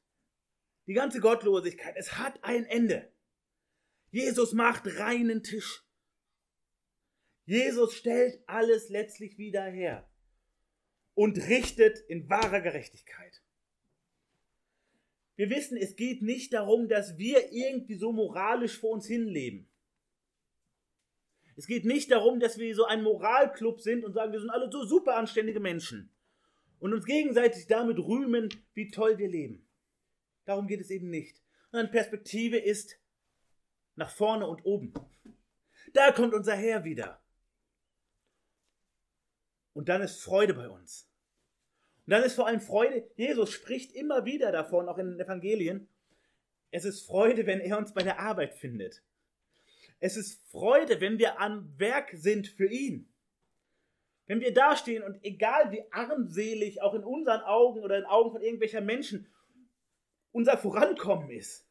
die 0.87 0.93
ganze 0.93 1.21
Gottlosigkeit, 1.21 1.97
es 1.97 2.19
hat 2.19 2.45
ein 2.45 2.67
Ende. 2.67 3.11
Jesus 4.11 4.53
macht 4.53 4.87
reinen 4.99 5.43
Tisch. 5.43 5.83
Jesus 7.47 7.95
stellt 7.95 8.47
alles 8.47 8.91
letztlich 8.91 9.39
wieder 9.39 9.65
her 9.65 10.11
und 11.15 11.39
richtet 11.39 12.01
in 12.01 12.29
wahrer 12.29 12.61
Gerechtigkeit. 12.61 13.43
Wir 15.37 15.51
wissen, 15.51 15.77
es 15.77 15.97
geht 15.97 16.23
nicht 16.23 16.53
darum, 16.53 16.89
dass 16.89 17.19
wir 17.19 17.53
irgendwie 17.53 17.97
so 17.97 18.13
moralisch 18.13 18.79
vor 18.79 18.91
uns 18.91 19.07
hinleben. 19.07 19.69
Es 21.57 21.67
geht 21.67 21.85
nicht 21.85 22.11
darum, 22.11 22.41
dass 22.41 22.59
wir 22.59 22.75
so 22.75 22.85
ein 22.85 23.03
Moralclub 23.03 23.81
sind 23.81 24.05
und 24.05 24.13
sagen, 24.13 24.33
wir 24.33 24.41
sind 24.41 24.51
alle 24.51 24.71
so 24.71 24.85
super 24.85 25.17
anständige 25.17 25.61
Menschen 25.61 26.11
und 26.79 26.93
uns 26.93 27.07
gegenseitig 27.07 27.67
damit 27.67 27.99
rühmen, 27.99 28.49
wie 28.75 28.91
toll 28.91 29.19
wir 29.19 29.29
leben. 29.29 29.67
Darum 30.45 30.67
geht 30.67 30.81
es 30.81 30.91
eben 30.91 31.11
nicht. 31.11 31.41
Sondern 31.71 31.91
Perspektive 31.91 32.59
ist 32.59 32.99
nach 33.95 34.11
vorne 34.11 34.47
und 34.47 34.65
oben. 34.65 34.93
Da 35.93 36.13
kommt 36.13 36.35
unser 36.35 36.55
Herr 36.55 36.85
wieder. 36.85 37.23
Und 39.73 39.89
dann 39.89 40.03
ist 40.03 40.23
Freude 40.23 40.55
bei 40.55 40.69
uns. 40.69 41.11
Und 42.07 42.13
dann 42.13 42.23
ist 42.23 42.35
vor 42.35 42.47
allem 42.47 42.61
Freude, 42.61 43.11
Jesus 43.17 43.51
spricht 43.51 43.93
immer 43.93 44.25
wieder 44.25 44.53
davon, 44.53 44.89
auch 44.89 44.99
in 44.99 45.11
den 45.11 45.21
Evangelien. 45.21 45.89
Es 46.71 46.85
ist 46.85 47.05
Freude, 47.05 47.47
wenn 47.47 47.61
er 47.61 47.79
uns 47.79 47.93
bei 47.95 48.03
der 48.03 48.21
Arbeit 48.21 48.55
findet. 48.55 49.03
Es 49.99 50.17
ist 50.17 50.41
Freude, 50.51 51.01
wenn 51.01 51.19
wir 51.19 51.41
am 51.41 51.77
Werk 51.79 52.11
sind 52.13 52.47
für 52.47 52.69
ihn. 52.69 53.13
Wenn 54.27 54.41
wir 54.41 54.55
dastehen 54.55 55.03
und 55.03 55.25
egal 55.25 55.73
wie 55.73 55.85
armselig 55.91 56.81
auch 56.81 56.95
in 56.95 57.03
unseren 57.03 57.41
Augen 57.41 57.81
oder 57.81 57.99
in 57.99 58.05
Augen 58.05 58.31
von 58.31 58.43
irgendwelcher 58.43 58.81
Menschen 58.81 59.29
unser 60.31 60.59
Vorankommen 60.59 61.31
ist, 61.31 61.67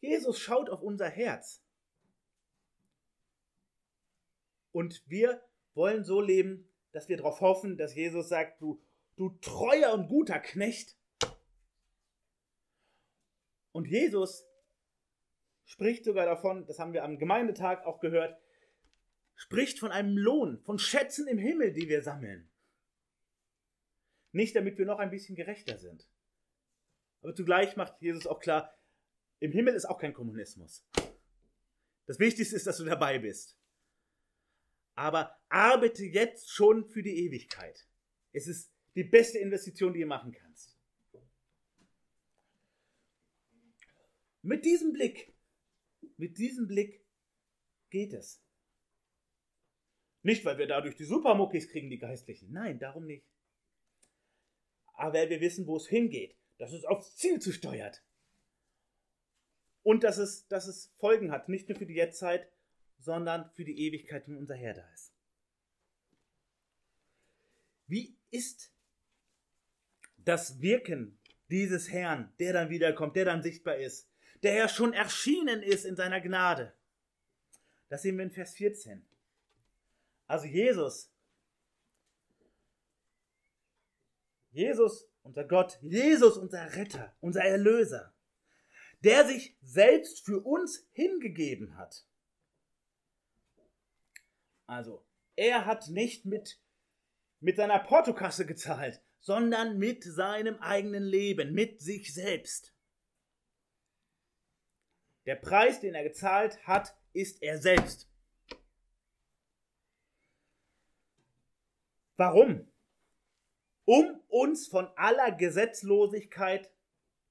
Jesus 0.00 0.38
schaut 0.38 0.70
auf 0.70 0.82
unser 0.82 1.08
Herz. 1.08 1.64
Und 4.70 5.02
wir 5.08 5.42
wollen 5.74 6.04
so 6.04 6.20
leben, 6.20 6.68
dass 6.92 7.08
wir 7.08 7.16
darauf 7.16 7.40
hoffen, 7.40 7.76
dass 7.76 7.94
Jesus 7.94 8.28
sagt, 8.28 8.60
du, 8.60 8.80
du 9.16 9.30
treuer 9.40 9.92
und 9.92 10.08
guter 10.08 10.38
Knecht. 10.40 10.96
Und 13.72 13.86
Jesus 13.86 14.46
spricht 15.64 16.04
sogar 16.04 16.26
davon, 16.26 16.66
das 16.66 16.78
haben 16.78 16.92
wir 16.92 17.04
am 17.04 17.18
Gemeindetag 17.18 17.84
auch 17.86 18.00
gehört, 18.00 18.38
spricht 19.34 19.78
von 19.78 19.90
einem 19.90 20.16
Lohn, 20.16 20.60
von 20.62 20.78
Schätzen 20.78 21.26
im 21.26 21.38
Himmel, 21.38 21.72
die 21.72 21.88
wir 21.88 22.02
sammeln. 22.02 22.50
Nicht 24.32 24.56
damit 24.56 24.78
wir 24.78 24.86
noch 24.86 24.98
ein 24.98 25.10
bisschen 25.10 25.36
gerechter 25.36 25.78
sind. 25.78 26.08
Aber 27.22 27.34
zugleich 27.34 27.76
macht 27.76 28.00
Jesus 28.00 28.26
auch 28.26 28.40
klar, 28.40 28.74
im 29.38 29.52
Himmel 29.52 29.74
ist 29.74 29.86
auch 29.86 29.98
kein 29.98 30.12
Kommunismus. 30.14 30.86
Das 32.06 32.18
Wichtigste 32.18 32.56
ist, 32.56 32.66
dass 32.66 32.78
du 32.78 32.84
dabei 32.84 33.18
bist. 33.18 33.56
Aber 34.94 35.38
arbeite 35.48 36.04
jetzt 36.04 36.50
schon 36.50 36.84
für 36.84 37.02
die 37.02 37.26
Ewigkeit. 37.26 37.86
Es 38.32 38.46
ist 38.46 38.71
die 38.94 39.04
beste 39.04 39.38
Investition, 39.38 39.92
die 39.92 40.00
ihr 40.00 40.06
machen 40.06 40.32
kannst. 40.32 40.78
Mit 44.42 44.64
diesem 44.64 44.92
Blick, 44.92 45.32
mit 46.16 46.36
diesem 46.38 46.66
Blick 46.66 47.04
geht 47.90 48.12
es. 48.12 48.42
Nicht, 50.22 50.44
weil 50.44 50.58
wir 50.58 50.66
dadurch 50.66 50.96
die 50.96 51.04
Supermuckis 51.04 51.68
kriegen, 51.68 51.90
die 51.90 51.98
Geistlichen. 51.98 52.52
Nein, 52.52 52.78
darum 52.78 53.06
nicht. 53.06 53.26
Aber 54.94 55.14
weil 55.14 55.30
wir 55.30 55.40
wissen, 55.40 55.66
wo 55.66 55.76
es 55.76 55.88
hingeht, 55.88 56.36
dass 56.58 56.72
es 56.72 56.84
aufs 56.84 57.16
Ziel 57.16 57.40
zu 57.40 57.52
steuert. 57.52 58.04
Und 59.82 60.04
dass 60.04 60.18
es, 60.18 60.46
dass 60.46 60.68
es 60.68 60.92
Folgen 60.98 61.32
hat, 61.32 61.48
nicht 61.48 61.68
nur 61.68 61.76
für 61.76 61.86
die 61.86 61.94
Jetztzeit, 61.94 62.48
sondern 62.98 63.50
für 63.54 63.64
die 63.64 63.78
Ewigkeit, 63.80 64.28
wenn 64.28 64.36
unser 64.36 64.54
Herr 64.54 64.74
da 64.74 64.88
ist. 64.92 65.12
Wie 67.88 68.16
ist 68.30 68.71
das 70.24 70.60
Wirken 70.60 71.18
dieses 71.50 71.90
Herrn, 71.90 72.32
der 72.38 72.52
dann 72.52 72.70
wiederkommt, 72.70 73.16
der 73.16 73.26
dann 73.26 73.42
sichtbar 73.42 73.76
ist, 73.76 74.08
der 74.42 74.54
ja 74.54 74.68
schon 74.68 74.92
erschienen 74.92 75.62
ist 75.62 75.84
in 75.84 75.96
seiner 75.96 76.20
Gnade? 76.20 76.72
Das 77.88 78.02
sehen 78.02 78.16
wir 78.16 78.24
in 78.24 78.30
Vers 78.30 78.54
14. 78.54 79.06
Also 80.26 80.46
Jesus. 80.46 81.12
Jesus, 84.50 85.08
unser 85.22 85.44
Gott, 85.44 85.78
Jesus, 85.82 86.36
unser 86.36 86.74
Retter, 86.74 87.14
unser 87.20 87.42
Erlöser, 87.42 88.14
der 89.00 89.26
sich 89.26 89.56
selbst 89.62 90.24
für 90.24 90.40
uns 90.40 90.86
hingegeben 90.92 91.76
hat. 91.76 92.06
Also, 94.66 95.04
er 95.36 95.66
hat 95.66 95.88
nicht 95.88 96.24
mit, 96.24 96.60
mit 97.40 97.56
seiner 97.56 97.78
Portokasse 97.78 98.46
gezahlt, 98.46 99.02
sondern 99.22 99.78
mit 99.78 100.02
seinem 100.02 100.56
eigenen 100.56 101.04
Leben, 101.04 101.54
mit 101.54 101.80
sich 101.80 102.12
selbst. 102.12 102.74
Der 105.26 105.36
Preis, 105.36 105.80
den 105.80 105.94
er 105.94 106.02
gezahlt 106.02 106.58
hat, 106.66 106.94
ist 107.12 107.40
er 107.40 107.58
selbst. 107.58 108.10
Warum? 112.16 112.68
Um 113.84 114.20
uns 114.28 114.66
von 114.68 114.88
aller 114.96 115.32
Gesetzlosigkeit 115.32 116.70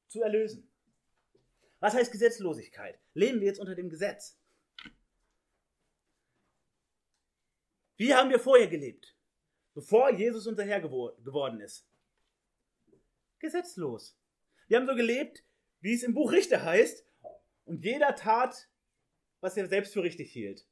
zu 0.08 0.22
erlösen. 0.22 0.70
Was 1.80 1.94
heißt 1.94 2.12
Gesetzlosigkeit? 2.12 3.00
Leben 3.14 3.42
wir 3.42 3.48
jetzt 3.48 3.60
unter 3.60 3.76
dem 3.76 3.90
Gesetz? 3.90 4.38
Wie 7.98 8.14
haben 8.14 8.30
wir 8.30 8.40
vorher 8.40 8.68
gelebt, 8.68 9.16
bevor 9.82 10.12
Jesus 10.12 10.46
unser 10.46 10.64
Herr 10.64 10.80
geworden 10.80 11.60
ist? 11.60 11.88
Gesetzlos. 13.40 14.16
Wir 14.68 14.78
haben 14.78 14.86
so 14.86 14.94
gelebt, 14.96 15.44
wie 15.80 15.96
es 15.96 16.04
im 16.04 16.14
Buch 16.14 16.32
Richter 16.32 16.64
heißt, 16.64 17.04
und 17.66 17.84
jeder 17.84 18.16
tat, 18.16 18.70
was 19.40 19.58
er 19.58 19.68
selbst 19.68 19.94
für 19.94 20.04
richtig 20.04 20.32
hielt. 20.32 20.68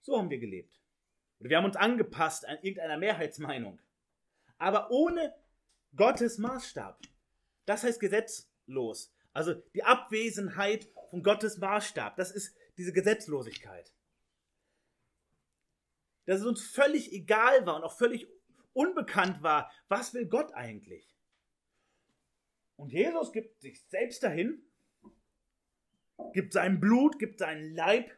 So 0.00 0.16
haben 0.16 0.30
wir 0.30 0.38
gelebt. 0.38 0.80
Oder 1.40 1.50
wir 1.50 1.56
haben 1.58 1.66
uns 1.66 1.76
angepasst 1.76 2.46
an 2.46 2.56
irgendeiner 2.62 2.96
Mehrheitsmeinung. 2.96 3.82
Aber 4.56 4.90
ohne 4.90 5.34
Gottes 5.94 6.38
Maßstab. 6.38 7.02
Das 7.66 7.82
heißt 7.82 8.00
gesetzlos. 8.00 9.12
Also 9.34 9.54
die 9.74 9.84
Abwesenheit 9.84 10.88
von 11.10 11.22
Gottes 11.22 11.58
Maßstab. 11.58 12.16
Das 12.16 12.30
ist 12.30 12.56
diese 12.78 12.94
Gesetzlosigkeit. 12.94 13.92
Dass 16.26 16.40
es 16.40 16.46
uns 16.46 16.62
völlig 16.62 17.12
egal 17.12 17.66
war 17.66 17.76
und 17.76 17.82
auch 17.82 17.96
völlig 17.96 18.28
unbekannt 18.72 19.42
war, 19.42 19.70
was 19.88 20.14
will 20.14 20.26
Gott 20.26 20.52
eigentlich? 20.54 21.16
Und 22.76 22.92
Jesus 22.92 23.32
gibt 23.32 23.60
sich 23.60 23.82
selbst 23.88 24.22
dahin, 24.22 24.62
gibt 26.32 26.52
sein 26.52 26.80
Blut, 26.80 27.18
gibt 27.18 27.38
seinen 27.38 27.74
Leib 27.74 28.10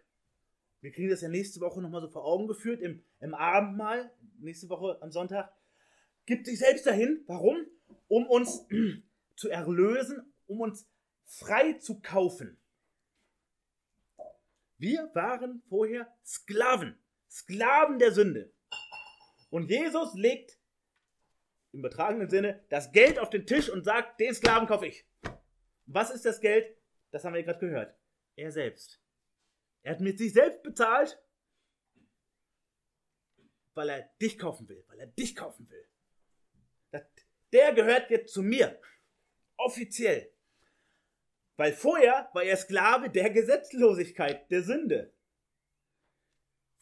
wir 0.84 0.92
kriegen 0.92 1.08
das 1.08 1.22
ja 1.22 1.30
nächste 1.30 1.62
Woche 1.62 1.80
nochmal 1.80 2.02
so 2.02 2.08
vor 2.08 2.26
Augen 2.26 2.46
geführt 2.46 2.82
im, 2.82 3.02
im 3.20 3.32
Abendmahl, 3.32 4.12
nächste 4.38 4.68
Woche 4.68 4.98
am 5.00 5.10
Sonntag. 5.10 5.50
Gibt 6.26 6.44
sich 6.44 6.58
selbst 6.58 6.84
dahin. 6.84 7.24
Warum? 7.26 7.56
Um 8.06 8.26
uns 8.26 8.66
zu 9.34 9.48
erlösen, 9.48 10.30
um 10.46 10.60
uns 10.60 10.86
frei 11.24 11.72
zu 11.78 12.00
kaufen. 12.00 12.60
Wir 14.76 15.10
waren 15.14 15.62
vorher 15.70 16.14
Sklaven, 16.22 16.98
Sklaven 17.34 17.98
der 17.98 18.12
Sünde. 18.12 18.52
Und 19.50 19.68
Jesus 19.68 20.14
legt 20.14 20.56
im 21.72 21.80
übertragenen 21.80 22.30
Sinne 22.30 22.64
das 22.68 22.92
Geld 22.92 23.18
auf 23.18 23.28
den 23.28 23.44
Tisch 23.44 23.68
und 23.68 23.82
sagt, 23.84 24.20
den 24.20 24.32
Sklaven 24.32 24.68
kaufe 24.68 24.86
ich. 24.86 25.04
Was 25.86 26.12
ist 26.12 26.24
das 26.24 26.40
Geld? 26.40 26.76
Das 27.10 27.24
haben 27.24 27.34
wir 27.34 27.42
gerade 27.42 27.58
gehört. 27.58 27.98
Er 28.36 28.52
selbst. 28.52 29.00
Er 29.82 29.92
hat 29.92 30.00
mit 30.00 30.18
sich 30.18 30.32
selbst 30.32 30.62
bezahlt, 30.62 31.20
weil 33.74 33.88
er 33.88 34.02
dich 34.22 34.38
kaufen 34.38 34.68
will, 34.68 34.84
weil 34.86 35.00
er 35.00 35.08
dich 35.08 35.34
kaufen 35.34 35.68
will. 35.68 35.88
Der 37.52 37.72
gehört 37.72 38.10
jetzt 38.10 38.32
zu 38.32 38.42
mir. 38.42 38.80
Offiziell. 39.56 40.32
Weil 41.56 41.72
vorher 41.72 42.30
war 42.32 42.44
er 42.44 42.56
Sklave 42.56 43.10
der 43.10 43.30
Gesetzlosigkeit, 43.30 44.50
der 44.50 44.62
Sünde. 44.62 45.13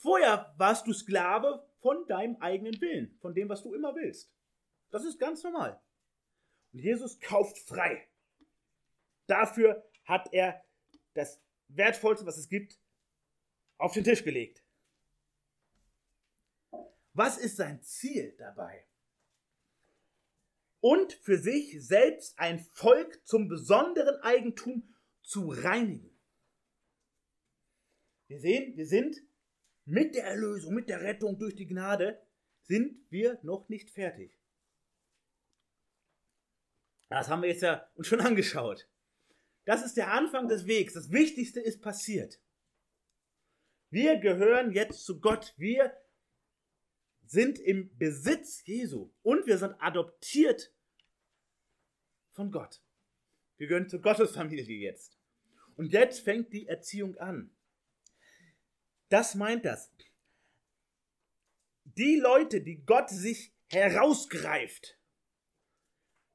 Vorher 0.03 0.53
warst 0.59 0.88
du 0.88 0.92
Sklave 0.92 1.64
von 1.80 2.09
deinem 2.09 2.34
eigenen 2.40 2.80
Willen, 2.80 3.16
von 3.20 3.34
dem, 3.34 3.48
was 3.48 3.62
du 3.62 3.72
immer 3.72 3.94
willst. 3.94 4.34
Das 4.90 5.05
ist 5.05 5.20
ganz 5.20 5.44
normal. 5.44 5.80
Und 6.72 6.80
Jesus 6.80 7.20
kauft 7.20 7.57
frei. 7.57 8.09
Dafür 9.28 9.88
hat 10.05 10.32
er 10.32 10.64
das 11.14 11.40
Wertvollste, 11.68 12.26
was 12.26 12.36
es 12.36 12.48
gibt, 12.48 12.80
auf 13.78 13.92
den 13.92 14.03
Tisch 14.03 14.24
gelegt. 14.24 14.64
Was 17.12 17.38
ist 17.38 17.57
sein 17.57 17.80
Ziel 17.82 18.34
dabei? 18.38 18.84
Und 20.80 21.12
für 21.12 21.38
sich 21.38 21.80
selbst 21.80 22.36
ein 22.40 22.59
Volk 22.59 23.24
zum 23.24 23.46
besonderen 23.46 24.16
Eigentum 24.22 24.96
zu 25.22 25.48
reinigen. 25.50 26.18
Wir 28.26 28.40
sehen, 28.40 28.76
wir 28.76 28.86
sind 28.86 29.22
mit 29.85 30.14
der 30.14 30.24
Erlösung, 30.24 30.74
mit 30.74 30.89
der 30.89 31.01
Rettung 31.01 31.39
durch 31.39 31.55
die 31.55 31.66
Gnade, 31.66 32.20
sind 32.62 33.11
wir 33.11 33.39
noch 33.43 33.68
nicht 33.68 33.91
fertig. 33.91 34.39
Das 37.09 37.28
haben 37.28 37.43
wir 37.43 37.51
jetzt 37.51 37.62
ja 37.62 37.91
uns 37.95 38.07
schon 38.07 38.20
angeschaut. 38.22 38.89
Das 39.64 39.85
ist 39.85 39.97
der 39.97 40.12
Anfang 40.12 40.49
des 40.49 40.66
Wegs. 40.66 40.95
Das 40.95 41.11
Wichtigste 41.11 41.61
ist 41.61 41.80
passiert. 41.80 42.41
Wir 43.91 44.18
gehören 44.18 44.72
jetzt 44.72 45.05
zu 45.05 45.20
Gott. 45.20 45.55
Wir 45.57 45.95
sind 47.26 47.59
im 47.59 47.97
Besitz 47.99 48.64
Jesu 48.64 49.12
und 49.22 49.47
wir 49.47 49.59
sind 49.59 49.74
adoptiert 49.78 50.74
von 52.33 52.51
Gott. 52.51 52.83
Wir 53.59 53.68
gehören 53.68 53.89
zur 53.89 54.01
Gottesfamilie 54.01 54.78
jetzt. 54.78 55.18
Und 55.76 55.93
jetzt 55.93 56.20
fängt 56.20 56.53
die 56.53 56.66
Erziehung 56.66 57.16
an. 57.18 57.55
Das 59.12 59.34
meint 59.34 59.66
das. 59.66 59.92
Die 61.84 62.16
Leute, 62.16 62.62
die 62.62 62.82
Gott 62.86 63.10
sich 63.10 63.52
herausgreift, 63.68 64.98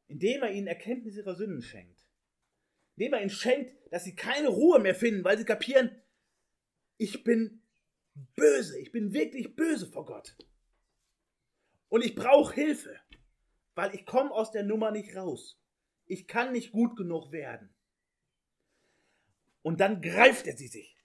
indem 0.08 0.44
er 0.44 0.52
ihnen 0.52 0.68
Erkenntnis 0.68 1.16
ihrer 1.16 1.34
Sünden 1.34 1.64
schenkt, 1.64 2.06
indem 2.96 3.14
er 3.14 3.22
ihnen 3.22 3.32
schenkt, 3.32 3.92
dass 3.92 4.04
sie 4.04 4.16
keine 4.16 4.50
Ruhe 4.50 4.78
mehr 4.78 4.94
finden, 4.94 5.24
weil 5.24 5.40
sie 5.40 5.44
kapieren, 5.44 5.90
ich 6.98 7.24
bin 7.24 7.64
böse, 8.36 8.78
ich 8.78 8.92
bin 8.92 9.12
wirklich 9.12 9.56
böse 9.56 9.88
vor 9.88 10.06
Gott. 10.06 10.38
Und 11.90 12.06
ich 12.06 12.14
brauche 12.14 12.54
Hilfe, 12.54 13.00
weil 13.74 13.96
ich 13.96 14.06
komme 14.06 14.30
aus 14.30 14.52
der 14.52 14.62
Nummer 14.62 14.92
nicht 14.92 15.16
raus. 15.16 15.60
Ich 16.06 16.28
kann 16.28 16.52
nicht 16.52 16.72
gut 16.74 16.96
genug 16.96 17.32
werden. 17.32 17.74
Und 19.64 19.80
dann 19.80 20.00
greift 20.00 20.46
er 20.46 20.56
sie 20.56 20.68
sich. 20.68 20.97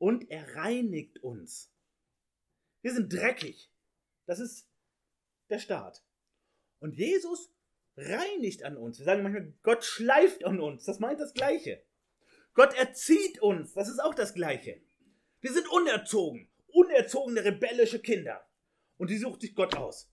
Und 0.00 0.30
er 0.30 0.56
reinigt 0.56 1.22
uns. 1.22 1.70
Wir 2.80 2.94
sind 2.94 3.12
dreckig. 3.12 3.70
Das 4.24 4.40
ist 4.40 4.66
der 5.50 5.58
Start. 5.58 6.02
Und 6.78 6.96
Jesus 6.96 7.52
reinigt 7.98 8.62
an 8.62 8.78
uns. 8.78 8.98
Wir 8.98 9.04
sagen 9.04 9.22
manchmal, 9.22 9.52
Gott 9.62 9.84
schleift 9.84 10.42
an 10.46 10.58
uns. 10.58 10.86
Das 10.86 11.00
meint 11.00 11.20
das 11.20 11.34
Gleiche. 11.34 11.82
Gott 12.54 12.72
erzieht 12.78 13.42
uns. 13.42 13.74
Das 13.74 13.90
ist 13.90 13.98
auch 13.98 14.14
das 14.14 14.32
Gleiche. 14.32 14.80
Wir 15.42 15.52
sind 15.52 15.70
unerzogen. 15.70 16.48
Unerzogene, 16.68 17.44
rebellische 17.44 18.00
Kinder. 18.00 18.42
Und 18.96 19.10
die 19.10 19.18
sucht 19.18 19.42
sich 19.42 19.54
Gott 19.54 19.76
aus. 19.76 20.10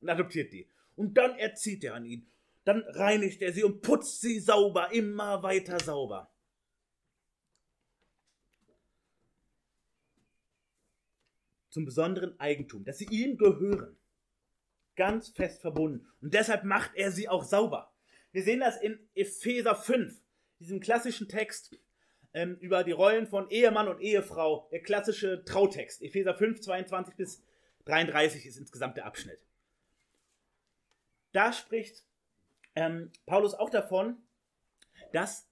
Und 0.00 0.08
adoptiert 0.08 0.54
die. 0.54 0.70
Und 0.96 1.18
dann 1.18 1.38
erzieht 1.38 1.84
er 1.84 1.96
an 1.96 2.06
ihn. 2.06 2.30
Dann 2.64 2.80
reinigt 2.80 3.42
er 3.42 3.52
sie 3.52 3.64
und 3.64 3.82
putzt 3.82 4.22
sie 4.22 4.40
sauber, 4.40 4.90
immer 4.90 5.42
weiter 5.42 5.78
sauber. 5.80 6.32
Zum 11.70 11.84
besonderen 11.84 12.38
Eigentum, 12.40 12.84
dass 12.84 12.98
sie 12.98 13.08
ihm 13.10 13.36
gehören. 13.36 13.96
Ganz 14.96 15.28
fest 15.28 15.60
verbunden. 15.60 16.06
Und 16.20 16.34
deshalb 16.34 16.64
macht 16.64 16.92
er 16.94 17.12
sie 17.12 17.28
auch 17.28 17.44
sauber. 17.44 17.92
Wir 18.32 18.42
sehen 18.42 18.60
das 18.60 18.80
in 18.80 18.98
Epheser 19.14 19.74
5, 19.74 20.20
diesem 20.60 20.80
klassischen 20.80 21.28
Text 21.28 21.76
ähm, 22.34 22.56
über 22.60 22.84
die 22.84 22.92
Rollen 22.92 23.26
von 23.26 23.48
Ehemann 23.50 23.88
und 23.88 24.00
Ehefrau, 24.00 24.68
der 24.70 24.82
klassische 24.82 25.44
Trautext. 25.44 26.02
Epheser 26.02 26.34
5, 26.34 26.60
22 26.60 27.16
bis 27.16 27.42
33 27.86 28.46
ist 28.46 28.58
insgesamt 28.58 28.96
der 28.96 29.06
Abschnitt. 29.06 29.40
Da 31.32 31.52
spricht 31.52 32.04
ähm, 32.74 33.10
Paulus 33.26 33.54
auch 33.54 33.70
davon, 33.70 34.18
dass 35.12 35.48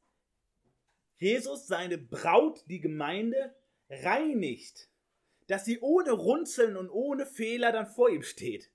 Jesus 1.17 1.67
seine 1.67 1.99
Braut, 1.99 2.64
die 2.69 2.81
Gemeinde, 2.81 3.55
reinigt, 3.89 4.89
dass 5.47 5.64
sie 5.64 5.80
ohne 5.80 6.12
Runzeln 6.12 6.76
und 6.76 6.90
ohne 6.90 7.26
Fehler 7.26 7.72
dann 7.72 7.86
vor 7.86 8.11
ihm 8.11 8.22
steht. 8.22 8.70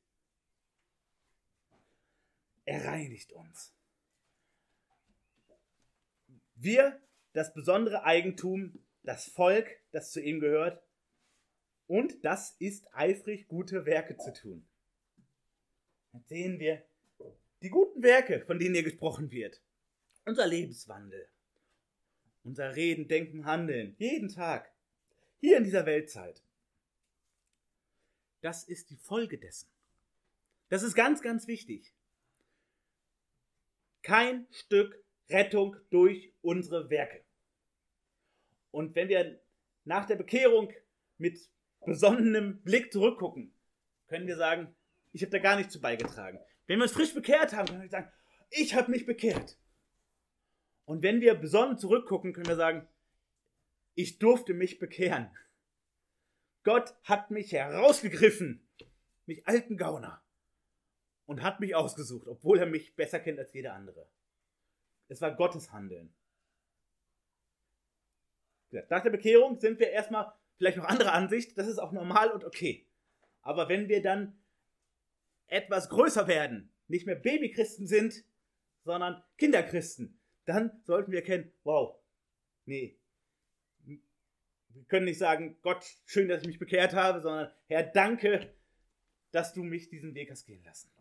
Er 2.65 2.86
reinigt 2.86 3.34
uns. 3.34 3.74
Wir, 6.55 7.01
das 7.34 7.53
besondere 7.53 8.03
Eigentum, 8.03 8.86
das 9.03 9.26
Volk, 9.26 9.82
das 9.91 10.11
zu 10.11 10.22
ihm 10.22 10.39
gehört, 10.39 10.82
und 11.88 12.24
das 12.24 12.55
ist 12.59 12.88
eifrig 12.93 13.47
gute 13.47 13.86
Werke 13.86 14.15
zu 14.15 14.32
tun. 14.32 14.65
Dann 16.13 16.24
sehen 16.24 16.59
wir, 16.59 16.86
die 17.61 17.69
guten 17.69 18.01
Werke, 18.03 18.45
von 18.45 18.59
denen 18.59 18.76
hier 18.76 18.84
gesprochen 18.84 19.32
wird. 19.32 19.61
Unser 20.26 20.47
Lebenswandel. 20.47 21.28
Unser 22.43 22.76
Reden, 22.76 23.07
Denken, 23.07 23.45
Handeln. 23.45 23.95
Jeden 23.97 24.30
Tag. 24.30 24.72
Hier 25.39 25.57
in 25.57 25.63
dieser 25.63 25.86
Weltzeit. 25.86 26.43
Das 28.42 28.64
ist 28.64 28.89
die 28.89 28.98
Folge 28.98 29.38
dessen. 29.38 29.70
Das 30.70 30.84
ist 30.84 30.96
ganz, 30.96 31.22
ganz 31.22 31.48
wichtig. 31.48 31.94
Kein 34.02 34.48
Stück 34.52 35.04
Rettung 35.30 35.76
durch 35.89 36.34
unsere 36.42 36.89
Werke. 36.89 37.24
Und 38.72 38.96
wenn 38.96 39.10
wir 39.10 39.39
nach 39.84 40.06
der 40.06 40.16
Bekehrung 40.16 40.72
mit 41.18 41.39
besonnenem 41.86 42.62
Blick 42.64 42.92
zurückgucken, 42.92 43.54
können 44.08 44.28
wir 44.28 44.38
sagen, 44.38 44.76
ich 45.14 45.22
habe 45.22 45.32
da 45.32 45.39
gar 45.39 45.58
nichts 45.58 45.74
zu 45.74 45.82
beigetragen. 45.82 46.39
Wenn 46.68 46.80
wir 46.80 46.84
uns 46.84 46.94
frisch 46.94 47.14
bekehrt 47.14 47.54
haben, 47.54 47.68
können 47.68 47.82
wir 47.82 47.89
sagen, 47.89 48.12
ich 48.50 48.76
habe 48.76 48.92
mich 48.92 49.06
bekehrt. 49.06 49.58
Und 50.86 51.04
wenn 51.04 51.22
wir 51.22 51.36
besonnen 51.36 51.78
zurückgucken, 51.78 52.34
können 52.34 52.48
wir 52.48 52.56
sagen, 52.56 52.88
ich 53.94 54.20
durfte 54.20 54.54
mich 54.54 54.80
bekehren. 54.80 55.30
Gott 56.64 56.93
hat 57.03 57.32
mich 57.32 57.51
herausgegriffen, 57.51 58.68
mich 59.26 59.47
alten 59.47 59.78
Gauner, 59.78 60.24
und 61.26 61.41
hat 61.41 61.59
mich 61.59 61.76
ausgesucht, 61.76 62.28
obwohl 62.28 62.59
er 62.59 62.66
mich 62.66 62.95
besser 62.95 63.20
kennt 63.20 63.39
als 63.39 63.53
jeder 63.53 63.74
andere. 63.74 64.07
Es 65.07 65.22
war 65.22 65.36
Gottes 65.36 65.72
Handeln. 65.72 66.14
Nach 68.89 69.03
der 69.03 69.09
Bekehrung 69.09 69.59
sind 69.59 69.80
wir 69.80 69.89
erstmal 69.89 70.32
vielleicht 70.57 70.78
noch 70.78 70.86
anderer 70.86 71.14
Ansicht, 71.14 71.57
das 71.57 71.68
ist 71.68 71.80
auch 71.80 71.91
normal 71.91 72.32
und 72.32 72.43
okay. 72.45 72.86
Aber 73.41 73.68
wenn 73.68 73.89
wir 73.89 74.01
dann 74.01 74.39
etwas 75.47 75.89
größer 75.89 76.28
werden, 76.28 76.72
nicht 76.88 77.05
mehr 77.05 77.16
Babychristen 77.16 77.88
sind, 77.88 78.24
sondern 78.84 79.24
Kinderchristen, 79.38 80.20
dann 80.45 80.82
sollten 80.84 81.12
wir 81.12 81.20
erkennen, 81.20 81.51
wow, 81.64 81.99
nee, 82.66 83.01
wir 84.74 84.84
können 84.86 85.05
nicht 85.05 85.19
sagen, 85.19 85.57
Gott, 85.61 85.86
schön, 86.05 86.28
dass 86.28 86.41
ich 86.41 86.47
mich 86.47 86.59
bekehrt 86.59 86.93
habe, 86.93 87.22
sondern 87.22 87.51
Herr, 87.67 87.84
danke, 87.84 88.55
dass 89.32 89.53
du 89.53 89.63
mich 89.63 89.89
diesen 89.89 90.13
Weg 90.13 90.30
hast 90.32 90.45
gehen 90.45 90.63
lassen. 90.63 90.91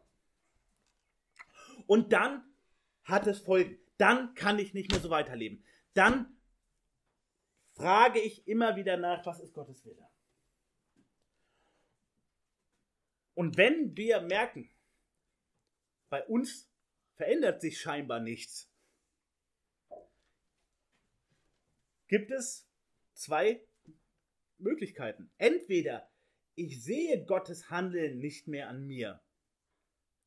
Und 1.87 2.13
dann 2.13 2.45
hat 3.05 3.27
es 3.27 3.41
Folgen. 3.41 3.79
Dann 3.97 4.35
kann 4.35 4.59
ich 4.59 4.75
nicht 4.75 4.91
mehr 4.91 5.01
so 5.01 5.11
weiterleben. 5.11 5.65
Dann 5.95 6.37
frage 7.73 8.21
ich 8.21 8.47
immer 8.47 8.77
wieder 8.77 8.97
nach, 8.97 9.25
was 9.27 9.41
ist 9.41 9.53
Gottes 9.53 9.85
Wille? 9.85 10.09
Und 13.35 13.57
wenn 13.57 13.97
wir 13.97 14.21
merken, 14.21 14.71
bei 16.09 16.25
uns 16.27 16.71
verändert 17.15 17.61
sich 17.61 17.81
scheinbar 17.81 18.21
nichts, 18.21 18.71
gibt 22.07 22.31
es 22.31 22.70
zwei 23.21 23.63
Möglichkeiten. 24.59 25.31
Entweder 25.39 26.11
ich 26.55 26.83
sehe 26.83 27.25
Gottes 27.25 27.71
Handeln 27.71 28.19
nicht 28.19 28.49
mehr 28.49 28.69
an 28.69 28.87
mir. 28.87 29.23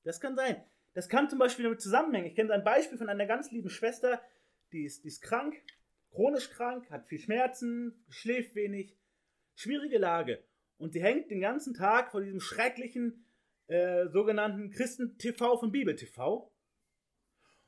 Das 0.04 0.20
kann 0.20 0.36
sein. 0.36 0.64
Das 0.94 1.10
kann 1.10 1.30
zum 1.30 1.40
Beispiel 1.40 1.64
damit 1.64 1.82
zusammenhängen. 1.82 2.28
Ich 2.28 2.36
kenne 2.36 2.54
ein 2.54 2.64
Beispiel 2.64 2.98
von 2.98 3.10
einer 3.10 3.26
ganz 3.26 3.52
lieben 3.52 3.70
Schwester, 3.70 4.22
die 4.72 4.86
ist, 4.86 5.04
die 5.04 5.08
ist 5.08 5.22
krank, 5.22 5.56
chronisch 6.12 6.50
krank, 6.50 6.90
hat 6.90 7.08
viel 7.08 7.20
Schmerzen, 7.20 8.04
schläft 8.10 8.56
wenig, 8.56 8.96
schwierige 9.56 9.98
Lage. 9.98 10.44
Und 10.78 10.94
sie 10.94 11.02
hängt 11.02 11.32
den 11.32 11.42
ganzen 11.42 11.74
Tag 11.74 12.12
vor 12.12 12.22
diesem 12.22 12.40
schrecklichen 12.40 13.26
äh, 13.68 14.08
sogenannten 14.10 14.70
Christen-TV 14.72 15.58
von 15.58 15.72
Bibel-TV 15.72 16.52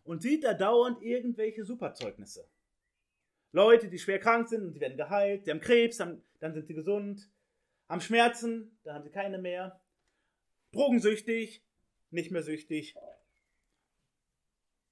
und 0.04 0.22
sieht 0.22 0.44
da 0.44 0.54
dauernd 0.54 1.02
irgendwelche 1.02 1.64
Superzeugnisse. 1.64 2.48
Leute, 3.56 3.90
die 3.90 4.00
schwer 4.00 4.20
krank 4.20 4.50
sind 4.50 4.64
und 4.64 4.74
sie 4.74 4.82
werden 4.82 4.98
geheilt, 4.98 5.46
sie 5.46 5.52
haben 5.52 5.62
Krebs, 5.62 5.98
dann, 5.98 6.22
dann 6.40 6.54
sind 6.54 6.68
sie 6.68 6.74
gesund, 6.74 7.30
haben 7.88 8.02
Schmerzen, 8.02 8.78
dann 8.84 8.96
haben 8.96 9.04
sie 9.04 9.12
keine 9.12 9.38
mehr, 9.38 9.82
drogensüchtig, 10.72 11.64
nicht 12.12 12.32
mehr 12.32 12.44
süchtig. 12.44 12.96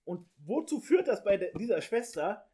Und 0.05 0.27
wozu 0.37 0.79
führt 0.79 1.07
das 1.07 1.23
bei 1.23 1.37
dieser 1.37 1.81
Schwester? 1.81 2.49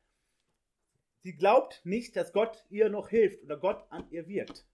Sie 1.20 1.36
glaubt 1.36 1.82
nicht, 1.84 2.16
dass 2.16 2.34
Gott 2.34 2.66
ihr 2.70 2.90
noch 2.90 3.10
hilft 3.10 3.44
oder 3.44 3.58
Gott 3.58 3.86
an 3.90 4.10
ihr 4.12 4.28
wirkt 4.28 4.66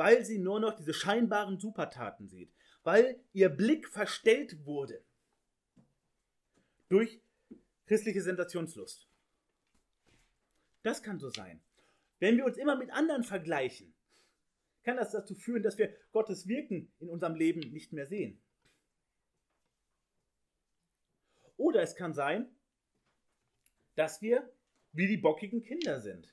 weil 0.00 0.24
sie 0.24 0.38
nur 0.38 0.60
noch 0.60 0.72
diese 0.72 0.94
scheinbaren 0.94 1.58
Supertaten 1.60 2.26
sieht, 2.26 2.50
weil 2.84 3.22
ihr 3.34 3.50
Blick 3.50 3.86
verstellt 3.86 4.64
wurde 4.64 5.04
durch 6.88 7.20
christliche 7.90 8.22
Sensationslust. 8.22 9.08
Das 10.84 11.02
kann 11.02 11.18
so 11.18 11.28
sein. 11.28 11.60
Wenn 12.20 12.36
wir 12.36 12.44
uns 12.44 12.56
immer 12.56 12.76
mit 12.76 12.92
anderen 12.92 13.24
vergleichen, 13.24 13.92
kann 14.84 14.96
das 14.96 15.10
dazu 15.10 15.34
führen, 15.34 15.64
dass 15.64 15.76
wir 15.76 15.92
Gottes 16.12 16.46
Wirken 16.46 16.92
in 17.00 17.08
unserem 17.08 17.34
Leben 17.34 17.58
nicht 17.72 17.92
mehr 17.92 18.06
sehen. 18.06 18.40
Oder 21.56 21.82
es 21.82 21.96
kann 21.96 22.14
sein, 22.14 22.48
dass 23.96 24.22
wir 24.22 24.48
wie 24.92 25.08
die 25.08 25.16
bockigen 25.16 25.64
Kinder 25.64 26.00
sind 26.00 26.32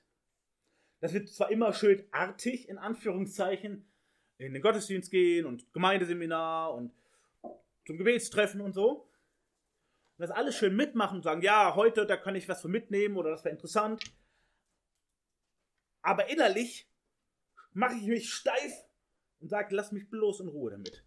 dass 0.99 1.13
wir 1.13 1.25
zwar 1.25 1.51
immer 1.51 1.73
schön 1.73 2.03
artig, 2.11 2.69
in 2.69 2.77
Anführungszeichen, 2.77 3.85
in 4.39 4.53
den 4.53 4.61
Gottesdienst 4.61 5.11
gehen 5.11 5.45
und 5.45 5.71
Gemeindeseminar 5.73 6.73
und 6.73 6.91
zum 7.85 7.97
Gebetstreffen 7.97 8.61
und 8.61 8.73
so. 8.73 9.06
Und 10.17 10.23
das 10.23 10.31
alles 10.31 10.55
schön 10.57 10.75
mitmachen 10.75 11.17
und 11.17 11.23
sagen, 11.23 11.41
ja, 11.41 11.75
heute, 11.75 12.05
da 12.05 12.17
kann 12.17 12.35
ich 12.35 12.49
was 12.49 12.61
für 12.61 12.67
mitnehmen 12.67 13.17
oder 13.17 13.29
das 13.29 13.43
wäre 13.43 13.53
interessant. 13.53 14.03
Aber 16.01 16.29
innerlich 16.29 16.89
mache 17.73 17.95
ich 17.95 18.07
mich 18.07 18.29
steif 18.33 18.73
und 19.39 19.49
sage, 19.49 19.75
lass 19.75 19.91
mich 19.91 20.09
bloß 20.09 20.39
in 20.41 20.47
Ruhe 20.47 20.71
damit. 20.71 21.05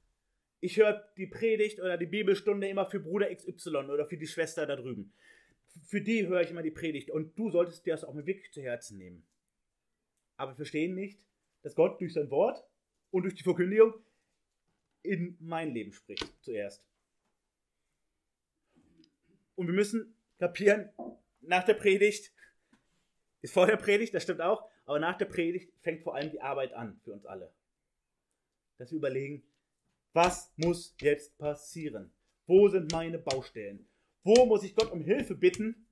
Ich 0.60 0.76
höre 0.76 1.10
die 1.16 1.26
Predigt 1.26 1.80
oder 1.80 1.96
die 1.96 2.06
Bibelstunde 2.06 2.68
immer 2.68 2.86
für 2.86 3.00
Bruder 3.00 3.34
XY 3.34 3.76
oder 3.90 4.06
für 4.06 4.18
die 4.18 4.26
Schwester 4.26 4.66
da 4.66 4.76
drüben. 4.76 5.12
Für 5.84 6.02
die 6.02 6.26
höre 6.26 6.42
ich 6.42 6.50
immer 6.50 6.62
die 6.62 6.70
Predigt 6.70 7.10
und 7.10 7.38
du 7.38 7.50
solltest 7.50 7.86
dir 7.86 7.94
das 7.94 8.04
auch 8.04 8.14
mal 8.14 8.26
wirklich 8.26 8.52
zu 8.52 8.60
Herzen 8.60 8.98
nehmen 8.98 9.26
aber 10.40 10.54
verstehen 10.54 10.94
nicht, 10.94 11.20
dass 11.60 11.74
Gott 11.74 12.00
durch 12.00 12.14
sein 12.14 12.30
Wort 12.30 12.66
und 13.10 13.24
durch 13.24 13.34
die 13.34 13.42
Verkündigung 13.42 13.92
in 15.02 15.36
mein 15.38 15.74
Leben 15.74 15.92
spricht 15.92 16.26
zuerst. 16.40 16.89
Und 19.60 19.66
wir 19.66 19.74
müssen 19.74 20.16
kapieren, 20.38 20.88
nach 21.42 21.64
der 21.64 21.74
Predigt, 21.74 22.32
ist 23.42 23.52
vor 23.52 23.66
der 23.66 23.76
Predigt, 23.76 24.14
das 24.14 24.22
stimmt 24.22 24.40
auch, 24.40 24.66
aber 24.86 24.98
nach 24.98 25.18
der 25.18 25.26
Predigt 25.26 25.70
fängt 25.82 26.02
vor 26.02 26.14
allem 26.14 26.30
die 26.30 26.40
Arbeit 26.40 26.72
an 26.72 26.98
für 27.04 27.12
uns 27.12 27.26
alle. 27.26 27.52
Dass 28.78 28.90
wir 28.90 28.96
überlegen, 28.96 29.42
was 30.14 30.50
muss 30.56 30.96
jetzt 30.98 31.36
passieren? 31.36 32.10
Wo 32.46 32.68
sind 32.68 32.90
meine 32.90 33.18
Baustellen? 33.18 33.86
Wo 34.22 34.46
muss 34.46 34.64
ich 34.64 34.74
Gott 34.74 34.90
um 34.92 35.02
Hilfe 35.02 35.34
bitten? 35.34 35.86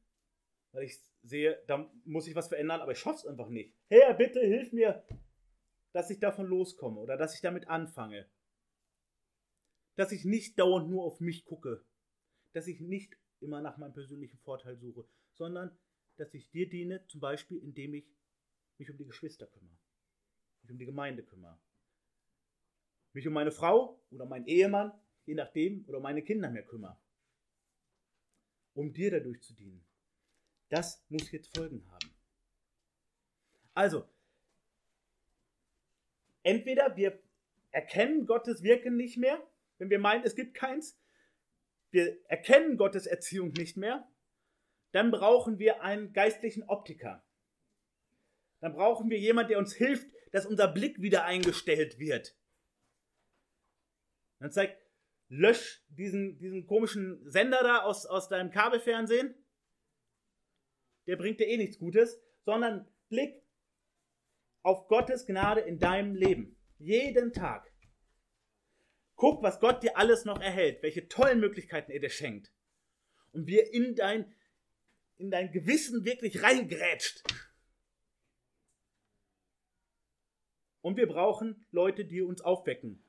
Weil 0.72 0.84
ich 0.84 0.98
sehe, 1.22 1.62
da 1.66 1.92
muss 2.06 2.26
ich 2.26 2.34
was 2.34 2.48
verändern, 2.48 2.80
aber 2.80 2.92
ich 2.92 2.98
schaffe 2.98 3.18
es 3.18 3.26
einfach 3.26 3.50
nicht. 3.50 3.74
Herr, 3.90 4.14
bitte 4.14 4.40
hilf 4.40 4.72
mir, 4.72 5.04
dass 5.92 6.08
ich 6.08 6.20
davon 6.20 6.46
loskomme 6.46 7.00
oder 7.00 7.18
dass 7.18 7.34
ich 7.34 7.42
damit 7.42 7.68
anfange. 7.68 8.30
Dass 9.96 10.10
ich 10.10 10.24
nicht 10.24 10.58
dauernd 10.58 10.88
nur 10.88 11.04
auf 11.04 11.20
mich 11.20 11.44
gucke. 11.44 11.84
Dass 12.54 12.66
ich 12.66 12.80
nicht 12.80 13.14
immer 13.40 13.60
nach 13.60 13.76
meinem 13.76 13.92
persönlichen 13.92 14.38
Vorteil 14.38 14.76
suche, 14.76 15.04
sondern 15.34 15.76
dass 16.16 16.34
ich 16.34 16.50
dir 16.50 16.68
diene, 16.68 17.06
zum 17.06 17.20
Beispiel 17.20 17.58
indem 17.58 17.94
ich 17.94 18.04
mich 18.78 18.90
um 18.90 18.96
die 18.96 19.06
Geschwister 19.06 19.46
kümmere, 19.46 19.78
mich 20.62 20.70
um 20.70 20.78
die 20.78 20.86
Gemeinde 20.86 21.22
kümmere, 21.22 21.58
mich 23.12 23.26
um 23.26 23.32
meine 23.32 23.52
Frau 23.52 24.00
oder 24.10 24.26
meinen 24.26 24.46
Ehemann, 24.46 24.92
je 25.26 25.34
nachdem, 25.34 25.84
oder 25.88 26.00
meine 26.00 26.22
Kinder 26.22 26.50
mehr 26.50 26.64
kümmere, 26.64 26.96
um 28.74 28.92
dir 28.92 29.10
dadurch 29.10 29.42
zu 29.42 29.54
dienen. 29.54 29.84
Das 30.68 31.04
muss 31.08 31.30
jetzt 31.30 31.56
Folgen 31.56 31.84
haben. 31.90 32.14
Also, 33.74 34.08
entweder 36.42 36.96
wir 36.96 37.18
erkennen 37.70 38.26
Gottes 38.26 38.62
Wirken 38.62 38.96
nicht 38.96 39.16
mehr, 39.16 39.40
wenn 39.78 39.90
wir 39.90 39.98
meinen, 39.98 40.24
es 40.24 40.34
gibt 40.34 40.54
keins, 40.54 40.98
wir 41.90 42.18
erkennen 42.28 42.76
Gottes 42.76 43.06
Erziehung 43.06 43.52
nicht 43.52 43.76
mehr, 43.76 44.08
dann 44.92 45.10
brauchen 45.10 45.58
wir 45.58 45.82
einen 45.82 46.12
geistlichen 46.12 46.62
Optiker. 46.64 47.24
Dann 48.60 48.72
brauchen 48.72 49.10
wir 49.10 49.18
jemanden, 49.18 49.50
der 49.50 49.58
uns 49.58 49.74
hilft, 49.74 50.06
dass 50.32 50.46
unser 50.46 50.68
Blick 50.68 51.00
wieder 51.00 51.24
eingestellt 51.24 51.98
wird. 51.98 52.36
Dann 54.40 54.52
zeigt, 54.52 54.80
lösch 55.28 55.84
diesen, 55.88 56.38
diesen 56.38 56.66
komischen 56.66 57.28
Sender 57.30 57.62
da 57.62 57.82
aus, 57.82 58.06
aus 58.06 58.28
deinem 58.28 58.50
Kabelfernsehen. 58.50 59.34
Der 61.06 61.16
bringt 61.16 61.40
dir 61.40 61.46
eh 61.46 61.56
nichts 61.56 61.78
Gutes, 61.78 62.20
sondern 62.44 62.90
Blick 63.08 63.42
auf 64.62 64.88
Gottes 64.88 65.26
Gnade 65.26 65.60
in 65.60 65.78
deinem 65.78 66.14
Leben. 66.14 66.56
Jeden 66.78 67.32
Tag. 67.32 67.67
Guck, 69.18 69.42
was 69.42 69.58
Gott 69.58 69.82
dir 69.82 69.96
alles 69.96 70.24
noch 70.24 70.40
erhält, 70.40 70.80
welche 70.80 71.08
tollen 71.08 71.40
Möglichkeiten 71.40 71.90
er 71.90 71.98
dir 71.98 72.08
schenkt. 72.08 72.52
Und 73.32 73.48
wie 73.48 73.58
er 73.58 73.74
in 73.74 73.96
dein, 73.96 74.32
in 75.16 75.32
dein 75.32 75.50
Gewissen 75.50 76.04
wirklich 76.04 76.40
reingrätscht. 76.40 77.24
Und 80.82 80.96
wir 80.96 81.08
brauchen 81.08 81.66
Leute, 81.72 82.04
die 82.04 82.22
uns 82.22 82.42
aufwecken. 82.42 83.02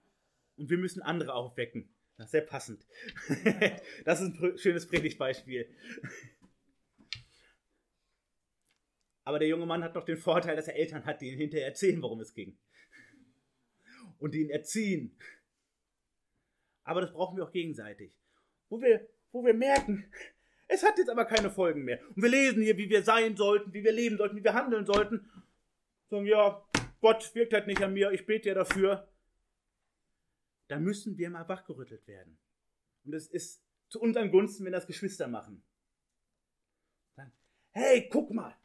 Und 0.58 0.72
wir 0.72 0.80
müssen 0.80 1.04
andere 1.04 1.36
aufwecken. 1.36 1.94
Das 2.18 2.26
ist 2.26 2.32
sehr 2.32 2.42
passend. 2.42 2.88
das 4.04 4.20
ist 4.20 4.42
ein 4.42 4.58
schönes 4.58 4.88
Predigtbeispiel. 4.88 5.70
Aber 9.26 9.38
der 9.38 9.48
junge 9.48 9.68
Mann 9.68 9.84
hat 9.84 9.94
noch 9.94 10.06
den 10.06 10.18
Vorteil, 10.18 10.56
dass 10.56 10.68
er 10.68 10.76
Eltern 10.76 11.06
hat, 11.06 11.22
die 11.22 11.30
ihn 11.30 11.38
hinterher 11.38 11.68
erzählen, 11.68 12.02
worum 12.02 12.20
es 12.20 12.34
ging. 12.34 12.58
Und 14.18 14.34
die 14.34 14.42
ihn 14.42 14.50
erziehen. 14.50 15.16
Aber 16.90 17.02
das 17.02 17.14
brauchen 17.14 17.38
wir 17.38 17.44
auch 17.44 17.52
gegenseitig. 17.52 18.18
Wo 18.68 18.82
wir, 18.82 19.08
wo 19.32 19.46
wir 19.46 19.54
merken, 19.54 20.12
es 20.68 20.82
hat 20.82 20.98
jetzt 20.98 21.12
aber 21.12 21.24
keine 21.26 21.52
Folgen 21.52 21.84
mehr. 21.84 22.00
Und 22.16 22.24
wir 22.24 22.30
lesen 22.30 22.64
hier, 22.64 22.80
wie 22.80 22.90
wir 22.90 23.04
sein 23.04 23.38
sollten, 23.38 23.72
wie 23.74 23.84
wir 23.84 23.92
leben 23.92 24.18
sollten, 24.18 24.36
wie 24.36 24.44
wir 24.44 24.56
handeln 24.56 24.88
sollten. 24.88 25.30
Sagen, 26.10 26.26
ja, 26.26 26.68
Gott 27.00 27.36
wirkt 27.36 27.54
halt 27.54 27.68
nicht 27.68 27.84
an 27.84 27.94
mir, 27.94 28.12
ich 28.12 28.26
bete 28.26 28.50
ja 28.50 28.56
dafür. 28.56 29.08
Da 30.68 30.80
müssen 30.80 31.16
wir 31.20 31.30
mal 31.30 31.48
wachgerüttelt 31.48 32.08
werden. 32.08 32.40
Und 33.04 33.14
es 33.14 33.28
ist 33.28 33.64
zu 33.90 34.02
unseren 34.02 34.32
Gunsten, 34.32 34.66
wenn 34.66 34.72
das 34.72 34.88
Geschwister 34.88 35.28
machen. 35.28 35.62
Sagen, 37.16 37.32
hey, 37.70 38.10
guck 38.10 38.32
mal. 38.32 38.56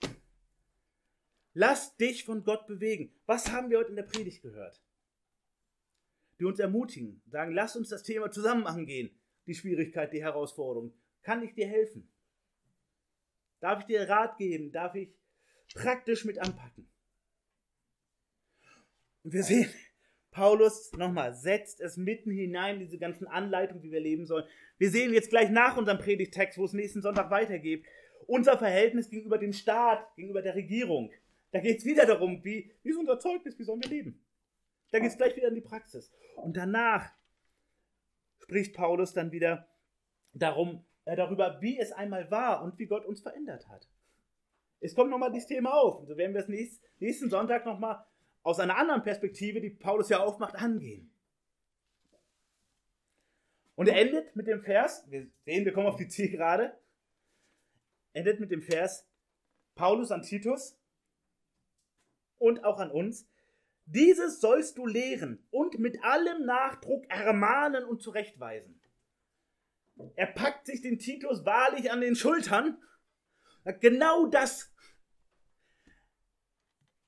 Lass 1.52 1.94
dich 1.98 2.24
von 2.24 2.42
Gott 2.42 2.66
bewegen. 2.66 3.14
Was 3.26 3.52
haben 3.52 3.68
wir 3.68 3.76
heute 3.76 3.90
in 3.90 3.96
der 3.96 4.04
Predigt 4.04 4.40
gehört? 4.40 4.80
Die 6.38 6.44
uns 6.44 6.58
ermutigen, 6.58 7.22
sagen, 7.26 7.52
lass 7.52 7.76
uns 7.76 7.88
das 7.88 8.02
Thema 8.02 8.30
zusammen 8.30 8.66
angehen. 8.66 9.10
Die 9.46 9.54
Schwierigkeit, 9.54 10.12
die 10.12 10.22
Herausforderung. 10.22 10.92
Kann 11.22 11.42
ich 11.42 11.54
dir 11.54 11.66
helfen? 11.66 12.08
Darf 13.60 13.80
ich 13.80 13.86
dir 13.86 14.08
Rat 14.08 14.36
geben? 14.36 14.72
Darf 14.72 14.94
ich 14.94 15.08
praktisch 15.74 16.24
mit 16.24 16.38
anpacken? 16.38 16.88
Und 19.22 19.32
wir 19.32 19.42
sehen, 19.42 19.70
Paulus 20.30 20.92
nochmal 20.92 21.32
setzt 21.34 21.80
es 21.80 21.96
mitten 21.96 22.30
hinein, 22.30 22.80
diese 22.80 22.98
ganzen 22.98 23.26
Anleitungen, 23.26 23.82
wie 23.82 23.92
wir 23.92 24.00
leben 24.00 24.26
sollen. 24.26 24.44
Wir 24.78 24.90
sehen 24.90 25.14
jetzt 25.14 25.30
gleich 25.30 25.48
nach 25.48 25.76
unserem 25.76 25.98
Predigtext, 25.98 26.58
wo 26.58 26.64
es 26.64 26.72
nächsten 26.72 27.02
Sonntag 27.02 27.30
weitergeht, 27.30 27.84
unser 28.26 28.58
Verhältnis 28.58 29.08
gegenüber 29.08 29.38
dem 29.38 29.52
Staat, 29.52 30.14
gegenüber 30.16 30.42
der 30.42 30.56
Regierung. 30.56 31.10
Da 31.52 31.60
geht 31.60 31.78
es 31.78 31.84
wieder 31.84 32.04
darum, 32.04 32.44
wie, 32.44 32.72
wie 32.82 32.90
ist 32.90 32.96
unser 32.96 33.18
Zeugnis, 33.18 33.58
wie 33.58 33.64
sollen 33.64 33.82
wir 33.82 33.90
leben. 33.90 34.20
Da 34.90 34.98
geht 34.98 35.10
es 35.10 35.16
gleich 35.16 35.36
wieder 35.36 35.48
in 35.48 35.54
die 35.54 35.60
Praxis. 35.60 36.12
Und 36.36 36.56
danach 36.56 37.12
spricht 38.38 38.74
Paulus 38.74 39.12
dann 39.12 39.32
wieder 39.32 39.68
darum, 40.32 40.84
äh, 41.04 41.16
darüber, 41.16 41.60
wie 41.60 41.78
es 41.78 41.92
einmal 41.92 42.30
war 42.30 42.62
und 42.62 42.78
wie 42.78 42.86
Gott 42.86 43.04
uns 43.04 43.20
verändert 43.20 43.68
hat. 43.68 43.88
Es 44.80 44.94
kommt 44.94 45.10
nochmal 45.10 45.32
dieses 45.32 45.48
Thema 45.48 45.72
auf. 45.72 46.00
Und 46.00 46.06
so 46.06 46.16
werden 46.16 46.34
wir 46.34 46.42
es 46.42 46.48
nächst, 46.48 46.82
nächsten 46.98 47.30
Sonntag 47.30 47.64
nochmal 47.64 48.04
aus 48.42 48.60
einer 48.60 48.76
anderen 48.76 49.02
Perspektive, 49.02 49.60
die 49.60 49.70
Paulus 49.70 50.10
ja 50.10 50.22
aufmacht, 50.22 50.56
angehen. 50.56 51.10
Und 53.76 53.88
er 53.88 53.96
endet 54.00 54.36
mit 54.36 54.46
dem 54.46 54.62
Vers, 54.62 55.04
wir 55.10 55.26
sehen, 55.44 55.64
wir 55.64 55.72
kommen 55.72 55.86
auf 55.86 55.96
die 55.96 56.08
Zielgerade, 56.08 56.78
endet 58.12 58.38
mit 58.38 58.50
dem 58.50 58.62
Vers 58.62 59.08
Paulus 59.74 60.12
an 60.12 60.22
Titus 60.22 60.78
und 62.38 62.64
auch 62.64 62.78
an 62.78 62.90
uns. 62.90 63.26
Dieses 63.86 64.40
sollst 64.40 64.78
du 64.78 64.86
lehren 64.86 65.46
und 65.50 65.78
mit 65.78 66.02
allem 66.02 66.46
Nachdruck 66.46 67.04
ermahnen 67.08 67.84
und 67.84 68.02
zurechtweisen. 68.02 68.80
Er 70.16 70.26
packt 70.26 70.66
sich 70.66 70.80
den 70.80 70.98
Titus 70.98 71.44
wahrlich 71.44 71.90
an 71.90 72.00
den 72.00 72.16
Schultern. 72.16 72.78
Genau 73.80 74.26
das 74.26 74.74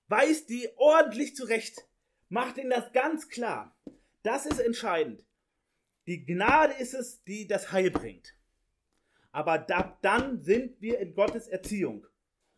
Weist 0.09 0.49
die 0.51 0.69
ordentlich 0.77 1.35
zurecht. 1.35 1.89
Macht 2.29 2.59
ihnen 2.59 2.71
das 2.71 2.93
ganz 2.93 3.29
klar. 3.29 3.77
Das 4.23 4.47
ist 4.47 4.61
entscheidend. 4.61 5.25
Die 6.07 6.25
Gnade 6.25 6.75
ist 6.75 6.95
es, 6.95 7.23
die 7.25 7.47
das 7.47 7.73
Heil 7.73 7.91
bringt. 7.91 8.35
Aber 9.33 9.59
da, 9.59 9.99
dann 10.03 10.43
sind 10.43 10.81
wir 10.81 10.99
in 11.01 11.15
Gottes 11.15 11.49
Erziehung. 11.49 12.07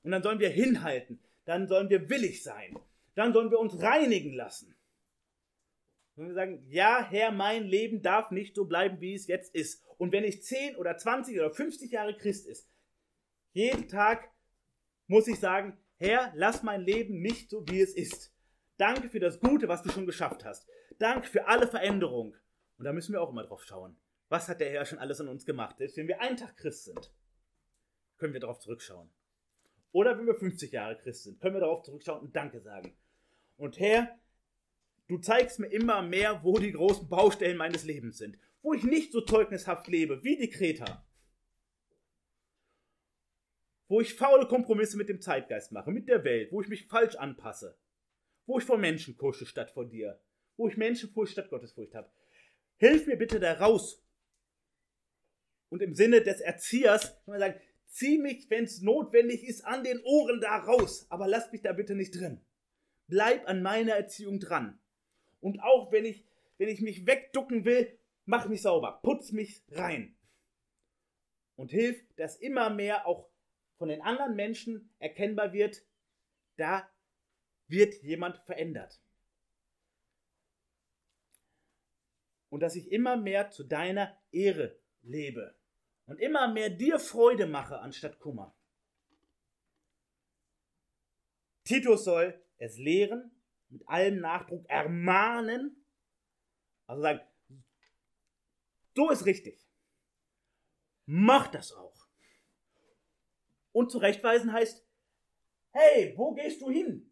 Und 0.03 0.11
dann 0.11 0.23
sollen 0.23 0.39
wir 0.39 0.51
hinhalten. 0.51 1.23
Dann 1.45 1.67
sollen 1.67 1.89
wir 1.89 2.09
willig 2.11 2.43
sein. 2.43 2.79
Dann 3.19 3.33
sollen 3.33 3.51
wir 3.51 3.59
uns 3.59 3.83
reinigen 3.83 4.33
lassen. 4.33 4.77
Und 6.15 6.29
wir 6.29 6.35
sagen, 6.35 6.65
ja, 6.69 7.05
Herr, 7.11 7.33
mein 7.33 7.65
Leben 7.65 8.01
darf 8.01 8.31
nicht 8.31 8.55
so 8.55 8.65
bleiben, 8.65 9.01
wie 9.01 9.13
es 9.13 9.27
jetzt 9.27 9.57
ist. 9.57 9.85
Und 9.97 10.13
wenn 10.13 10.23
ich 10.23 10.45
10 10.45 10.77
oder 10.77 10.97
20 10.97 11.37
oder 11.37 11.51
50 11.51 11.91
Jahre 11.91 12.17
Christ 12.17 12.47
ist, 12.47 12.71
jeden 13.51 13.89
Tag 13.89 14.31
muss 15.09 15.27
ich 15.27 15.41
sagen, 15.41 15.77
Herr, 15.97 16.33
lass 16.37 16.63
mein 16.63 16.83
Leben 16.83 17.21
nicht 17.21 17.51
so, 17.51 17.69
wie 17.69 17.81
es 17.81 17.93
ist. 17.93 18.33
Danke 18.77 19.09
für 19.09 19.19
das 19.19 19.41
Gute, 19.41 19.67
was 19.67 19.83
du 19.83 19.91
schon 19.91 20.07
geschafft 20.07 20.45
hast. 20.45 20.69
Danke 21.01 21.27
für 21.27 21.49
alle 21.49 21.67
Veränderungen. 21.67 22.37
Und 22.77 22.85
da 22.85 22.93
müssen 22.93 23.15
wir 23.15 23.21
auch 23.21 23.31
immer 23.31 23.43
drauf 23.43 23.65
schauen. 23.65 23.99
Was 24.29 24.47
hat 24.47 24.61
der 24.61 24.71
Herr 24.71 24.85
schon 24.85 25.01
alles 25.01 25.21
an 25.21 25.27
uns 25.27 25.45
gemacht? 25.45 25.79
Selbst 25.79 25.97
wenn 25.97 26.07
wir 26.07 26.21
einen 26.21 26.37
Tag 26.37 26.57
Christ 26.57 26.85
sind, 26.85 27.13
können 28.17 28.33
wir 28.33 28.41
darauf 28.41 28.61
zurückschauen. 28.61 29.11
Oder 29.91 30.17
wenn 30.17 30.27
wir 30.27 30.37
50 30.37 30.71
Jahre 30.71 30.97
Christ 30.97 31.25
sind, 31.25 31.41
können 31.41 31.57
wir 31.57 31.63
darauf 31.63 31.83
zurückschauen 31.83 32.21
und 32.21 32.37
Danke 32.37 32.61
sagen. 32.61 32.97
Und 33.59 33.79
Herr, 33.79 34.19
du 35.09 35.19
zeigst 35.19 35.59
mir 35.59 35.69
immer 35.69 36.01
mehr, 36.01 36.43
wo 36.43 36.59
die 36.59 36.73
großen 36.73 37.09
Baustellen 37.09 37.59
meines 37.59 37.85
Lebens 37.85 38.17
sind. 38.17 38.39
Wo 38.63 38.73
ich 38.73 38.85
nicht 38.85 39.13
so 39.13 39.21
zeugnishaft 39.21 39.87
lebe, 39.89 40.25
wie 40.25 40.37
die 40.37 40.49
Kreta 40.49 41.05
wo 43.89 44.01
ich 44.01 44.15
faule 44.15 44.47
Kompromisse 44.47 44.97
mit 44.97 45.09
dem 45.09 45.21
Zeitgeist 45.21 45.73
mache, 45.73 45.91
mit 45.91 46.09
der 46.09 46.23
Welt, 46.25 46.53
wo 46.53 46.61
ich 46.61 46.69
mich 46.69 46.87
falsch 46.87 47.17
anpasse, 47.17 47.77
wo 48.47 48.59
ich 48.59 48.65
vor 48.65 48.79
Menschen 48.79 49.17
kusche 49.17 49.47
statt 49.47 49.71
vor 49.71 49.87
dir, 49.87 50.21
wo 50.57 50.69
ich 50.69 50.77
Menschenfurcht 50.77 51.33
statt 51.33 51.51
Gottesfurcht 51.51 51.95
habe. 51.95 52.11
Hilf 52.77 53.07
mir 53.07 53.17
bitte 53.17 53.41
da 53.41 53.55
raus. 53.55 54.05
Und 55.71 55.83
im 55.83 55.95
Sinne 55.95 56.23
des 56.23 56.41
Erziehers 56.41 57.03
kann 57.25 57.33
man 57.33 57.41
sagen, 57.41 57.61
zieh 57.87 58.19
mich, 58.19 58.49
wenn 58.51 58.65
es 58.65 58.81
notwendig 58.83 59.45
ist, 59.45 59.65
an 59.65 59.85
den 59.85 60.01
Ohren 60.03 60.41
da 60.41 60.59
raus, 60.59 61.07
aber 61.11 61.27
lass 61.27 61.51
mich 61.53 61.63
da 61.63 61.73
bitte 61.73 61.95
nicht 61.95 62.15
drin. 62.15 62.41
Bleib 63.09 63.49
an 63.49 63.63
meiner 63.63 63.95
Erziehung 63.95 64.39
dran. 64.39 64.79
Und 65.41 65.61
auch 65.61 65.91
wenn 65.93 66.05
ich, 66.05 66.25
wenn 66.59 66.69
ich 66.69 66.81
mich 66.81 67.07
wegducken 67.07 67.65
will, 67.65 67.99
mach 68.27 68.47
mich 68.47 68.63
sauber, 68.63 69.01
putz 69.03 69.33
mich 69.33 69.63
rein. 69.71 70.15
Und 71.57 71.71
hilf, 71.71 72.01
dass 72.17 72.37
immer 72.37 72.71
mehr 72.71 73.07
auch 73.07 73.29
von 73.79 73.89
den 73.89 74.03
anderen 74.03 74.37
Menschen 74.37 74.91
erkennbar 74.99 75.53
wird, 75.53 75.85
da 76.57 76.89
wird 77.69 77.95
jemand 78.03 78.39
verändert. 78.39 79.01
Und 82.51 82.61
dass 82.61 82.77
ich 82.77 82.93
immer 82.93 83.17
mehr 83.17 83.51
zu 83.51 83.65
deiner 83.65 84.17
Ehre 84.33 84.79
lebe 85.03 85.55
und 86.07 86.21
immer 86.21 86.49
mehr 86.49 86.71
dir 86.71 86.99
Freude 86.99 87.47
mache 87.47 87.79
anstatt 87.79 88.19
Kummer. 88.19 88.55
Titus 91.65 92.05
soll 92.05 92.41
es 92.59 92.79
lehren, 92.79 93.31
mit 93.71 93.89
allem 93.89 94.21
Nachdruck 94.21 94.69
ermahnen, 94.69 95.85
also 96.87 97.03
sagen, 97.03 97.21
so 98.95 99.11
ist 99.11 99.27
richtig. 99.27 99.69
Mach 101.07 101.49
das 101.49 101.73
auch. 101.73 102.07
Und 103.73 103.91
zurechtweisen 103.91 104.53
heißt, 104.53 104.85
hey, 105.71 106.15
wo 106.17 106.35
gehst 106.35 106.61
du 106.61 106.71
hin? 106.71 107.11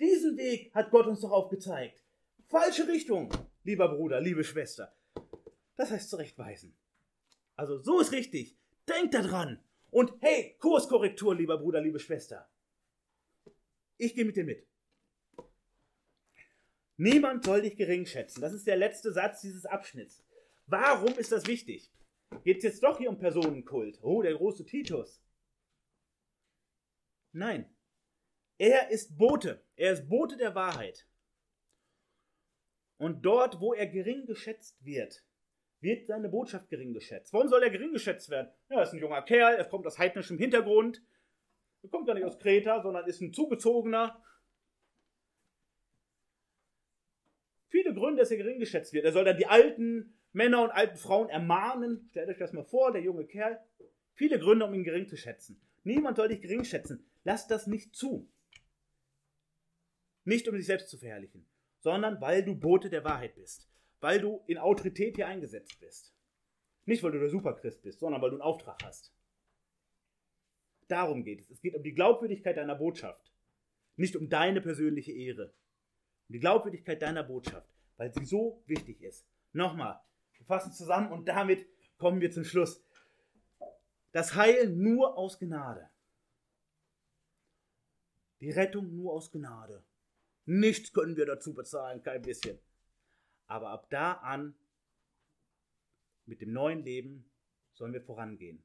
Diesen 0.00 0.36
Weg 0.36 0.74
hat 0.74 0.90
Gott 0.90 1.06
uns 1.06 1.20
doch 1.20 1.30
aufgezeigt. 1.30 2.02
Falsche 2.46 2.86
Richtung, 2.88 3.30
lieber 3.62 3.88
Bruder, 3.88 4.20
liebe 4.20 4.44
Schwester. 4.44 4.94
Das 5.76 5.90
heißt 5.90 6.10
zurechtweisen. 6.10 6.76
Also 7.54 7.78
so 7.78 8.00
ist 8.00 8.12
richtig. 8.12 8.56
Denk 8.88 9.12
da 9.12 9.22
dran. 9.22 9.62
Und 9.90 10.12
hey, 10.20 10.56
Kurskorrektur, 10.58 11.34
lieber 11.34 11.58
Bruder, 11.58 11.80
liebe 11.80 11.98
Schwester. 11.98 12.48
Ich 13.98 14.14
gehe 14.14 14.24
mit 14.24 14.36
dir 14.36 14.44
mit. 14.44 14.66
Niemand 16.98 17.44
soll 17.44 17.62
dich 17.62 17.76
gering 17.76 18.06
schätzen. 18.06 18.40
Das 18.40 18.52
ist 18.52 18.66
der 18.66 18.76
letzte 18.76 19.12
Satz 19.12 19.40
dieses 19.42 19.66
Abschnitts. 19.66 20.24
Warum 20.66 21.14
ist 21.18 21.32
das 21.32 21.46
wichtig? 21.46 21.92
Geht 22.42 22.58
es 22.58 22.64
jetzt 22.64 22.82
doch 22.82 22.98
hier 22.98 23.10
um 23.10 23.18
Personenkult? 23.18 23.98
Oh, 24.02 24.22
der 24.22 24.34
große 24.34 24.64
Titus. 24.64 25.22
Nein. 27.32 27.70
Er 28.58 28.90
ist 28.90 29.16
Bote. 29.16 29.62
Er 29.76 29.92
ist 29.92 30.08
Bote 30.08 30.36
der 30.36 30.54
Wahrheit. 30.54 31.06
Und 32.98 33.22
dort, 33.22 33.60
wo 33.60 33.74
er 33.74 33.86
gering 33.86 34.24
geschätzt 34.24 34.82
wird, 34.82 35.22
wird 35.80 36.06
seine 36.06 36.30
Botschaft 36.30 36.70
gering 36.70 36.94
geschätzt. 36.94 37.32
Warum 37.34 37.48
soll 37.48 37.62
er 37.62 37.70
gering 37.70 37.92
geschätzt 37.92 38.30
werden? 38.30 38.50
Ja, 38.70 38.78
er 38.78 38.82
ist 38.84 38.94
ein 38.94 38.98
junger 38.98 39.22
Kerl, 39.22 39.56
er 39.56 39.66
kommt 39.66 39.86
aus 39.86 39.98
heidnischem 39.98 40.38
Hintergrund, 40.38 41.02
er 41.82 41.88
kommt 41.88 42.06
gar 42.06 42.14
nicht 42.14 42.24
aus 42.24 42.38
Kreta, 42.38 42.82
sondern 42.82 43.06
ist 43.06 43.20
ein 43.20 43.32
zugezogener. 43.32 44.22
Viele 47.68 47.94
Gründe, 47.94 48.20
dass 48.20 48.30
er 48.30 48.38
gering 48.38 48.58
geschätzt 48.58 48.92
wird. 48.92 49.04
Er 49.04 49.12
soll 49.12 49.24
dann 49.24 49.36
die 49.36 49.46
alten 49.46 50.14
Männer 50.32 50.62
und 50.62 50.70
alten 50.70 50.96
Frauen 50.96 51.28
ermahnen. 51.28 52.06
Stellt 52.10 52.28
euch 52.28 52.38
das 52.38 52.52
mal 52.52 52.64
vor, 52.64 52.92
der 52.92 53.02
junge 53.02 53.26
Kerl. 53.26 53.60
Viele 54.14 54.38
Gründe, 54.38 54.64
um 54.64 54.74
ihn 54.74 54.84
gering 54.84 55.06
zu 55.06 55.16
schätzen. 55.16 55.60
Niemand 55.84 56.16
soll 56.16 56.28
dich 56.28 56.40
gering 56.40 56.64
schätzen. 56.64 57.06
Lass 57.24 57.46
das 57.46 57.66
nicht 57.66 57.94
zu. 57.94 58.28
Nicht 60.24 60.48
um 60.48 60.56
dich 60.56 60.66
selbst 60.66 60.88
zu 60.88 60.98
verherrlichen, 60.98 61.46
sondern 61.78 62.20
weil 62.20 62.44
du 62.44 62.56
Bote 62.56 62.90
der 62.90 63.04
Wahrheit 63.04 63.36
bist. 63.36 63.68
Weil 64.00 64.20
du 64.20 64.42
in 64.46 64.58
Autorität 64.58 65.16
hier 65.16 65.28
eingesetzt 65.28 65.78
bist. 65.80 66.12
Nicht, 66.84 67.02
weil 67.02 67.12
du 67.12 67.20
der 67.20 67.30
Superchrist 67.30 67.82
bist, 67.82 68.00
sondern 68.00 68.20
weil 68.20 68.30
du 68.30 68.36
einen 68.36 68.42
Auftrag 68.42 68.78
hast. 68.84 69.15
Darum 70.88 71.24
geht 71.24 71.40
es. 71.40 71.50
Es 71.50 71.60
geht 71.60 71.74
um 71.74 71.82
die 71.82 71.94
Glaubwürdigkeit 71.94 72.56
deiner 72.56 72.76
Botschaft. 72.76 73.32
Nicht 73.96 74.16
um 74.16 74.28
deine 74.28 74.60
persönliche 74.60 75.12
Ehre. 75.12 75.52
Um 76.28 76.34
die 76.34 76.40
Glaubwürdigkeit 76.40 77.02
deiner 77.02 77.22
Botschaft, 77.22 77.68
weil 77.96 78.12
sie 78.12 78.24
so 78.24 78.62
wichtig 78.66 79.02
ist. 79.02 79.26
Nochmal, 79.52 80.00
wir 80.36 80.46
fassen 80.46 80.72
zusammen 80.72 81.10
und 81.10 81.26
damit 81.28 81.66
kommen 81.98 82.20
wir 82.20 82.30
zum 82.30 82.44
Schluss. 82.44 82.82
Das 84.12 84.34
Heil 84.34 84.70
nur 84.70 85.16
aus 85.16 85.38
Gnade. 85.38 85.90
Die 88.40 88.50
Rettung 88.50 88.94
nur 88.94 89.12
aus 89.12 89.30
Gnade. 89.30 89.82
Nichts 90.44 90.92
können 90.92 91.16
wir 91.16 91.26
dazu 91.26 91.54
bezahlen, 91.54 92.02
kein 92.02 92.22
bisschen. 92.22 92.58
Aber 93.46 93.70
ab 93.70 93.88
da 93.90 94.12
an, 94.12 94.54
mit 96.26 96.40
dem 96.40 96.52
neuen 96.52 96.82
Leben, 96.82 97.30
sollen 97.72 97.92
wir 97.92 98.02
vorangehen. 98.02 98.62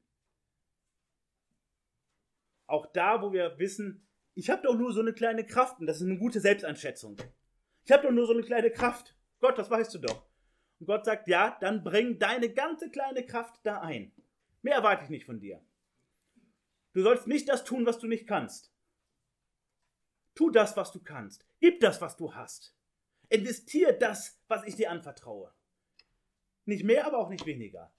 Auch 2.72 2.86
da, 2.86 3.20
wo 3.20 3.34
wir 3.34 3.58
wissen, 3.58 4.02
ich 4.32 4.48
habe 4.48 4.62
doch 4.62 4.74
nur 4.74 4.94
so 4.94 5.00
eine 5.00 5.12
kleine 5.12 5.44
Kraft 5.44 5.78
und 5.78 5.86
das 5.86 5.98
ist 5.98 6.06
eine 6.06 6.16
gute 6.16 6.40
Selbsteinschätzung. 6.40 7.18
Ich 7.84 7.92
habe 7.92 8.04
doch 8.04 8.12
nur 8.12 8.26
so 8.26 8.32
eine 8.32 8.42
kleine 8.42 8.70
Kraft. 8.70 9.14
Gott, 9.40 9.58
das 9.58 9.68
weißt 9.68 9.92
du 9.92 9.98
doch. 9.98 10.26
Und 10.80 10.86
Gott 10.86 11.04
sagt, 11.04 11.28
ja, 11.28 11.58
dann 11.60 11.84
bring 11.84 12.18
deine 12.18 12.48
ganze 12.48 12.90
kleine 12.90 13.26
Kraft 13.26 13.60
da 13.64 13.82
ein. 13.82 14.10
Mehr 14.62 14.76
erwarte 14.76 15.04
ich 15.04 15.10
nicht 15.10 15.26
von 15.26 15.38
dir. 15.38 15.62
Du 16.94 17.02
sollst 17.02 17.26
nicht 17.26 17.46
das 17.50 17.64
tun, 17.64 17.84
was 17.84 17.98
du 17.98 18.06
nicht 18.06 18.26
kannst. 18.26 18.72
Tu 20.34 20.48
das, 20.48 20.74
was 20.74 20.92
du 20.92 21.00
kannst. 21.02 21.46
Gib 21.60 21.78
das, 21.80 22.00
was 22.00 22.16
du 22.16 22.34
hast. 22.34 22.74
Investier 23.28 23.92
das, 23.92 24.40
was 24.48 24.64
ich 24.64 24.76
dir 24.76 24.90
anvertraue. 24.90 25.52
Nicht 26.64 26.84
mehr, 26.84 27.06
aber 27.06 27.18
auch 27.18 27.28
nicht 27.28 27.44
weniger. 27.44 27.92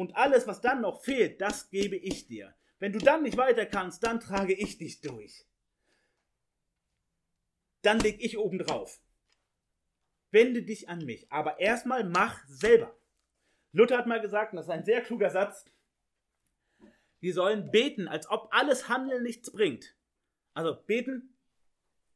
Und 0.00 0.16
alles, 0.16 0.46
was 0.46 0.62
dann 0.62 0.80
noch 0.80 1.02
fehlt, 1.02 1.42
das 1.42 1.68
gebe 1.68 1.94
ich 1.94 2.26
dir. 2.26 2.54
Wenn 2.78 2.94
du 2.94 2.98
dann 2.98 3.22
nicht 3.22 3.36
weiter 3.36 3.66
kannst, 3.66 4.02
dann 4.02 4.18
trage 4.18 4.54
ich 4.54 4.78
dich 4.78 5.02
durch. 5.02 5.44
Dann 7.82 7.98
leg 8.00 8.16
ich 8.18 8.38
oben 8.38 8.58
drauf. 8.60 8.98
Wende 10.30 10.62
dich 10.62 10.88
an 10.88 11.04
mich. 11.04 11.30
Aber 11.30 11.60
erstmal 11.60 12.02
mach 12.04 12.42
selber. 12.48 12.98
Luther 13.72 13.98
hat 13.98 14.06
mal 14.06 14.22
gesagt, 14.22 14.54
und 14.54 14.56
das 14.56 14.68
ist 14.68 14.70
ein 14.70 14.86
sehr 14.86 15.02
kluger 15.02 15.28
Satz, 15.28 15.66
wir 17.20 17.34
sollen 17.34 17.70
beten, 17.70 18.08
als 18.08 18.26
ob 18.30 18.48
alles 18.52 18.88
Handeln 18.88 19.22
nichts 19.22 19.52
bringt. 19.52 19.94
Also 20.54 20.82
beten, 20.86 21.36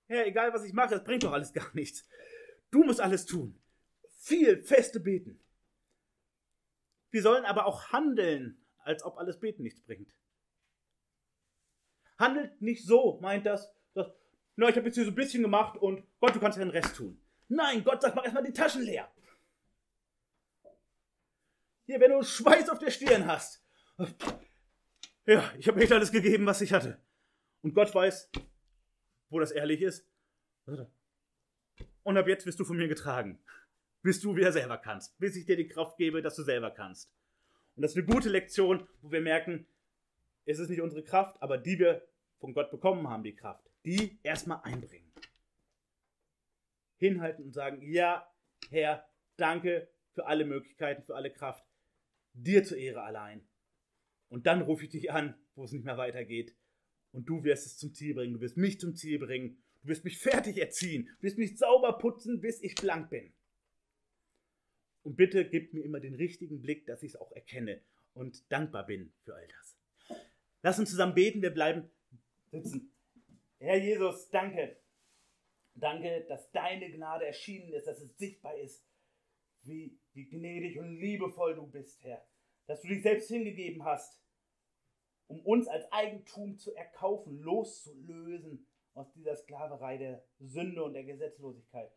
ja, 0.08 0.24
egal 0.24 0.54
was 0.54 0.64
ich 0.64 0.72
mache, 0.72 0.94
das 0.94 1.04
bringt 1.04 1.24
doch 1.24 1.32
alles 1.32 1.52
gar 1.52 1.70
nichts. 1.74 2.08
Du 2.70 2.82
musst 2.82 3.02
alles 3.02 3.26
tun. 3.26 3.60
Viel 4.08 4.62
feste 4.62 5.00
beten. 5.00 5.43
Wir 7.14 7.22
sollen 7.22 7.44
aber 7.44 7.66
auch 7.66 7.92
handeln, 7.92 8.60
als 8.78 9.04
ob 9.04 9.18
alles 9.18 9.38
Beten 9.38 9.62
nichts 9.62 9.80
bringt. 9.80 10.12
Handelt 12.18 12.60
nicht 12.60 12.84
so, 12.84 13.20
meint 13.20 13.46
das, 13.46 13.72
dass, 13.92 14.08
na, 14.56 14.68
ich 14.68 14.74
habe 14.74 14.86
jetzt 14.86 14.96
hier 14.96 15.04
so 15.04 15.12
ein 15.12 15.14
bisschen 15.14 15.44
gemacht 15.44 15.76
und 15.76 16.04
Gott, 16.18 16.34
du 16.34 16.40
kannst 16.40 16.58
ja 16.58 16.64
den 16.64 16.72
Rest 16.72 16.96
tun. 16.96 17.24
Nein, 17.46 17.84
Gott 17.84 18.02
sagt, 18.02 18.16
mach 18.16 18.24
erstmal 18.24 18.42
die 18.42 18.52
Taschen 18.52 18.82
leer. 18.82 19.08
Hier, 21.86 22.00
wenn 22.00 22.10
du 22.10 22.24
Schweiß 22.24 22.68
auf 22.68 22.80
der 22.80 22.90
Stirn 22.90 23.26
hast. 23.28 23.64
Ja, 25.24 25.52
ich 25.56 25.68
habe 25.68 25.80
echt 25.80 25.92
alles 25.92 26.10
gegeben, 26.10 26.46
was 26.46 26.62
ich 26.62 26.72
hatte. 26.72 27.00
Und 27.62 27.74
Gott 27.74 27.94
weiß, 27.94 28.28
wo 29.28 29.38
das 29.38 29.52
ehrlich 29.52 29.82
ist. 29.82 30.04
Und 32.02 32.16
ab 32.16 32.26
jetzt 32.26 32.44
wirst 32.44 32.58
du 32.58 32.64
von 32.64 32.76
mir 32.76 32.88
getragen 32.88 33.40
bis 34.04 34.20
du 34.20 34.36
wieder 34.36 34.52
selber 34.52 34.76
kannst, 34.76 35.18
bis 35.18 35.34
ich 35.34 35.46
dir 35.46 35.56
die 35.56 35.66
Kraft 35.66 35.96
gebe, 35.96 36.20
dass 36.20 36.36
du 36.36 36.42
selber 36.42 36.70
kannst. 36.70 37.10
Und 37.74 37.82
das 37.82 37.92
ist 37.92 37.96
eine 37.96 38.06
gute 38.06 38.28
Lektion, 38.28 38.86
wo 39.00 39.10
wir 39.10 39.22
merken, 39.22 39.66
es 40.44 40.58
ist 40.58 40.68
nicht 40.68 40.82
unsere 40.82 41.02
Kraft, 41.02 41.42
aber 41.42 41.56
die 41.56 41.78
wir 41.78 42.06
von 42.38 42.52
Gott 42.52 42.70
bekommen 42.70 43.08
haben, 43.08 43.22
die 43.22 43.34
Kraft, 43.34 43.66
die 43.86 44.20
erstmal 44.22 44.60
einbringen. 44.62 45.10
Hinhalten 46.98 47.46
und 47.46 47.54
sagen, 47.54 47.80
ja, 47.80 48.30
Herr, 48.68 49.08
danke 49.38 49.88
für 50.12 50.26
alle 50.26 50.44
Möglichkeiten, 50.44 51.02
für 51.02 51.16
alle 51.16 51.32
Kraft, 51.32 51.64
dir 52.34 52.62
zur 52.62 52.76
Ehre 52.76 53.02
allein. 53.02 53.48
Und 54.28 54.46
dann 54.46 54.60
rufe 54.60 54.84
ich 54.84 54.90
dich 54.90 55.12
an, 55.12 55.34
wo 55.54 55.64
es 55.64 55.72
nicht 55.72 55.86
mehr 55.86 55.96
weitergeht. 55.96 56.54
Und 57.10 57.26
du 57.26 57.42
wirst 57.42 57.64
es 57.64 57.78
zum 57.78 57.94
Ziel 57.94 58.14
bringen, 58.14 58.34
du 58.34 58.40
wirst 58.42 58.58
mich 58.58 58.78
zum 58.78 58.94
Ziel 58.94 59.18
bringen, 59.18 59.56
du 59.80 59.88
wirst 59.88 60.04
mich 60.04 60.18
fertig 60.18 60.58
erziehen, 60.58 61.08
du 61.20 61.22
wirst 61.22 61.38
mich 61.38 61.56
sauber 61.56 61.96
putzen, 61.96 62.42
bis 62.42 62.62
ich 62.62 62.74
blank 62.74 63.08
bin. 63.08 63.32
Und 65.04 65.16
bitte 65.16 65.48
gib 65.48 65.72
mir 65.74 65.84
immer 65.84 66.00
den 66.00 66.14
richtigen 66.14 66.60
Blick, 66.60 66.86
dass 66.86 67.02
ich 67.02 67.12
es 67.12 67.20
auch 67.20 67.30
erkenne 67.32 67.80
und 68.14 68.50
dankbar 68.50 68.86
bin 68.86 69.12
für 69.22 69.34
all 69.34 69.46
das. 69.48 69.76
Lass 70.62 70.78
uns 70.78 70.90
zusammen 70.90 71.14
beten, 71.14 71.42
wir 71.42 71.50
bleiben 71.50 71.90
sitzen. 72.50 72.90
Herr 73.58 73.76
Jesus, 73.76 74.30
danke. 74.30 74.76
Danke, 75.74 76.24
dass 76.28 76.50
deine 76.52 76.90
Gnade 76.90 77.26
erschienen 77.26 77.72
ist, 77.72 77.86
dass 77.86 78.00
es 78.00 78.16
sichtbar 78.16 78.56
ist, 78.56 78.86
wie, 79.62 79.98
wie 80.12 80.28
gnädig 80.28 80.78
und 80.78 80.96
liebevoll 80.96 81.54
du 81.54 81.66
bist, 81.66 82.02
Herr. 82.04 82.24
Dass 82.66 82.80
du 82.80 82.88
dich 82.88 83.02
selbst 83.02 83.28
hingegeben 83.28 83.84
hast, 83.84 84.18
um 85.26 85.40
uns 85.40 85.68
als 85.68 85.90
Eigentum 85.92 86.56
zu 86.58 86.74
erkaufen, 86.74 87.40
loszulösen 87.40 88.66
aus 88.94 89.12
dieser 89.12 89.36
Sklaverei 89.36 89.98
der 89.98 90.24
Sünde 90.38 90.82
und 90.82 90.94
der 90.94 91.04
Gesetzlosigkeit. 91.04 91.90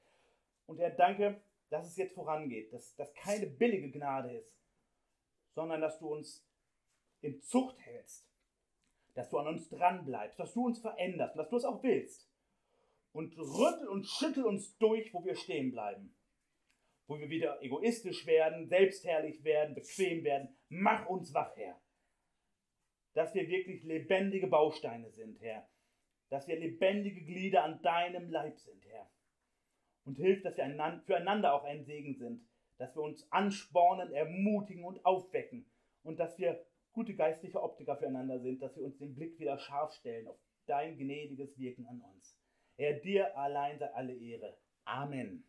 Und 0.66 0.80
Herr, 0.80 0.92
danke, 0.92 1.40
dass 1.70 1.88
es 1.88 1.98
jetzt 1.98 2.14
vorangeht, 2.14 2.72
dass 2.72 2.96
das 2.96 3.14
keine 3.14 3.48
billige 3.48 3.92
Gnade 3.92 4.38
ist, 4.38 4.58
sondern 5.54 5.82
dass 5.82 6.00
du 6.00 6.14
uns 6.14 6.48
in 7.22 7.42
Zucht 7.42 7.80
hältst, 7.80 8.30
dass 9.16 9.30
du 9.30 9.38
an 9.40 9.48
uns 9.48 9.70
dran 9.70 10.06
bleibst, 10.06 10.40
dass 10.40 10.54
du 10.54 10.66
uns 10.66 10.80
veränderst 10.80 11.36
dass 11.36 11.50
du 11.50 11.58
es 11.58 11.66
auch 11.66 11.82
willst. 11.84 12.30
und 13.12 13.36
rüttel 13.36 13.88
und 13.88 14.06
schüttel 14.06 14.46
uns 14.46 14.78
durch, 14.78 15.12
wo 15.14 15.26
wir 15.26 15.36
stehen 15.36 15.72
bleiben. 15.72 16.16
Wo 17.08 17.18
wir 17.18 17.30
wieder 17.30 17.60
egoistisch 17.64 18.28
werden, 18.28 18.68
selbstherrlich 18.68 19.44
werden, 19.44 19.74
bequem 19.74 20.24
werden. 20.24 20.56
Mach 20.70 21.08
uns 21.08 21.34
wach, 21.34 21.56
Herr. 21.56 21.82
Dass 23.14 23.34
wir 23.34 23.48
wirklich 23.48 23.84
lebendige 23.84 24.48
Bausteine 24.48 25.10
sind, 25.10 25.42
Herr. 25.42 25.68
Dass 26.30 26.48
wir 26.48 26.60
lebendige 26.60 27.24
Glieder 27.24 27.64
an 27.64 27.82
deinem 27.82 28.30
Leib 28.30 28.60
sind, 28.60 28.86
Herr. 28.86 29.10
Und 30.08 30.16
hilf, 30.16 30.42
dass 30.42 30.56
wir 30.56 31.02
füreinander 31.06 31.54
auch 31.54 31.66
ein 31.66 31.84
Segen 31.84 32.16
sind. 32.16 32.42
Dass 32.78 32.96
wir 32.96 33.04
uns 33.04 33.30
anspornen, 33.30 34.14
ermutigen 34.14 34.86
und 34.86 35.06
aufwecken. 35.06 35.66
Und 36.04 36.18
dass 36.18 36.40
wir 36.40 36.66
gute 36.94 37.14
geistliche 37.14 37.62
Optiker 37.62 37.98
füreinander 37.98 38.40
sind, 38.40 38.62
dass 38.62 38.76
wir 38.78 38.84
uns 38.84 38.98
den 38.98 39.14
Blick 39.14 39.38
wieder 39.38 39.58
scharf 39.60 39.94
stellen 39.94 40.28
auf 40.30 40.40
dein 40.66 40.98
gnädiges 40.98 41.58
Wirken 41.60 41.86
an 41.88 42.02
uns. 42.02 42.40
Herr, 42.78 42.94
dir 42.94 43.38
allein 43.38 43.78
sei 43.80 43.94
alle 43.94 44.16
Ehre. 44.16 44.58
Amen. 44.86 45.44